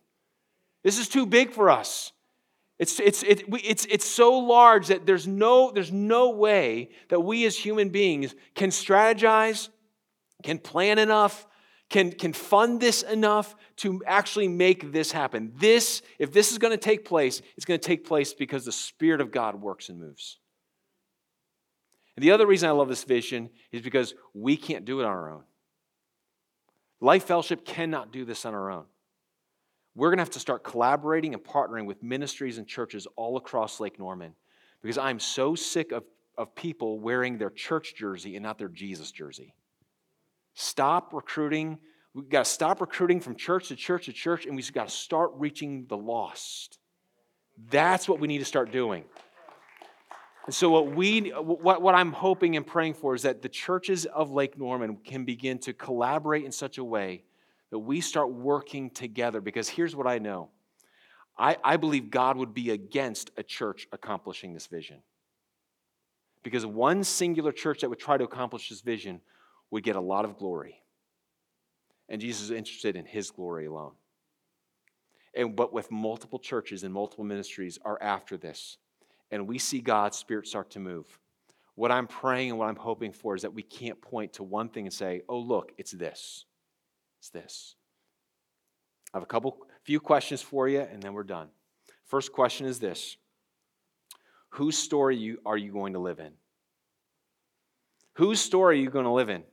This 0.83 0.99
is 0.99 1.09
too 1.09 1.27
big 1.27 1.53
for 1.53 1.71
us. 1.71 2.13
It's, 2.81 2.99
it's, 2.99 3.23
it, 3.25 3.45
it's, 3.63 3.85
it's 3.91 4.07
so 4.07 4.39
large 4.39 4.87
that 4.87 5.05
there's 5.05 5.29
no, 5.29 5.71
there's 5.71 5.93
no 5.93 6.31
way 6.31 6.89
that 7.11 7.21
we 7.21 7.45
as 7.45 7.55
human 7.55 7.91
beings 7.91 8.35
can 8.55 8.71
strategize, 8.71 9.69
can 10.43 10.59
plan 10.59 10.99
enough, 10.99 11.47
can, 11.91 12.11
can 12.11 12.33
fund 12.33 12.81
this 12.81 13.03
enough 13.03 13.55
to 13.77 14.03
actually 14.07 14.49
make 14.49 14.93
this 14.93 15.13
happen. 15.13 15.53
This, 15.57 16.01
if 16.19 16.33
this 16.33 16.53
is 16.53 16.57
going 16.57 16.71
to 16.71 16.79
take 16.79 17.05
place, 17.05 17.43
it's 17.55 17.67
going 17.67 17.79
to 17.79 17.87
take 17.87 18.07
place 18.07 18.33
because 18.33 18.65
the 18.65 18.73
Spirit 18.73 19.21
of 19.21 19.31
God 19.31 19.61
works 19.61 19.91
and 19.91 20.01
moves. 20.01 20.39
And 22.17 22.25
the 22.25 22.31
other 22.31 22.47
reason 22.47 22.67
I 22.67 22.73
love 22.73 22.89
this 22.89 23.05
vision 23.05 23.51
is 23.73 23.83
because 23.83 24.15
we 24.33 24.57
can't 24.57 24.87
do 24.87 25.01
it 25.01 25.05
on 25.05 25.11
our 25.11 25.31
own. 25.31 25.43
Life 26.99 27.25
Fellowship 27.25 27.67
cannot 27.67 28.11
do 28.11 28.25
this 28.25 28.47
on 28.47 28.55
our 28.55 28.71
own. 28.71 28.85
We're 29.95 30.09
going 30.09 30.19
to 30.19 30.23
have 30.23 30.31
to 30.31 30.41
start 30.41 30.63
collaborating 30.63 31.35
and 31.35 31.43
partnering 31.43 31.87
with 31.87 32.03
ministries 32.03 32.59
and 32.59 32.67
churches 32.67 33.07
all 33.17 33.37
across 33.37 33.81
Lake 33.81 33.99
Norman 33.99 34.35
because 34.83 34.99
I'm 34.99 35.19
so 35.19 35.55
sick 35.55 35.93
of, 35.93 36.05
of 36.39 36.55
people 36.55 37.01
wearing 37.01 37.39
their 37.39 37.51
church 37.51 37.95
jersey 37.97 38.37
and 38.37 38.43
not 38.43 38.59
their 38.59 38.69
Jesus 38.69 39.11
jersey. 39.11 39.55
Stop 40.55 41.13
recruiting. 41.13 41.79
We've 42.15 42.29
got 42.29 42.45
to 42.45 42.51
stop 42.51 42.81
recruiting 42.81 43.21
from 43.21 43.37
church 43.37 43.69
to 43.69 43.77
church 43.77 44.07
to 44.07 44.13
church, 44.13 44.47
and 44.47 44.57
we've 44.57 44.73
got 44.73 44.89
to 44.89 44.95
start 44.95 45.33
reaching 45.35 45.87
the 45.89 45.97
lost. 45.97 46.79
That's 47.71 48.09
what 48.09 48.21
we 48.21 48.29
need 48.29 48.39
to 48.39 48.45
start 48.45 48.73
doing. 48.73 49.05
And 50.47 50.55
so, 50.55 50.71
what, 50.71 50.95
we, 50.95 51.29
what, 51.31 51.83
what 51.83 51.95
I'm 51.95 52.13
hoping 52.13 52.57
and 52.57 52.67
praying 52.67 52.95
for 52.95 53.15
is 53.15 53.23
that 53.23 53.43
the 53.43 53.49
churches 53.49 54.07
of 54.07 54.31
Lake 54.31 54.59
Norman 54.59 54.97
can 55.05 55.25
begin 55.25 55.59
to 55.61 55.73
collaborate 55.73 56.45
in 56.45 56.53
such 56.53 56.79
a 56.79 56.85
way 56.85 57.25
that 57.71 57.79
we 57.79 58.01
start 58.01 58.33
working 58.33 58.91
together. 58.91 59.41
Because 59.41 59.69
here's 59.69 59.95
what 59.97 60.07
I 60.07 60.19
know 60.19 60.51
I, 61.39 61.57
I 61.65 61.77
believe 61.77 62.11
God 62.11 62.37
would 62.37 62.53
be 62.53 62.71
against 62.71 63.31
a 63.37 63.43
church 63.43 63.87
accomplishing 63.93 64.53
this 64.53 64.67
vision. 64.67 65.03
Because 66.43 66.65
one 66.65 67.05
singular 67.05 67.53
church 67.53 67.81
that 67.81 67.91
would 67.91 67.99
try 67.99 68.17
to 68.17 68.25
accomplish 68.25 68.69
this 68.69 68.81
vision 68.81 69.21
would 69.71 69.83
get 69.83 69.97
a 69.97 70.01
lot 70.01 70.25
of 70.25 70.37
glory. 70.37 70.83
And 72.09 72.21
Jesus 72.21 72.45
is 72.45 72.51
interested 72.51 72.97
in 72.97 73.05
his 73.05 73.31
glory 73.31 73.67
alone. 73.67 73.93
And 75.35 75.55
but 75.55 75.73
with 75.73 75.91
multiple 75.91 76.39
churches 76.39 76.83
and 76.83 76.93
multiple 76.93 77.25
ministries 77.25 77.79
are 77.85 78.03
after 78.03 78.37
this, 78.37 78.79
and 79.31 79.47
we 79.47 79.59
see 79.59 79.81
God's 79.81 80.17
Spirit 80.17 80.49
start 80.49 80.71
to 80.71 80.81
move. 80.81 81.07
What 81.77 81.93
I'm 81.93 82.09
praying 82.09 82.51
and 82.51 82.59
what 82.59 82.69
I'm 82.69 82.77
hoping 82.77 83.13
for 83.13 83.37
is 83.37 83.43
that 83.43 83.55
we 83.55 83.63
can't 83.63 84.01
point 84.03 84.35
to 84.35 84.43
one 84.43 84.69
thing 84.69 84.87
and 84.87 84.93
say, 84.93 85.23
oh, 85.29 85.39
look, 85.39 85.73
it's 85.79 85.93
this. 85.93 86.45
It's 87.21 87.29
this. 87.29 87.77
I 89.13 89.19
have 89.19 89.23
a 89.23 89.27
couple, 89.27 89.59
few 89.85 90.01
questions 90.01 90.41
for 90.41 90.69
you, 90.69 90.81
and 90.81 91.03
then 91.03 91.13
we're 91.13 91.23
done. 91.23 91.49
First 92.07 92.33
question 92.33 92.67
is 92.67 92.79
this 92.79 93.17
Whose 94.51 94.77
story 94.77 95.37
are 95.45 95.57
you 95.57 95.71
going 95.71 95.93
to 95.93 95.99
live 95.99 96.19
in? 96.19 96.33
Whose 98.15 98.41
story 98.41 98.79
are 98.79 98.83
you 98.83 98.91
going 98.91 99.05
to 99.05 99.13
live 99.13 99.29
in? 99.29 99.45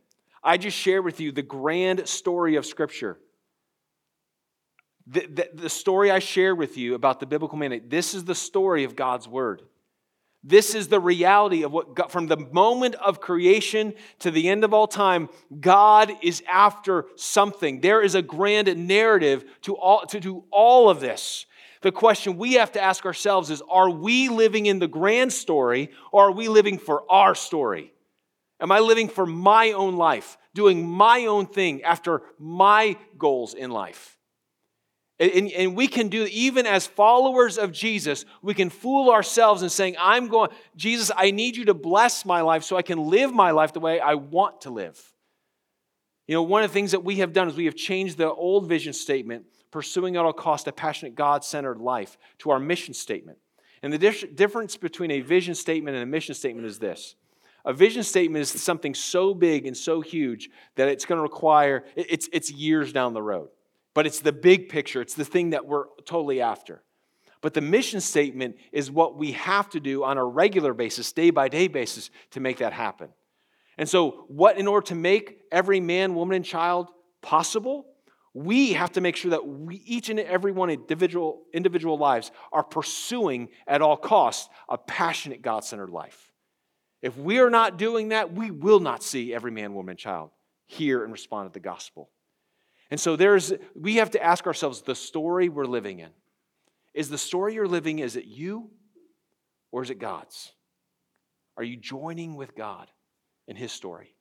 I 0.44 0.58
just 0.58 0.78
shared 0.78 1.04
with 1.04 1.20
you 1.20 1.32
the 1.32 1.42
grand 1.42 2.08
story 2.08 2.56
of 2.56 2.66
Scripture. 2.66 3.20
The, 5.06 5.26
the, 5.28 5.50
the, 5.54 5.70
story 5.70 6.12
I 6.12 6.20
shared 6.20 6.58
with 6.58 6.78
you 6.78 6.94
about 6.94 7.20
the 7.20 7.26
biblical 7.26 7.58
mandate, 7.58 7.90
this 7.90 8.14
is 8.14 8.26
the 8.26 8.36
story 8.36 8.84
of 8.84 8.96
God's 8.96 9.28
Word. 9.28 9.62
This 10.48 10.74
is 10.74 10.88
the 10.88 11.00
reality 11.02 11.64
of 11.64 11.74
what 11.74 11.94
God, 11.94 12.10
from 12.10 12.28
the 12.28 12.38
moment 12.38 12.96
of 12.96 13.20
creation 13.20 13.94
to 14.20 14.32
the 14.32 14.48
end 14.48 14.64
of 14.64 14.74
all 14.74 14.88
time, 14.88 15.28
God 15.60 16.10
is 16.24 16.42
after 16.50 17.06
something. 17.18 17.82
There 17.82 18.02
is 18.02 18.16
a 18.16 18.22
grand 18.22 18.74
narrative 18.88 19.44
to 19.64 19.76
all, 19.76 20.06
to 20.06 20.22
do 20.22 20.46
all 20.50 20.90
of 20.90 21.02
this. 21.02 21.46
The 21.82 21.92
question 21.92 22.38
we 22.38 22.54
have 22.54 22.72
to 22.72 22.82
ask 22.82 23.06
ourselves 23.06 23.50
is 23.50 23.62
Are 23.70 23.90
we 23.90 24.30
living 24.30 24.68
in 24.68 24.80
the 24.80 24.88
grand 24.88 25.34
story 25.34 25.92
or 26.14 26.30
are 26.30 26.32
we 26.32 26.48
living 26.48 26.78
for 26.78 27.04
our 27.12 27.36
story? 27.36 27.92
Am 28.62 28.72
I 28.72 28.80
living 28.80 29.10
for 29.10 29.26
my 29.26 29.74
own 29.74 29.98
life, 29.98 30.38
doing 30.56 30.88
my 30.88 31.26
own 31.26 31.48
thing 31.48 31.84
after 31.84 32.22
my 32.40 32.96
goals 33.18 33.54
in 33.54 33.70
life? 33.70 34.17
And, 35.20 35.52
and, 35.52 35.76
we 35.76 35.88
can 35.88 36.10
do, 36.10 36.28
even 36.30 36.68
as 36.68 36.86
followers 36.86 37.58
of 37.58 37.72
Jesus, 37.72 38.24
we 38.44 38.54
can 38.54 38.70
fool 38.70 39.10
ourselves 39.10 39.64
in 39.64 39.70
saying, 39.70 39.96
I'm 40.00 40.28
going, 40.28 40.52
Jesus, 40.76 41.10
I 41.16 41.32
need 41.32 41.58
you 41.58 41.66
to 41.66 41.74
bless 41.74 42.24
my 42.24 42.42
life 42.42 42.64
so 42.64 42.78
I 42.78 42.84
can 42.84 43.00
live 43.00 43.34
my 43.34 43.50
life 43.50 43.74
the 43.74 43.80
way 43.80 44.00
I 44.00 44.14
want 44.14 44.62
to 44.62 44.70
live. 44.70 45.02
You 46.28 46.36
know, 46.36 46.44
one 46.44 46.62
of 46.62 46.70
the 46.70 46.74
things 46.74 46.92
that 46.92 47.04
we 47.04 47.16
have 47.16 47.34
done 47.34 47.48
is 47.48 47.56
we 47.56 47.66
have 47.66 47.76
changed 47.76 48.18
the 48.18 48.32
old 48.32 48.70
vision 48.70 48.94
statement, 48.94 49.46
pursuing 49.72 50.18
at 50.18 50.24
all 50.24 50.34
cost 50.34 50.68
a 50.68 50.72
passionate, 50.72 51.16
God 51.16 51.44
centered 51.44 51.80
life, 51.80 52.16
to 52.40 52.52
our 52.52 52.60
mission 52.60 52.94
statement. 52.94 53.40
And 53.82 53.92
the 53.92 53.98
difference 53.98 54.78
between 54.78 55.10
a 55.10 55.22
vision 55.22 55.56
statement 55.56 55.96
and 55.96 56.04
a 56.04 56.08
mission 56.08 56.36
statement 56.36 56.68
is 56.68 56.78
this 56.78 57.16
a 57.66 57.74
vision 57.74 58.04
statement 58.04 58.44
is 58.44 58.62
something 58.62 58.94
so 58.94 59.34
big 59.34 59.66
and 59.66 59.76
so 59.76 60.02
huge 60.02 60.50
that 60.76 60.90
it's 60.90 61.06
going 61.06 61.18
to 61.18 61.24
require, 61.24 61.86
it's, 61.96 62.30
it's 62.32 62.52
years 62.52 62.94
down 62.94 63.14
the 63.14 63.22
road 63.22 63.50
but 63.98 64.06
it's 64.06 64.20
the 64.20 64.32
big 64.32 64.70
picture, 64.70 65.02
it's 65.02 65.16
the 65.16 65.26
thing 65.26 65.50
that 65.50 65.66
we're 65.66 65.86
totally 66.06 66.40
after. 66.40 66.84
But 67.42 67.56
the 67.56 67.62
mission 67.62 68.00
statement 68.00 68.58
is 68.72 68.92
what 68.92 69.18
we 69.18 69.32
have 69.32 69.72
to 69.72 69.80
do 69.80 70.04
on 70.04 70.20
a 70.20 70.24
regular 70.24 70.76
basis, 70.76 71.12
day 71.12 71.32
by 71.32 71.50
day 71.50 71.68
basis, 71.68 72.12
to 72.30 72.40
make 72.40 72.58
that 72.58 72.74
happen. 72.74 73.10
And 73.76 73.90
so, 73.90 74.26
what 74.28 74.60
in 74.60 74.68
order 74.68 74.86
to 74.90 74.94
make 74.94 75.40
every 75.52 75.80
man, 75.80 76.14
woman, 76.14 76.36
and 76.36 76.46
child 76.46 76.92
possible, 77.24 77.88
we 78.36 78.74
have 78.74 78.92
to 78.92 79.02
make 79.02 79.16
sure 79.16 79.32
that 79.32 79.48
we, 79.48 79.78
each 79.78 80.10
and 80.10 80.20
every 80.20 80.52
one 80.52 80.70
individual 80.70 81.46
individual 81.52 81.98
lives 81.98 82.30
are 82.52 82.64
pursuing 82.64 83.50
at 83.66 83.82
all 83.82 83.98
costs 83.98 84.48
a 84.70 84.78
passionate 84.78 85.42
God-centered 85.42 85.90
life. 85.90 86.32
If 87.02 87.18
we 87.18 87.40
are 87.40 87.50
not 87.50 87.80
doing 87.80 88.10
that, 88.10 88.32
we 88.32 88.52
will 88.52 88.80
not 88.80 89.02
see 89.02 89.34
every 89.34 89.50
man, 89.50 89.74
woman, 89.74 89.94
and 89.94 90.00
child 90.00 90.30
hear 90.68 91.04
and 91.04 91.12
respond 91.12 91.50
to 91.50 91.54
the 91.54 91.60
gospel. 91.60 92.12
And 92.90 93.00
so 93.00 93.16
there's 93.16 93.54
we 93.76 93.96
have 93.96 94.12
to 94.12 94.24
ask 94.24 94.48
ourselves 94.48 94.82
the 94.82 94.96
story 94.96 95.50
we're 95.50 95.66
living 95.66 96.00
in. 96.00 96.10
Is 96.94 97.10
the 97.10 97.18
story 97.18 97.54
you're 97.54 97.68
living 97.68 98.00
is 98.00 98.16
it 98.16 98.26
you 98.26 98.70
or 99.72 99.84
is 99.84 99.90
it 99.90 100.00
God's? 100.00 100.54
Are 101.58 101.64
you 101.64 101.76
joining 101.76 102.36
with 102.36 102.56
God 102.56 102.90
in 103.48 103.56
his 103.56 103.72
story? 103.72 104.16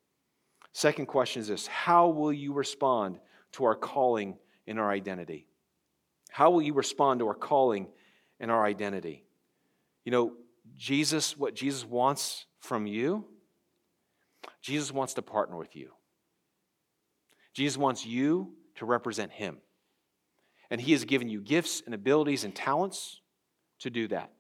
Second 0.73 1.07
question 1.07 1.41
is 1.41 1.49
this, 1.49 1.67
how 1.67 2.09
will 2.09 2.33
you 2.33 2.53
respond 2.53 3.19
to 3.53 3.65
our 3.65 3.75
calling 3.75 4.37
in 4.67 4.79
our 4.79 4.91
identity? 4.91 5.47
How 6.31 6.51
will 6.51 6.61
you 6.61 6.75
respond 6.75 7.21
to 7.21 7.29
our 7.29 7.35
calling 7.35 7.89
and 8.41 8.51
our 8.51 8.65
identity? 8.65 9.25
You 10.05 10.13
know, 10.13 10.33
Jesus, 10.77 11.37
what 11.37 11.55
Jesus 11.55 11.85
wants 11.85 12.47
from 12.59 12.87
you, 12.87 13.25
Jesus 14.61 14.93
wants 14.93 15.15
to 15.15 15.23
partner 15.23 15.57
with 15.57 15.77
you. 15.77 15.93
Jesus 17.57 17.79
wants 17.79 18.05
you 18.05 18.53
to 18.75 18.85
represent 18.85 19.33
him. 19.33 19.57
And 20.71 20.79
he 20.79 20.93
has 20.93 21.07
given 21.07 21.31
you 21.31 21.41
gifts 21.41 21.83
and 21.87 21.95
abilities 21.95 22.45
and 22.45 22.55
talents 22.55 23.23
to 23.79 23.89
do 23.89 24.09
that. 24.09 24.31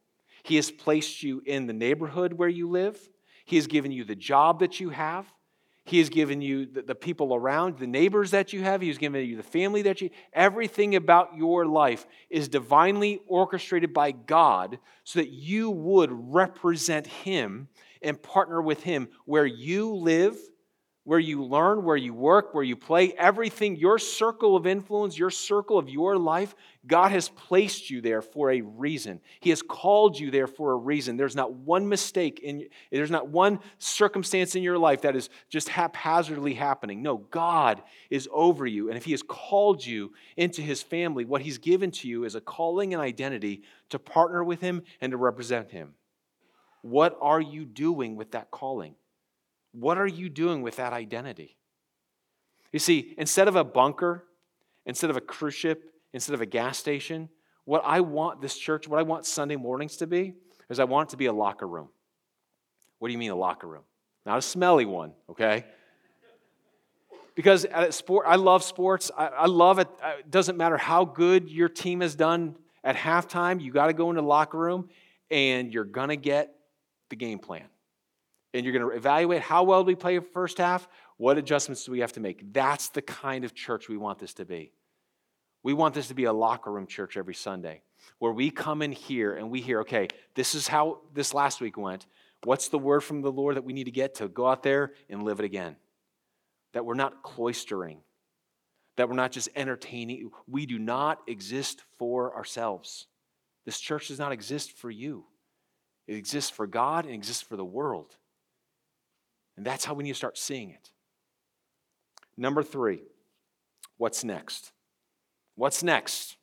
He 0.42 0.56
has 0.56 0.70
placed 0.70 1.22
you 1.22 1.42
in 1.46 1.66
the 1.66 1.72
neighborhood 1.72 2.34
where 2.34 2.48
you 2.48 2.68
live. 2.68 2.98
He 3.46 3.56
has 3.56 3.68
given 3.68 3.90
you 3.90 4.04
the 4.04 4.14
job 4.14 4.60
that 4.60 4.80
you 4.80 4.90
have. 4.90 5.32
He 5.84 5.98
has 5.98 6.10
given 6.10 6.42
you 6.42 6.66
the, 6.66 6.82
the, 6.82 6.94
people 6.94 7.34
around, 7.34 7.78
the 7.78 7.86
neighbors 7.86 8.32
that 8.32 8.52
you 8.52 8.62
have. 8.64 8.82
He 8.82 8.88
has 8.88 8.98
given 8.98 9.24
you 9.24 9.36
the 9.38 9.42
family 9.42 9.80
that 9.82 10.02
you 10.02 10.10
Everything 10.34 10.94
about 10.94 11.36
your 11.38 11.64
life 11.64 12.06
is 12.28 12.48
divinely 12.48 13.22
orchestrated 13.26 13.94
by 13.94 14.10
God 14.10 14.78
so 15.04 15.20
that 15.20 15.30
you 15.30 15.70
would 15.70 16.10
represent 16.12 17.06
Him 17.06 17.68
and 18.02 18.22
partner 18.22 18.60
with 18.60 18.82
Him 18.82 19.08
where 19.24 19.46
you 19.46 19.94
live 19.94 20.36
where 21.06 21.20
you 21.20 21.44
learn, 21.44 21.84
where 21.84 21.96
you 21.96 22.12
work, 22.12 22.52
where 22.52 22.64
you 22.64 22.74
play, 22.74 23.12
everything, 23.12 23.76
your 23.76 23.96
circle 23.96 24.56
of 24.56 24.66
influence, 24.66 25.16
your 25.16 25.30
circle 25.30 25.78
of 25.78 25.88
your 25.88 26.18
life, 26.18 26.52
God 26.84 27.12
has 27.12 27.28
placed 27.28 27.90
you 27.90 28.00
there 28.00 28.20
for 28.20 28.50
a 28.50 28.60
reason. 28.60 29.20
He 29.38 29.50
has 29.50 29.62
called 29.62 30.18
you 30.18 30.32
there 30.32 30.48
for 30.48 30.72
a 30.72 30.76
reason. 30.76 31.16
There's 31.16 31.36
not 31.36 31.52
one 31.52 31.88
mistake 31.88 32.40
in 32.40 32.66
there's 32.90 33.12
not 33.12 33.28
one 33.28 33.60
circumstance 33.78 34.56
in 34.56 34.64
your 34.64 34.78
life 34.78 35.02
that 35.02 35.14
is 35.14 35.30
just 35.48 35.68
haphazardly 35.68 36.54
happening. 36.54 37.02
No, 37.02 37.18
God 37.18 37.84
is 38.10 38.28
over 38.32 38.66
you. 38.66 38.88
And 38.88 38.96
if 38.96 39.04
He 39.04 39.12
has 39.12 39.22
called 39.22 39.86
you 39.86 40.12
into 40.36 40.60
His 40.60 40.82
family, 40.82 41.24
what 41.24 41.40
He's 41.40 41.58
given 41.58 41.92
to 41.92 42.08
you 42.08 42.24
is 42.24 42.34
a 42.34 42.40
calling 42.40 42.94
and 42.94 43.00
identity 43.00 43.62
to 43.90 44.00
partner 44.00 44.42
with 44.42 44.60
Him 44.60 44.82
and 45.00 45.12
to 45.12 45.16
represent 45.16 45.70
Him. 45.70 45.94
What 46.82 47.16
are 47.20 47.40
you 47.40 47.64
doing 47.64 48.16
with 48.16 48.32
that 48.32 48.50
calling? 48.50 48.96
What 49.78 49.98
are 49.98 50.06
you 50.06 50.30
doing 50.30 50.62
with 50.62 50.76
that 50.76 50.94
identity? 50.94 51.56
You 52.72 52.78
see, 52.78 53.14
instead 53.18 53.46
of 53.46 53.56
a 53.56 53.64
bunker, 53.64 54.24
instead 54.86 55.10
of 55.10 55.16
a 55.16 55.20
cruise 55.20 55.54
ship, 55.54 55.92
instead 56.14 56.34
of 56.34 56.40
a 56.40 56.46
gas 56.46 56.78
station, 56.78 57.28
what 57.66 57.82
I 57.84 58.00
want 58.00 58.40
this 58.40 58.56
church, 58.56 58.88
what 58.88 58.98
I 58.98 59.02
want 59.02 59.26
Sunday 59.26 59.56
mornings 59.56 59.98
to 59.98 60.06
be, 60.06 60.32
is 60.70 60.80
I 60.80 60.84
want 60.84 61.08
it 61.08 61.10
to 61.10 61.16
be 61.18 61.26
a 61.26 61.32
locker 61.32 61.68
room. 61.68 61.88
What 63.00 63.08
do 63.08 63.12
you 63.12 63.18
mean 63.18 63.30
a 63.30 63.36
locker 63.36 63.66
room? 63.66 63.82
Not 64.24 64.38
a 64.38 64.42
smelly 64.42 64.86
one, 64.86 65.12
okay? 65.28 65.66
Because 67.34 67.66
at 67.66 67.92
sport, 67.92 68.24
I 68.26 68.36
love 68.36 68.62
sports. 68.62 69.10
I, 69.14 69.26
I 69.26 69.46
love 69.46 69.78
it. 69.78 69.88
Uh, 70.02 70.14
it 70.20 70.30
doesn't 70.30 70.56
matter 70.56 70.78
how 70.78 71.04
good 71.04 71.50
your 71.50 71.68
team 71.68 72.00
has 72.00 72.14
done 72.14 72.56
at 72.82 72.96
halftime, 72.96 73.60
you 73.60 73.72
got 73.72 73.88
to 73.88 73.92
go 73.92 74.08
into 74.08 74.22
the 74.22 74.28
locker 74.28 74.56
room 74.56 74.88
and 75.30 75.74
you're 75.74 75.84
to 76.08 76.16
get 76.16 76.54
the 77.10 77.16
game 77.16 77.40
plan 77.40 77.66
and 78.56 78.64
you're 78.64 78.72
going 78.72 78.90
to 78.90 78.96
evaluate 78.96 79.42
how 79.42 79.62
well 79.62 79.84
we 79.84 79.94
play 79.94 80.18
first 80.18 80.58
half? 80.58 80.88
What 81.18 81.36
adjustments 81.36 81.84
do 81.84 81.92
we 81.92 82.00
have 82.00 82.12
to 82.12 82.20
make? 82.20 82.52
That's 82.52 82.88
the 82.88 83.02
kind 83.02 83.44
of 83.44 83.54
church 83.54 83.88
we 83.88 83.96
want 83.96 84.18
this 84.18 84.34
to 84.34 84.44
be. 84.44 84.72
We 85.62 85.74
want 85.74 85.94
this 85.94 86.08
to 86.08 86.14
be 86.14 86.24
a 86.24 86.32
locker 86.32 86.72
room 86.72 86.86
church 86.86 87.16
every 87.16 87.34
Sunday 87.34 87.82
where 88.18 88.32
we 88.32 88.50
come 88.50 88.82
in 88.82 88.92
here 88.92 89.34
and 89.34 89.50
we 89.50 89.60
hear, 89.60 89.80
okay, 89.80 90.08
this 90.34 90.54
is 90.54 90.68
how 90.68 91.00
this 91.12 91.34
last 91.34 91.60
week 91.60 91.76
went. 91.76 92.06
What's 92.44 92.68
the 92.68 92.78
word 92.78 93.00
from 93.00 93.20
the 93.20 93.32
Lord 93.32 93.56
that 93.56 93.64
we 93.64 93.72
need 93.72 93.84
to 93.84 93.90
get 93.90 94.16
to 94.16 94.28
go 94.28 94.46
out 94.46 94.62
there 94.62 94.92
and 95.10 95.22
live 95.22 95.38
it 95.38 95.44
again? 95.44 95.76
That 96.72 96.84
we're 96.84 96.94
not 96.94 97.22
cloistering, 97.22 97.98
that 98.96 99.08
we're 99.08 99.16
not 99.16 99.32
just 99.32 99.48
entertaining. 99.56 100.30
We 100.46 100.66
do 100.66 100.78
not 100.78 101.20
exist 101.26 101.82
for 101.98 102.34
ourselves. 102.36 103.06
This 103.64 103.80
church 103.80 104.08
does 104.08 104.18
not 104.18 104.32
exist 104.32 104.72
for 104.72 104.90
you, 104.90 105.24
it 106.06 106.16
exists 106.16 106.50
for 106.50 106.66
God 106.66 107.04
and 107.04 107.14
exists 107.14 107.42
for 107.42 107.56
the 107.56 107.64
world. 107.64 108.16
And 109.56 109.64
that's 109.64 109.84
how 109.84 109.94
we 109.94 110.04
need 110.04 110.10
to 110.10 110.16
start 110.16 110.36
seeing 110.38 110.70
it. 110.70 110.90
Number 112.36 112.62
three, 112.62 113.02
what's 113.96 114.22
next? 114.24 114.72
What's 115.54 115.82
next? 115.82 116.36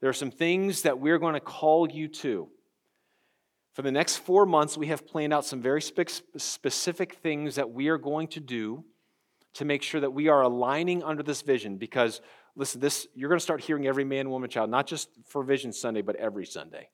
There 0.00 0.10
are 0.10 0.14
some 0.14 0.30
things 0.30 0.82
that 0.82 0.98
we're 0.98 1.18
going 1.18 1.34
to 1.34 1.40
call 1.40 1.90
you 1.90 2.08
to. 2.08 2.48
For 3.72 3.82
the 3.82 3.92
next 3.92 4.16
four 4.18 4.46
months, 4.46 4.76
we 4.76 4.88
have 4.88 5.06
planned 5.06 5.32
out 5.32 5.44
some 5.44 5.62
very 5.62 5.80
specific 5.80 7.14
things 7.14 7.54
that 7.54 7.70
we 7.70 7.88
are 7.88 7.98
going 7.98 8.28
to 8.28 8.40
do 8.40 8.84
to 9.54 9.64
make 9.64 9.82
sure 9.82 10.00
that 10.00 10.12
we 10.12 10.28
are 10.28 10.42
aligning 10.42 11.02
under 11.02 11.22
this 11.22 11.42
vision. 11.42 11.76
Because, 11.76 12.20
listen, 12.56 12.80
this 12.80 13.06
you're 13.14 13.28
going 13.28 13.38
to 13.38 13.42
start 13.42 13.60
hearing 13.60 13.86
every 13.86 14.04
man, 14.04 14.28
woman, 14.28 14.50
child, 14.50 14.70
not 14.70 14.86
just 14.86 15.08
for 15.26 15.42
Vision 15.42 15.72
Sunday, 15.72 16.02
but 16.02 16.16
every 16.16 16.44
Sunday. 16.44 16.88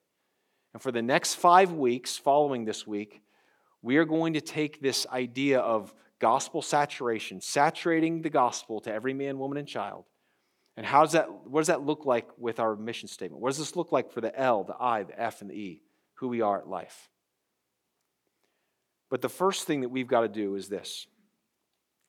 And 0.73 0.81
for 0.81 0.91
the 0.91 1.01
next 1.01 1.35
five 1.35 1.71
weeks 1.71 2.17
following 2.17 2.65
this 2.65 2.85
week, 2.85 3.21
we 3.87 3.95
are 3.95 4.03
going 4.03 4.33
to 4.33 4.41
take 4.41 4.81
this 4.81 5.07
idea 5.13 5.59
of 5.59 5.93
gospel 6.19 6.61
saturation, 6.61 7.39
saturating 7.39 8.21
the 8.21 8.29
gospel 8.29 8.81
to 8.81 8.91
every 8.91 9.13
man, 9.13 9.39
woman, 9.39 9.57
and 9.57 9.65
child. 9.65 10.03
And 10.75 10.85
how 10.85 11.03
does 11.03 11.13
that, 11.13 11.31
what 11.47 11.61
does 11.61 11.67
that 11.67 11.85
look 11.85 12.05
like 12.05 12.27
with 12.37 12.59
our 12.59 12.75
mission 12.75 13.07
statement? 13.07 13.41
What 13.41 13.47
does 13.47 13.59
this 13.59 13.77
look 13.77 13.93
like 13.93 14.11
for 14.11 14.19
the 14.19 14.37
L, 14.37 14.65
the 14.65 14.75
I, 14.77 15.03
the 15.03 15.17
F, 15.17 15.39
and 15.39 15.49
the 15.49 15.55
E, 15.55 15.81
who 16.15 16.27
we 16.27 16.41
are 16.41 16.59
at 16.59 16.67
life? 16.67 17.09
But 19.09 19.21
the 19.21 19.29
first 19.29 19.65
thing 19.65 19.79
that 19.79 19.89
we've 19.89 20.05
got 20.05 20.21
to 20.21 20.27
do 20.27 20.55
is 20.55 20.67
this 20.67 21.07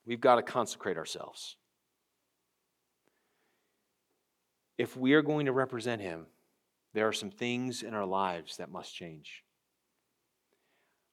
we've 0.04 0.20
got 0.20 0.34
to 0.34 0.42
consecrate 0.42 0.96
ourselves. 0.96 1.54
If 4.76 4.96
we 4.96 5.12
are 5.12 5.22
going 5.22 5.46
to 5.46 5.52
represent 5.52 6.02
Him, 6.02 6.26
there 6.92 7.06
are 7.06 7.12
some 7.12 7.30
things 7.30 7.84
in 7.84 7.94
our 7.94 8.04
lives 8.04 8.56
that 8.56 8.68
must 8.68 8.92
change 8.92 9.44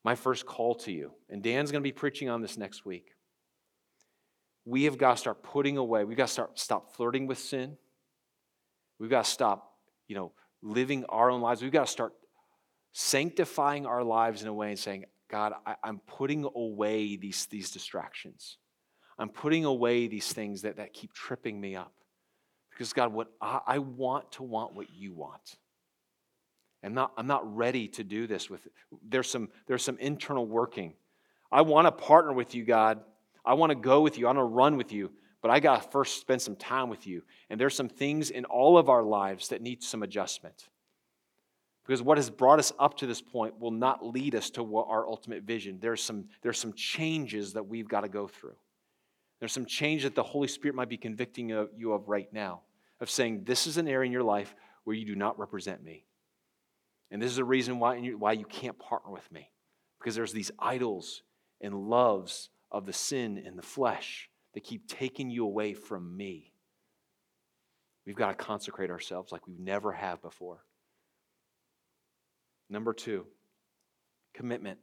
my 0.06 0.14
first 0.14 0.46
call 0.46 0.76
to 0.76 0.92
you, 0.92 1.12
and 1.32 1.42
Dan's 1.42 1.72
going 1.72 1.82
to 1.82 1.88
be 1.88 1.92
preaching 1.92 2.30
on 2.30 2.40
this 2.40 2.60
next 2.60 2.86
week. 2.86 3.08
We 4.64 4.84
have 4.84 5.00
got 5.00 5.14
to 5.14 5.18
start 5.18 5.42
putting 5.42 5.78
away, 5.78 6.04
we've 6.04 6.16
got 6.16 6.28
to 6.28 6.34
start 6.34 6.60
stop 6.60 6.96
flirting 6.96 7.26
with 7.26 7.40
sin. 7.40 7.76
We've 9.00 9.10
got 9.10 9.26
to 9.26 9.32
stop, 9.32 9.74
you 10.08 10.16
know, 10.16 10.32
living 10.62 11.06
our 11.10 11.32
own 11.32 11.42
lives. 11.42 11.64
We've 11.64 11.72
got 11.72 11.88
to 11.88 11.92
start 11.92 12.14
sanctifying 12.94 13.88
our 13.88 14.04
lives 14.04 14.44
in 14.44 14.48
a 14.48 14.54
way 14.54 14.70
and 14.70 14.78
saying, 14.78 15.06
God, 15.30 15.54
I, 15.66 15.76
am 15.84 16.00
putting 16.06 16.48
away 16.56 17.16
these, 17.18 17.48
these 17.48 17.72
distractions. 17.72 18.58
I'm 19.18 19.30
putting 19.30 19.66
away 19.66 20.08
these 20.08 20.32
things 20.32 20.62
that, 20.62 20.78
that 20.78 20.94
keep 20.94 21.14
tripping 21.14 21.60
me 21.60 21.76
up. 21.76 21.94
Because, 22.70 22.94
God, 22.94 23.12
what 23.12 23.30
I, 23.42 23.60
I 23.66 23.80
want 23.80 24.34
to 24.34 24.44
want 24.44 24.76
what 24.76 24.88
you 24.94 25.14
want. 25.14 25.58
I'm 26.86 26.94
not, 26.94 27.14
I'm 27.18 27.28
not 27.28 27.56
ready 27.56 27.88
to 27.90 28.04
do 28.04 28.28
this 28.28 28.50
with 28.50 28.68
there's 29.08 29.30
some 29.30 29.50
there's 29.68 29.84
some 29.84 29.98
internal 29.98 30.46
working. 30.46 30.94
I 31.52 31.62
want 31.62 31.88
to 31.88 31.92
partner 31.92 32.34
with 32.34 32.54
you, 32.54 32.64
God. 32.64 33.02
I 33.44 33.54
want 33.54 33.72
to 33.72 33.76
go 33.76 34.02
with 34.02 34.18
you. 34.18 34.26
I 34.26 34.30
want 34.30 34.40
to 34.40 34.44
run 34.44 34.78
with 34.78 34.92
you, 34.92 35.12
but 35.42 35.52
I 35.52 35.60
got 35.60 35.82
to 35.82 35.90
first 35.90 36.20
spend 36.20 36.42
some 36.42 36.56
time 36.56 36.90
with 36.90 37.08
you. 37.08 37.24
And 37.50 37.60
there's 37.60 37.76
some 37.76 37.90
things 37.90 38.30
in 38.30 38.46
all 38.46 38.78
of 38.78 38.90
our 38.90 39.04
lives 39.04 39.50
that 39.50 39.62
need 39.62 39.84
some 39.84 40.04
adjustment. 40.04 40.70
Because 41.86 42.02
what 42.02 42.18
has 42.18 42.32
brought 42.32 42.58
us 42.58 42.74
up 42.80 42.98
to 42.98 43.06
this 43.06 43.22
point 43.22 43.60
will 43.60 43.72
not 43.72 44.04
lead 44.04 44.34
us 44.34 44.50
to 44.52 44.64
what 44.64 44.88
our 44.90 45.08
ultimate 45.08 45.44
vision. 45.44 45.78
There's 45.80 46.02
some, 46.02 46.26
there's 46.42 46.58
some 46.58 46.74
changes 46.74 47.54
that 47.54 47.68
we've 47.68 47.88
got 47.88 48.02
to 48.02 48.10
go 48.10 48.28
through. 48.28 48.56
There's 49.40 49.52
some 49.52 49.66
change 49.66 50.02
that 50.04 50.16
the 50.16 50.24
Holy 50.24 50.48
Spirit 50.48 50.76
might 50.76 50.90
be 50.90 50.98
convicting 50.98 51.50
you 51.50 51.94
of 51.94 52.10
right 52.10 52.32
now, 52.34 52.62
of 53.00 53.10
saying, 53.10 53.44
This 53.44 53.68
is 53.68 53.78
an 53.78 53.88
area 53.88 54.08
in 54.08 54.12
your 54.12 54.24
life 54.24 54.56
where 54.84 54.96
you 54.96 55.06
do 55.06 55.16
not 55.16 55.38
represent 55.38 55.84
me. 55.84 56.06
And 57.16 57.22
this 57.22 57.32
is 57.32 57.38
a 57.38 57.46
reason 57.46 57.80
why 57.80 57.96
you, 57.96 58.18
why 58.18 58.34
you 58.34 58.44
can't 58.44 58.78
partner 58.78 59.10
with 59.10 59.32
me. 59.32 59.50
Because 59.98 60.16
there's 60.16 60.34
these 60.34 60.52
idols 60.60 61.22
and 61.62 61.74
loves 61.74 62.50
of 62.70 62.86
the 62.86 62.92
sin 62.92 63.38
in 63.38 63.56
the 63.56 63.62
flesh 63.62 64.30
that 64.54 64.66
keep 64.66 64.86
taking 64.90 65.30
you 65.30 65.46
away 65.46 65.76
from 65.76 66.18
me. 66.18 66.52
We've 68.06 68.18
got 68.18 68.38
to 68.38 68.46
consecrate 68.46 68.90
ourselves 68.90 69.32
like 69.32 69.48
we 69.48 69.56
never 69.58 69.94
have 69.94 70.22
before. 70.22 70.66
Number 72.70 72.92
two, 72.92 73.26
commitment. 74.34 74.80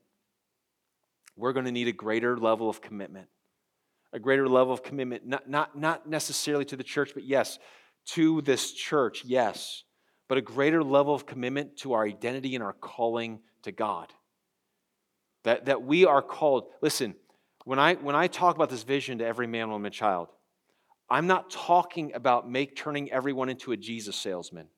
We're 1.37 1.53
going 1.53 1.67
to 1.67 1.71
need 1.71 1.89
a 1.89 1.93
greater 1.93 2.39
level 2.39 2.71
of 2.71 2.81
commitment. 2.81 3.29
A 4.15 4.19
greater 4.19 4.49
level 4.49 4.73
of 4.73 4.83
commitment, 4.83 5.27
not, 5.27 5.51
not, 5.51 5.79
not 5.79 6.09
necessarily 6.09 6.65
to 6.65 6.79
the 6.79 6.83
church, 6.83 7.11
but 7.13 7.25
yes, 7.25 7.59
to 8.07 8.41
this 8.41 8.73
church, 8.73 9.23
yes 9.23 9.85
but 10.33 10.39
a 10.39 10.41
greater 10.41 10.83
level 10.83 11.15
of 11.15 11.27
commitment 11.27 11.77
to 11.77 11.93
our 11.93 12.07
identity 12.07 12.55
and 12.55 12.65
our 12.65 12.73
calling 12.73 13.39
to 13.65 13.71
God. 13.71 14.11
That, 15.45 15.67
that 15.67 15.83
we 15.83 16.07
are 16.07 16.23
called. 16.23 16.69
Listen, 16.81 17.17
when 17.67 17.79
I, 17.79 17.97
when 17.97 18.17
I 18.17 18.29
talk 18.29 18.57
about 18.57 18.71
this 18.71 18.83
vision 18.83 19.19
to 19.19 19.27
every 19.27 19.47
man, 19.47 19.69
woman, 19.69 19.85
and 19.85 19.95
child, 19.95 20.29
I'm 21.11 21.27
not 21.27 21.51
talking 21.51 22.15
about 22.15 22.51
make 22.51 22.75
turning 22.75 23.13
everyone 23.13 23.51
into 23.51 23.73
a 23.73 23.77
Jesus 23.77 24.17
salesman. 24.17 24.69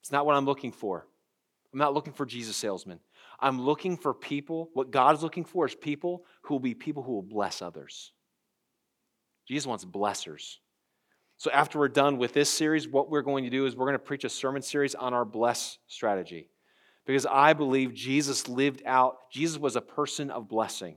It's 0.00 0.12
not 0.12 0.26
what 0.26 0.36
I'm 0.36 0.46
looking 0.46 0.70
for. 0.70 1.08
I'm 1.72 1.80
not 1.80 1.92
looking 1.92 2.12
for 2.12 2.24
Jesus 2.24 2.54
salesmen. 2.54 3.00
I'm 3.40 3.60
looking 3.60 3.96
for 3.96 4.14
people. 4.14 4.70
What 4.74 4.92
God's 4.92 5.24
looking 5.24 5.44
for 5.44 5.66
is 5.66 5.74
people 5.74 6.24
who 6.42 6.54
will 6.54 6.60
be 6.60 6.74
people 6.74 7.02
who 7.02 7.14
will 7.14 7.22
bless 7.22 7.62
others. 7.62 8.12
Jesus 9.48 9.66
wants 9.66 9.84
blessers. 9.84 10.58
So, 11.40 11.50
after 11.52 11.78
we're 11.78 11.88
done 11.88 12.18
with 12.18 12.34
this 12.34 12.50
series, 12.50 12.86
what 12.86 13.08
we're 13.08 13.22
going 13.22 13.44
to 13.44 13.50
do 13.50 13.64
is 13.64 13.74
we're 13.74 13.86
going 13.86 13.94
to 13.94 13.98
preach 13.98 14.24
a 14.24 14.28
sermon 14.28 14.60
series 14.60 14.94
on 14.94 15.14
our 15.14 15.24
bless 15.24 15.78
strategy. 15.86 16.50
Because 17.06 17.24
I 17.24 17.54
believe 17.54 17.94
Jesus 17.94 18.46
lived 18.46 18.82
out, 18.84 19.30
Jesus 19.32 19.56
was 19.56 19.74
a 19.74 19.80
person 19.80 20.30
of 20.30 20.50
blessing. 20.50 20.96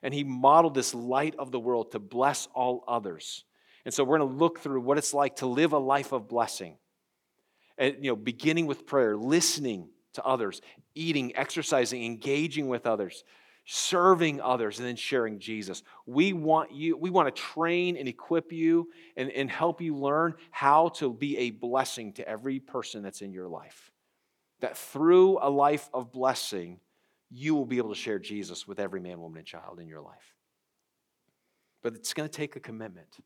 And 0.00 0.14
he 0.14 0.22
modeled 0.22 0.74
this 0.74 0.94
light 0.94 1.34
of 1.36 1.50
the 1.50 1.58
world 1.58 1.90
to 1.90 1.98
bless 1.98 2.46
all 2.54 2.84
others. 2.86 3.44
And 3.84 3.92
so 3.92 4.04
we're 4.04 4.18
going 4.18 4.30
to 4.30 4.36
look 4.36 4.60
through 4.60 4.82
what 4.82 4.98
it's 4.98 5.12
like 5.12 5.34
to 5.36 5.46
live 5.46 5.72
a 5.72 5.78
life 5.78 6.12
of 6.12 6.28
blessing. 6.28 6.76
And, 7.76 7.96
you 8.04 8.12
know, 8.12 8.16
beginning 8.16 8.66
with 8.66 8.86
prayer, 8.86 9.16
listening 9.16 9.88
to 10.12 10.22
others, 10.22 10.60
eating, 10.94 11.34
exercising, 11.34 12.04
engaging 12.04 12.68
with 12.68 12.86
others, 12.86 13.24
serving 13.64 14.40
others, 14.40 14.78
and 14.78 14.88
then 14.88 14.96
sharing 14.96 15.38
Jesus. 15.38 15.82
We 16.06 16.32
want 16.32 16.72
you, 16.72 16.96
we 16.96 17.10
want 17.10 17.34
to 17.34 17.42
train 17.42 17.96
and 17.96 18.08
equip 18.08 18.52
you 18.52 18.88
and, 19.16 19.30
and 19.30 19.50
help 19.50 19.80
you 19.80 19.96
learn 19.96 20.34
how 20.50 20.88
to 20.90 21.12
be 21.12 21.38
a 21.38 21.50
blessing 21.50 22.12
to 22.14 22.28
every 22.28 22.58
person 22.58 23.02
that's 23.02 23.22
in 23.22 23.32
your 23.32 23.48
life. 23.48 23.92
That 24.60 24.76
through 24.76 25.38
a 25.40 25.50
life 25.50 25.88
of 25.94 26.12
blessing, 26.12 26.80
you 27.30 27.54
will 27.54 27.66
be 27.66 27.78
able 27.78 27.90
to 27.90 28.00
share 28.00 28.18
Jesus 28.18 28.66
with 28.66 28.78
every 28.78 29.00
man, 29.00 29.20
woman, 29.20 29.38
and 29.38 29.46
child 29.46 29.80
in 29.80 29.88
your 29.88 30.00
life. 30.00 30.34
But 31.82 31.94
it's 31.94 32.14
going 32.14 32.28
to 32.28 32.36
take 32.36 32.56
a 32.56 32.60
commitment 32.60 33.18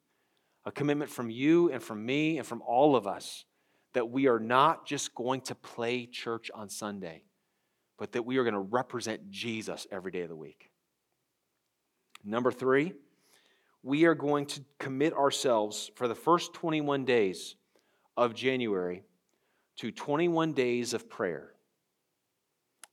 a 0.67 0.73
commitment 0.73 1.09
from 1.09 1.31
you 1.31 1.71
and 1.71 1.81
from 1.81 2.05
me 2.05 2.39
and 2.39 2.47
from 2.47 2.61
all 2.63 2.97
of 2.97 3.07
us 3.07 3.45
that 3.95 4.11
we 4.11 4.27
are 4.27 4.41
not 4.41 4.85
just 4.85 5.15
going 5.15 5.41
to 5.41 5.55
play 5.55 6.07
church 6.07 6.51
on 6.53 6.69
Sunday, 6.69 7.23
but 7.99 8.13
that 8.13 8.25
we 8.25 8.37
are 8.39 8.45
going 8.45 8.55
to 8.55 8.61
represent 8.61 9.31
Jesus 9.31 9.87
every 9.91 10.11
day 10.11 10.23
of 10.23 10.29
the 10.29 10.37
week. 10.37 10.71
Number 12.25 12.53
three, 12.53 12.93
we 13.83 14.05
are 14.05 14.15
going 14.15 14.47
to 14.47 14.61
commit 14.79 15.13
ourselves 15.13 15.91
for 15.95 16.09
the 16.09 16.15
first 16.15 16.53
21 16.55 17.05
days 17.05 17.55
of 18.17 18.35
January 18.35 19.03
to 19.77 19.91
21 19.91 20.53
days 20.53 20.93
of 20.93 21.09
prayer. 21.09 21.53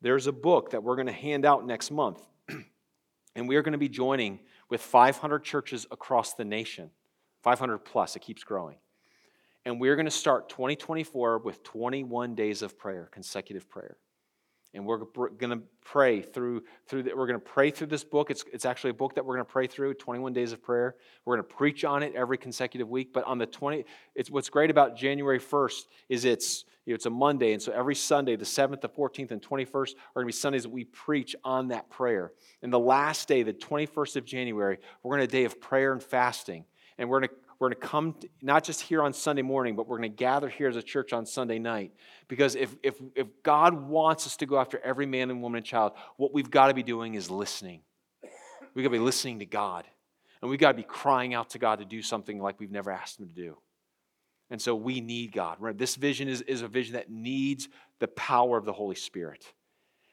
There's 0.02 0.28
a 0.28 0.32
book 0.34 0.72
that 0.72 0.84
we're 0.84 0.96
going 0.96 1.08
to 1.08 1.14
hand 1.14 1.46
out 1.46 1.66
next 1.66 1.90
month, 1.90 2.22
and 3.36 3.48
we 3.48 3.56
are 3.56 3.62
going 3.62 3.72
to 3.72 3.78
be 3.78 3.90
joining 3.90 4.40
with 4.70 4.82
500 4.82 5.44
churches 5.44 5.88
across 5.92 6.34
the 6.34 6.46
nation, 6.46 6.92
500 7.42 7.80
plus, 7.80 8.16
it 8.16 8.22
keeps 8.22 8.44
growing. 8.44 8.78
And 9.66 9.80
we're 9.80 9.96
going 9.96 10.06
to 10.06 10.12
start 10.12 10.50
2024 10.50 11.40
with 11.40 11.64
21 11.64 12.36
days 12.36 12.62
of 12.62 12.78
prayer, 12.78 13.08
consecutive 13.12 13.70
prayer 13.70 13.98
and 14.74 14.86
we're 14.86 14.98
going 14.98 15.52
to 15.52 15.62
pray 15.82 16.22
through 16.22 16.64
through 16.88 17.04
we're 17.16 17.28
going 17.28 17.40
to 17.40 17.46
pray 17.46 17.70
through 17.70 17.88
this 17.88 18.04
book. 18.04 18.32
It's, 18.32 18.44
it's 18.52 18.66
actually 18.66 18.92
a 18.92 18.96
book 18.96 19.16
that 19.16 19.26
we're 19.26 19.36
going 19.36 19.46
to 19.46 19.52
pray 19.52 19.68
through 19.68 19.94
21 19.96 20.34
days 20.34 20.52
of 20.52 20.64
prayer. 20.64 20.96
We're 21.26 21.36
going 21.36 21.48
to 21.48 21.56
preach 21.56 21.86
on 21.86 22.04
it 22.04 22.16
every 22.16 22.38
consecutive 22.38 22.90
week 22.90 23.14
but 23.14 23.24
on 23.26 23.38
the 23.38 23.46
20 23.46 23.86
it's 24.16 24.30
what's 24.30 24.50
great 24.50 24.72
about 24.72 24.96
january 24.96 25.40
1st 25.40 25.86
is 26.10 26.26
it's 26.26 26.66
you 26.86 26.94
know, 26.94 26.96
it's 26.96 27.06
a 27.06 27.10
monday 27.10 27.54
and 27.54 27.62
so 27.62 27.72
every 27.72 27.96
sunday 27.96 28.36
the 28.36 28.46
7th 28.46 28.82
the 28.82 28.90
14th 28.90 29.32
and 29.32 29.42
21st 29.42 29.92
are 30.16 30.22
going 30.22 30.24
to 30.24 30.26
be 30.26 30.32
sundays 30.32 30.64
that 30.64 30.70
we 30.70 30.86
preach 30.86 31.36
on 31.44 31.70
that 31.70 31.90
prayer. 31.90 32.32
And 32.62 32.72
the 32.72 32.80
last 32.80 33.28
day 33.28 33.44
the 33.44 33.54
21st 33.54 34.16
of 34.18 34.26
january 34.26 34.78
we're 35.02 35.18
going 35.18 35.28
to 35.28 35.38
a 35.38 35.40
day 35.40 35.46
of 35.46 35.62
prayer 35.62 35.94
and 35.94 36.02
fasting. 36.02 36.66
And 36.98 37.10
we're 37.10 37.22
going 37.22 37.30
to 37.30 37.36
we're 37.64 37.70
going 37.70 37.82
to 37.82 37.88
come 37.88 38.16
not 38.42 38.66
just 38.66 38.82
here 38.82 39.02
on 39.02 39.14
Sunday 39.14 39.42
morning, 39.42 39.78
but 39.78 39.88
we're 39.88 39.98
going 39.98 40.12
to 40.12 40.18
gather 40.18 40.50
here 40.50 40.68
as 40.68 40.76
a 40.76 40.84
church 40.84 41.14
on 41.14 41.26
Sunday 41.26 41.60
night. 41.60 41.94
Because 42.28 42.56
if, 42.56 42.76
if, 42.84 42.96
if 43.16 43.28
God 43.42 43.88
wants 43.88 44.28
us 44.28 44.36
to 44.38 44.46
go 44.46 44.60
after 44.60 44.82
every 44.84 45.06
man 45.06 45.32
and 45.32 45.42
woman 45.42 45.60
and 45.60 45.66
child, 45.66 45.94
what 46.18 46.34
we've 46.34 46.52
got 46.52 46.68
to 46.68 46.74
be 46.74 46.84
doing 46.84 47.14
is 47.14 47.32
listening. 47.32 47.80
We've 48.76 48.84
got 48.84 48.90
to 48.90 49.00
be 49.00 49.00
listening 49.00 49.40
to 49.40 49.46
God. 49.46 49.86
And 50.42 50.52
we've 50.52 50.60
got 50.60 50.74
to 50.74 50.78
be 50.78 50.84
crying 50.84 51.34
out 51.34 51.52
to 51.52 51.58
God 51.58 51.80
to 51.80 51.86
do 51.86 52.02
something 52.02 52.38
like 52.38 52.60
we've 52.60 52.70
never 52.70 52.92
asked 52.92 53.18
Him 53.18 53.30
to 53.30 53.34
do. 53.34 53.58
And 54.50 54.62
so 54.62 54.76
we 54.76 55.00
need 55.00 55.32
God. 55.32 55.60
This 55.78 55.96
vision 55.96 56.28
is, 56.28 56.42
is 56.42 56.64
a 56.64 56.68
vision 56.68 56.96
that 56.96 57.10
needs 57.10 57.70
the 58.00 58.10
power 58.10 58.58
of 58.58 58.66
the 58.66 58.74
Holy 58.74 58.96
Spirit. 58.96 59.46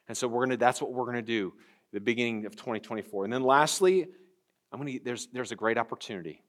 And 0.06 0.16
so 0.16 0.28
we're 0.28 0.44
gonna, 0.44 0.56
that's 0.56 0.80
what 0.80 0.92
we're 0.92 1.06
going 1.06 1.16
to 1.16 1.22
do 1.22 1.52
the 1.92 1.98
beginning 1.98 2.46
of 2.46 2.54
2024. 2.54 3.24
And 3.24 3.32
then 3.32 3.42
lastly, 3.42 4.06
I'm 4.70 4.78
gonna, 4.78 5.00
there's, 5.04 5.26
there's 5.32 5.50
a 5.50 5.56
great 5.56 5.78
opportunity 5.78 6.44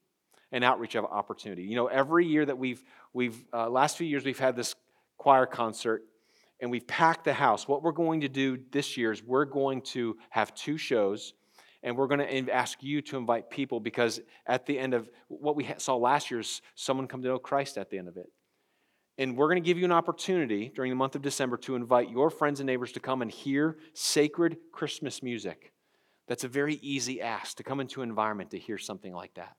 an 0.52 0.62
outreach 0.62 0.94
of 0.94 1.04
opportunity. 1.04 1.62
You 1.62 1.76
know, 1.76 1.86
every 1.86 2.26
year 2.26 2.44
that 2.44 2.56
we've, 2.56 2.84
we've 3.12 3.42
uh, 3.52 3.68
last 3.68 3.96
few 3.96 4.06
years, 4.06 4.24
we've 4.24 4.38
had 4.38 4.54
this 4.54 4.74
choir 5.18 5.46
concert 5.46 6.04
and 6.60 6.70
we've 6.70 6.86
packed 6.86 7.24
the 7.24 7.32
house. 7.32 7.66
What 7.66 7.82
we're 7.82 7.92
going 7.92 8.20
to 8.20 8.28
do 8.28 8.58
this 8.70 8.96
year 8.96 9.10
is 9.12 9.22
we're 9.22 9.44
going 9.44 9.82
to 9.82 10.16
have 10.30 10.54
two 10.54 10.76
shows 10.76 11.34
and 11.82 11.96
we're 11.96 12.06
going 12.06 12.46
to 12.46 12.52
ask 12.52 12.82
you 12.82 13.02
to 13.02 13.16
invite 13.16 13.50
people 13.50 13.80
because 13.80 14.20
at 14.46 14.66
the 14.66 14.78
end 14.78 14.94
of 14.94 15.10
what 15.28 15.56
we 15.56 15.68
saw 15.78 15.96
last 15.96 16.30
year 16.30 16.40
is 16.40 16.62
someone 16.76 17.08
come 17.08 17.22
to 17.22 17.28
know 17.28 17.38
Christ 17.38 17.76
at 17.76 17.90
the 17.90 17.98
end 17.98 18.08
of 18.08 18.16
it. 18.16 18.26
And 19.18 19.36
we're 19.36 19.48
going 19.48 19.62
to 19.62 19.66
give 19.66 19.78
you 19.78 19.84
an 19.84 19.92
opportunity 19.92 20.70
during 20.74 20.90
the 20.90 20.96
month 20.96 21.16
of 21.16 21.22
December 21.22 21.56
to 21.58 21.74
invite 21.74 22.08
your 22.08 22.30
friends 22.30 22.60
and 22.60 22.66
neighbors 22.66 22.92
to 22.92 23.00
come 23.00 23.20
and 23.20 23.30
hear 23.30 23.76
sacred 23.94 24.56
Christmas 24.72 25.22
music. 25.22 25.72
That's 26.28 26.44
a 26.44 26.48
very 26.48 26.76
easy 26.76 27.20
ask 27.20 27.56
to 27.56 27.62
come 27.62 27.80
into 27.80 28.02
an 28.02 28.08
environment 28.08 28.52
to 28.52 28.58
hear 28.58 28.78
something 28.78 29.12
like 29.12 29.34
that. 29.34 29.56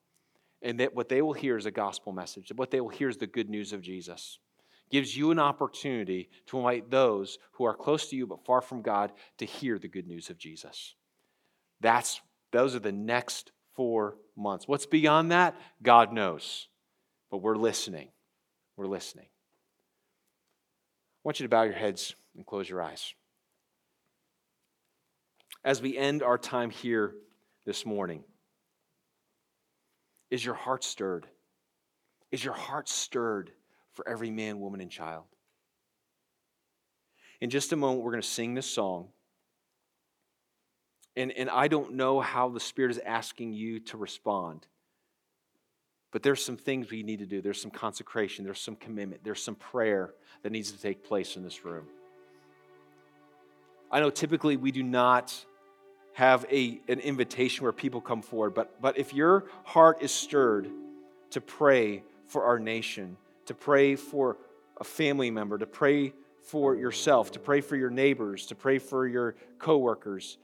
And 0.64 0.80
that 0.80 0.96
what 0.96 1.10
they 1.10 1.22
will 1.22 1.34
hear 1.34 1.58
is 1.58 1.66
a 1.66 1.72
gospel 1.72 2.14
message. 2.14 2.52
What 2.56 2.72
they 2.72 2.82
will 2.82 2.90
hear 2.90 3.10
is 3.10 3.18
the 3.18 3.28
good 3.28 3.50
news 3.50 3.74
of 3.74 3.82
Jesus. 3.82 4.40
Gives 4.90 5.16
you 5.16 5.32
an 5.32 5.40
opportunity 5.40 6.30
to 6.48 6.58
invite 6.58 6.90
those 6.90 7.38
who 7.54 7.66
are 7.66 7.76
close 7.76 8.08
to 8.10 8.16
you 8.16 8.26
but 8.26 8.46
far 8.46 8.62
from 8.62 8.82
God 8.82 9.12
to 9.40 9.46
hear 9.46 9.78
the 9.78 9.88
good 9.88 10.08
news 10.08 10.30
of 10.30 10.38
Jesus. 10.38 10.96
That's 11.82 12.22
those 12.52 12.76
are 12.76 12.80
the 12.80 12.92
next 12.92 13.52
four 13.76 14.16
months. 14.38 14.68
What's 14.68 14.86
beyond 14.86 15.32
that? 15.32 15.56
God 15.82 16.14
knows. 16.14 16.70
But 17.30 17.40
we're 17.40 17.56
listening. 17.56 18.10
We're 18.78 18.88
listening. 18.88 19.26
I 19.26 21.22
want 21.24 21.40
you 21.40 21.46
to 21.46 21.50
bow 21.50 21.64
your 21.64 21.74
heads 21.74 22.16
and 22.36 22.46
close 22.46 22.70
your 22.70 22.82
eyes. 22.82 23.14
As 25.66 25.82
we 25.82 25.98
end 25.98 26.22
our 26.22 26.38
time 26.38 26.70
here 26.70 27.16
this 27.66 27.86
morning, 27.86 28.24
is 30.34 30.44
your 30.44 30.56
heart 30.56 30.84
stirred? 30.84 31.28
Is 32.32 32.44
your 32.44 32.56
heart 32.56 32.90
stirred 32.90 33.52
for 33.92 34.10
every 34.10 34.32
man, 34.32 34.60
woman, 34.60 34.82
and 34.82 34.90
child? 34.90 35.26
In 37.40 37.52
just 37.52 37.72
a 37.72 37.76
moment, 37.76 38.04
we're 38.04 38.14
going 38.14 38.24
to 38.24 38.28
sing 38.28 38.56
this 38.56 38.66
song. 38.66 39.10
And, 41.16 41.32
and 41.34 41.52
I 41.52 41.68
don't 41.68 41.94
know 41.94 42.20
how 42.20 42.50
the 42.50 42.60
Spirit 42.60 42.90
is 42.90 43.00
asking 43.06 43.54
you 43.54 43.80
to 43.82 43.98
respond. 43.98 44.66
But 46.12 46.24
there's 46.24 46.44
some 46.44 46.58
things 46.58 46.90
we 46.90 47.04
need 47.04 47.20
to 47.20 47.28
do. 47.28 47.40
There's 47.40 47.62
some 47.62 47.70
consecration, 47.70 48.44
there's 48.44 48.60
some 48.60 48.76
commitment, 48.76 49.24
there's 49.24 49.44
some 49.44 49.54
prayer 49.56 50.16
that 50.42 50.52
needs 50.52 50.72
to 50.72 50.82
take 50.82 51.04
place 51.04 51.36
in 51.36 51.44
this 51.44 51.64
room. 51.64 51.86
I 53.92 54.00
know 54.00 54.10
typically 54.10 54.58
we 54.58 54.72
do 54.72 54.82
not 54.82 55.46
have 56.14 56.46
a, 56.52 56.80
an 56.88 57.00
invitation 57.00 57.64
where 57.64 57.72
people 57.72 58.02
come 58.02 58.22
forward. 58.22 58.54
But, 58.54 58.82
but 58.82 58.98
if 58.98 59.14
your 59.14 59.46
heart 59.64 60.02
is 60.02 60.12
stirred 60.12 60.70
to 61.32 61.42
pray 61.42 62.04
for 62.28 62.46
our 62.46 62.60
nation, 62.60 63.18
to 63.46 63.54
pray 63.54 63.96
for 63.96 64.38
a 64.78 64.84
family 64.84 65.32
member, 65.32 65.58
to 65.58 65.66
pray 65.66 66.14
for 66.44 66.76
yourself, 66.76 67.32
to 67.32 67.40
pray 67.40 67.62
for 67.62 67.76
your 67.76 67.90
neighbors, 67.90 68.46
to 68.48 68.56
pray 68.56 68.78
for 68.78 69.08
your 69.08 69.36
coworkers, 69.58 70.38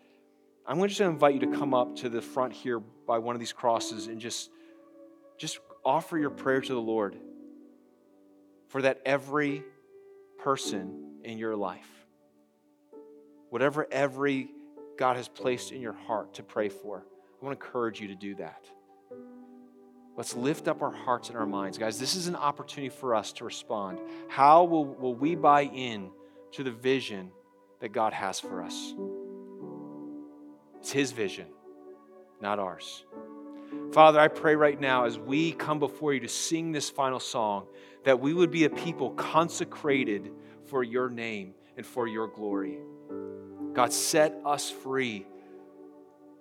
I'm 0.65 0.79
just 0.87 0.99
going 0.99 1.09
to 1.09 1.13
invite 1.13 1.33
you 1.35 1.51
to 1.51 1.57
come 1.57 1.73
up 1.73 1.95
to 1.97 2.09
the 2.09 2.21
front 2.21 2.53
here 2.53 2.79
by 2.79 3.17
one 3.17 3.35
of 3.35 3.39
these 3.39 3.53
crosses 3.53 4.07
and 4.07 4.19
just, 4.19 4.49
just 5.37 5.59
offer 5.83 6.17
your 6.17 6.29
prayer 6.29 6.61
to 6.61 6.73
the 6.73 6.81
Lord 6.81 7.15
for 8.67 8.81
that 8.83 9.01
every 9.05 9.63
person 10.37 11.21
in 11.23 11.37
your 11.37 11.55
life. 11.55 11.89
Whatever 13.49 13.87
every 13.91 14.49
God 14.99 15.15
has 15.15 15.29
placed 15.29 15.71
in 15.71 15.79
your 15.79 15.93
heart 15.93 16.33
to 16.33 16.43
pray 16.43 16.67
for. 16.67 17.05
I 17.41 17.45
want 17.45 17.57
to 17.57 17.65
encourage 17.65 18.01
you 18.01 18.09
to 18.09 18.15
do 18.15 18.35
that. 18.35 18.65
Let's 20.17 20.35
lift 20.35 20.67
up 20.67 20.81
our 20.81 20.91
hearts 20.91 21.29
and 21.29 21.37
our 21.37 21.45
minds. 21.45 21.77
Guys, 21.77 21.97
this 21.97 22.15
is 22.15 22.27
an 22.27 22.35
opportunity 22.35 22.89
for 22.89 23.15
us 23.15 23.31
to 23.33 23.45
respond. 23.45 23.99
How 24.27 24.65
will, 24.65 24.83
will 24.83 25.15
we 25.15 25.35
buy 25.35 25.61
in 25.63 26.09
to 26.51 26.63
the 26.65 26.71
vision 26.71 27.31
that 27.79 27.93
God 27.93 28.11
has 28.11 28.41
for 28.41 28.61
us? 28.61 28.93
It's 30.81 30.91
His 30.91 31.13
vision, 31.13 31.47
not 32.41 32.59
ours. 32.59 33.05
Father, 33.93 34.19
I 34.19 34.27
pray 34.27 34.55
right 34.55 34.77
now 34.77 35.05
as 35.05 35.17
we 35.17 35.53
come 35.53 35.79
before 35.79 36.13
you 36.13 36.19
to 36.19 36.27
sing 36.27 36.73
this 36.73 36.89
final 36.89 37.21
song 37.21 37.67
that 38.03 38.19
we 38.19 38.33
would 38.33 38.51
be 38.51 38.65
a 38.65 38.69
people 38.69 39.11
consecrated 39.11 40.29
for 40.65 40.83
your 40.83 41.09
name 41.09 41.53
and 41.77 41.85
for 41.85 42.05
your 42.05 42.27
glory. 42.27 42.79
God, 43.79 43.93
set 43.93 44.41
us 44.45 44.69
free 44.69 45.25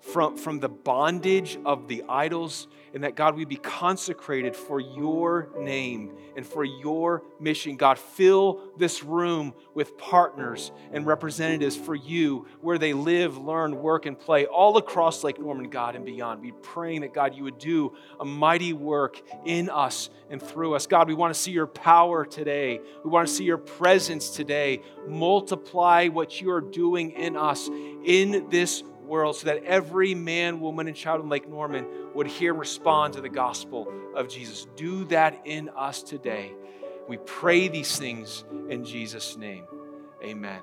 from, 0.00 0.36
from 0.36 0.60
the 0.60 0.68
bondage 0.68 1.58
of 1.64 1.88
the 1.88 2.04
idols, 2.08 2.68
and 2.94 3.04
that 3.04 3.14
God, 3.14 3.36
we 3.36 3.44
be 3.44 3.56
consecrated 3.56 4.56
for 4.56 4.80
your 4.80 5.50
name 5.58 6.16
and 6.36 6.46
for 6.46 6.64
your 6.64 7.22
mission. 7.38 7.76
God, 7.76 7.98
fill 7.98 8.60
this 8.78 9.04
room 9.04 9.52
with 9.74 9.98
partners 9.98 10.72
and 10.92 11.06
representatives 11.06 11.76
for 11.76 11.94
you 11.94 12.46
where 12.60 12.78
they 12.78 12.94
live, 12.94 13.36
learn, 13.36 13.82
work, 13.82 14.06
and 14.06 14.18
play 14.18 14.46
all 14.46 14.78
across 14.78 15.22
Lake 15.22 15.38
Norman, 15.38 15.68
God, 15.68 15.96
and 15.96 16.04
beyond. 16.04 16.40
We're 16.40 16.52
praying 16.54 17.02
that, 17.02 17.12
God, 17.12 17.34
you 17.34 17.44
would 17.44 17.58
do 17.58 17.94
a 18.18 18.24
mighty 18.24 18.72
work 18.72 19.20
in 19.44 19.68
us 19.68 20.08
and 20.30 20.42
through 20.42 20.74
us. 20.74 20.86
God, 20.86 21.08
we 21.08 21.14
want 21.14 21.34
to 21.34 21.38
see 21.38 21.52
your 21.52 21.66
power 21.66 22.24
today. 22.24 22.80
We 23.04 23.10
want 23.10 23.28
to 23.28 23.34
see 23.34 23.44
your 23.44 23.58
presence 23.58 24.30
today. 24.30 24.82
Multiply 25.06 26.08
what 26.08 26.40
you 26.40 26.50
are 26.50 26.60
doing 26.60 27.10
in 27.10 27.36
us 27.36 27.68
in 27.68 28.46
this 28.48 28.82
world 29.08 29.36
so 29.36 29.46
that 29.46 29.64
every 29.64 30.14
man, 30.14 30.60
woman, 30.60 30.86
and 30.86 30.96
child 30.96 31.22
in 31.22 31.28
Lake 31.28 31.48
Norman 31.48 31.86
would 32.14 32.26
hear 32.26 32.52
and 32.52 32.60
respond 32.60 33.14
to 33.14 33.20
the 33.20 33.28
gospel 33.28 33.90
of 34.14 34.28
Jesus. 34.28 34.66
Do 34.76 35.04
that 35.06 35.42
in 35.44 35.70
us 35.70 36.02
today. 36.02 36.52
We 37.08 37.16
pray 37.16 37.68
these 37.68 37.98
things 37.98 38.44
in 38.68 38.84
Jesus' 38.84 39.36
name. 39.36 39.64
Amen. 40.22 40.60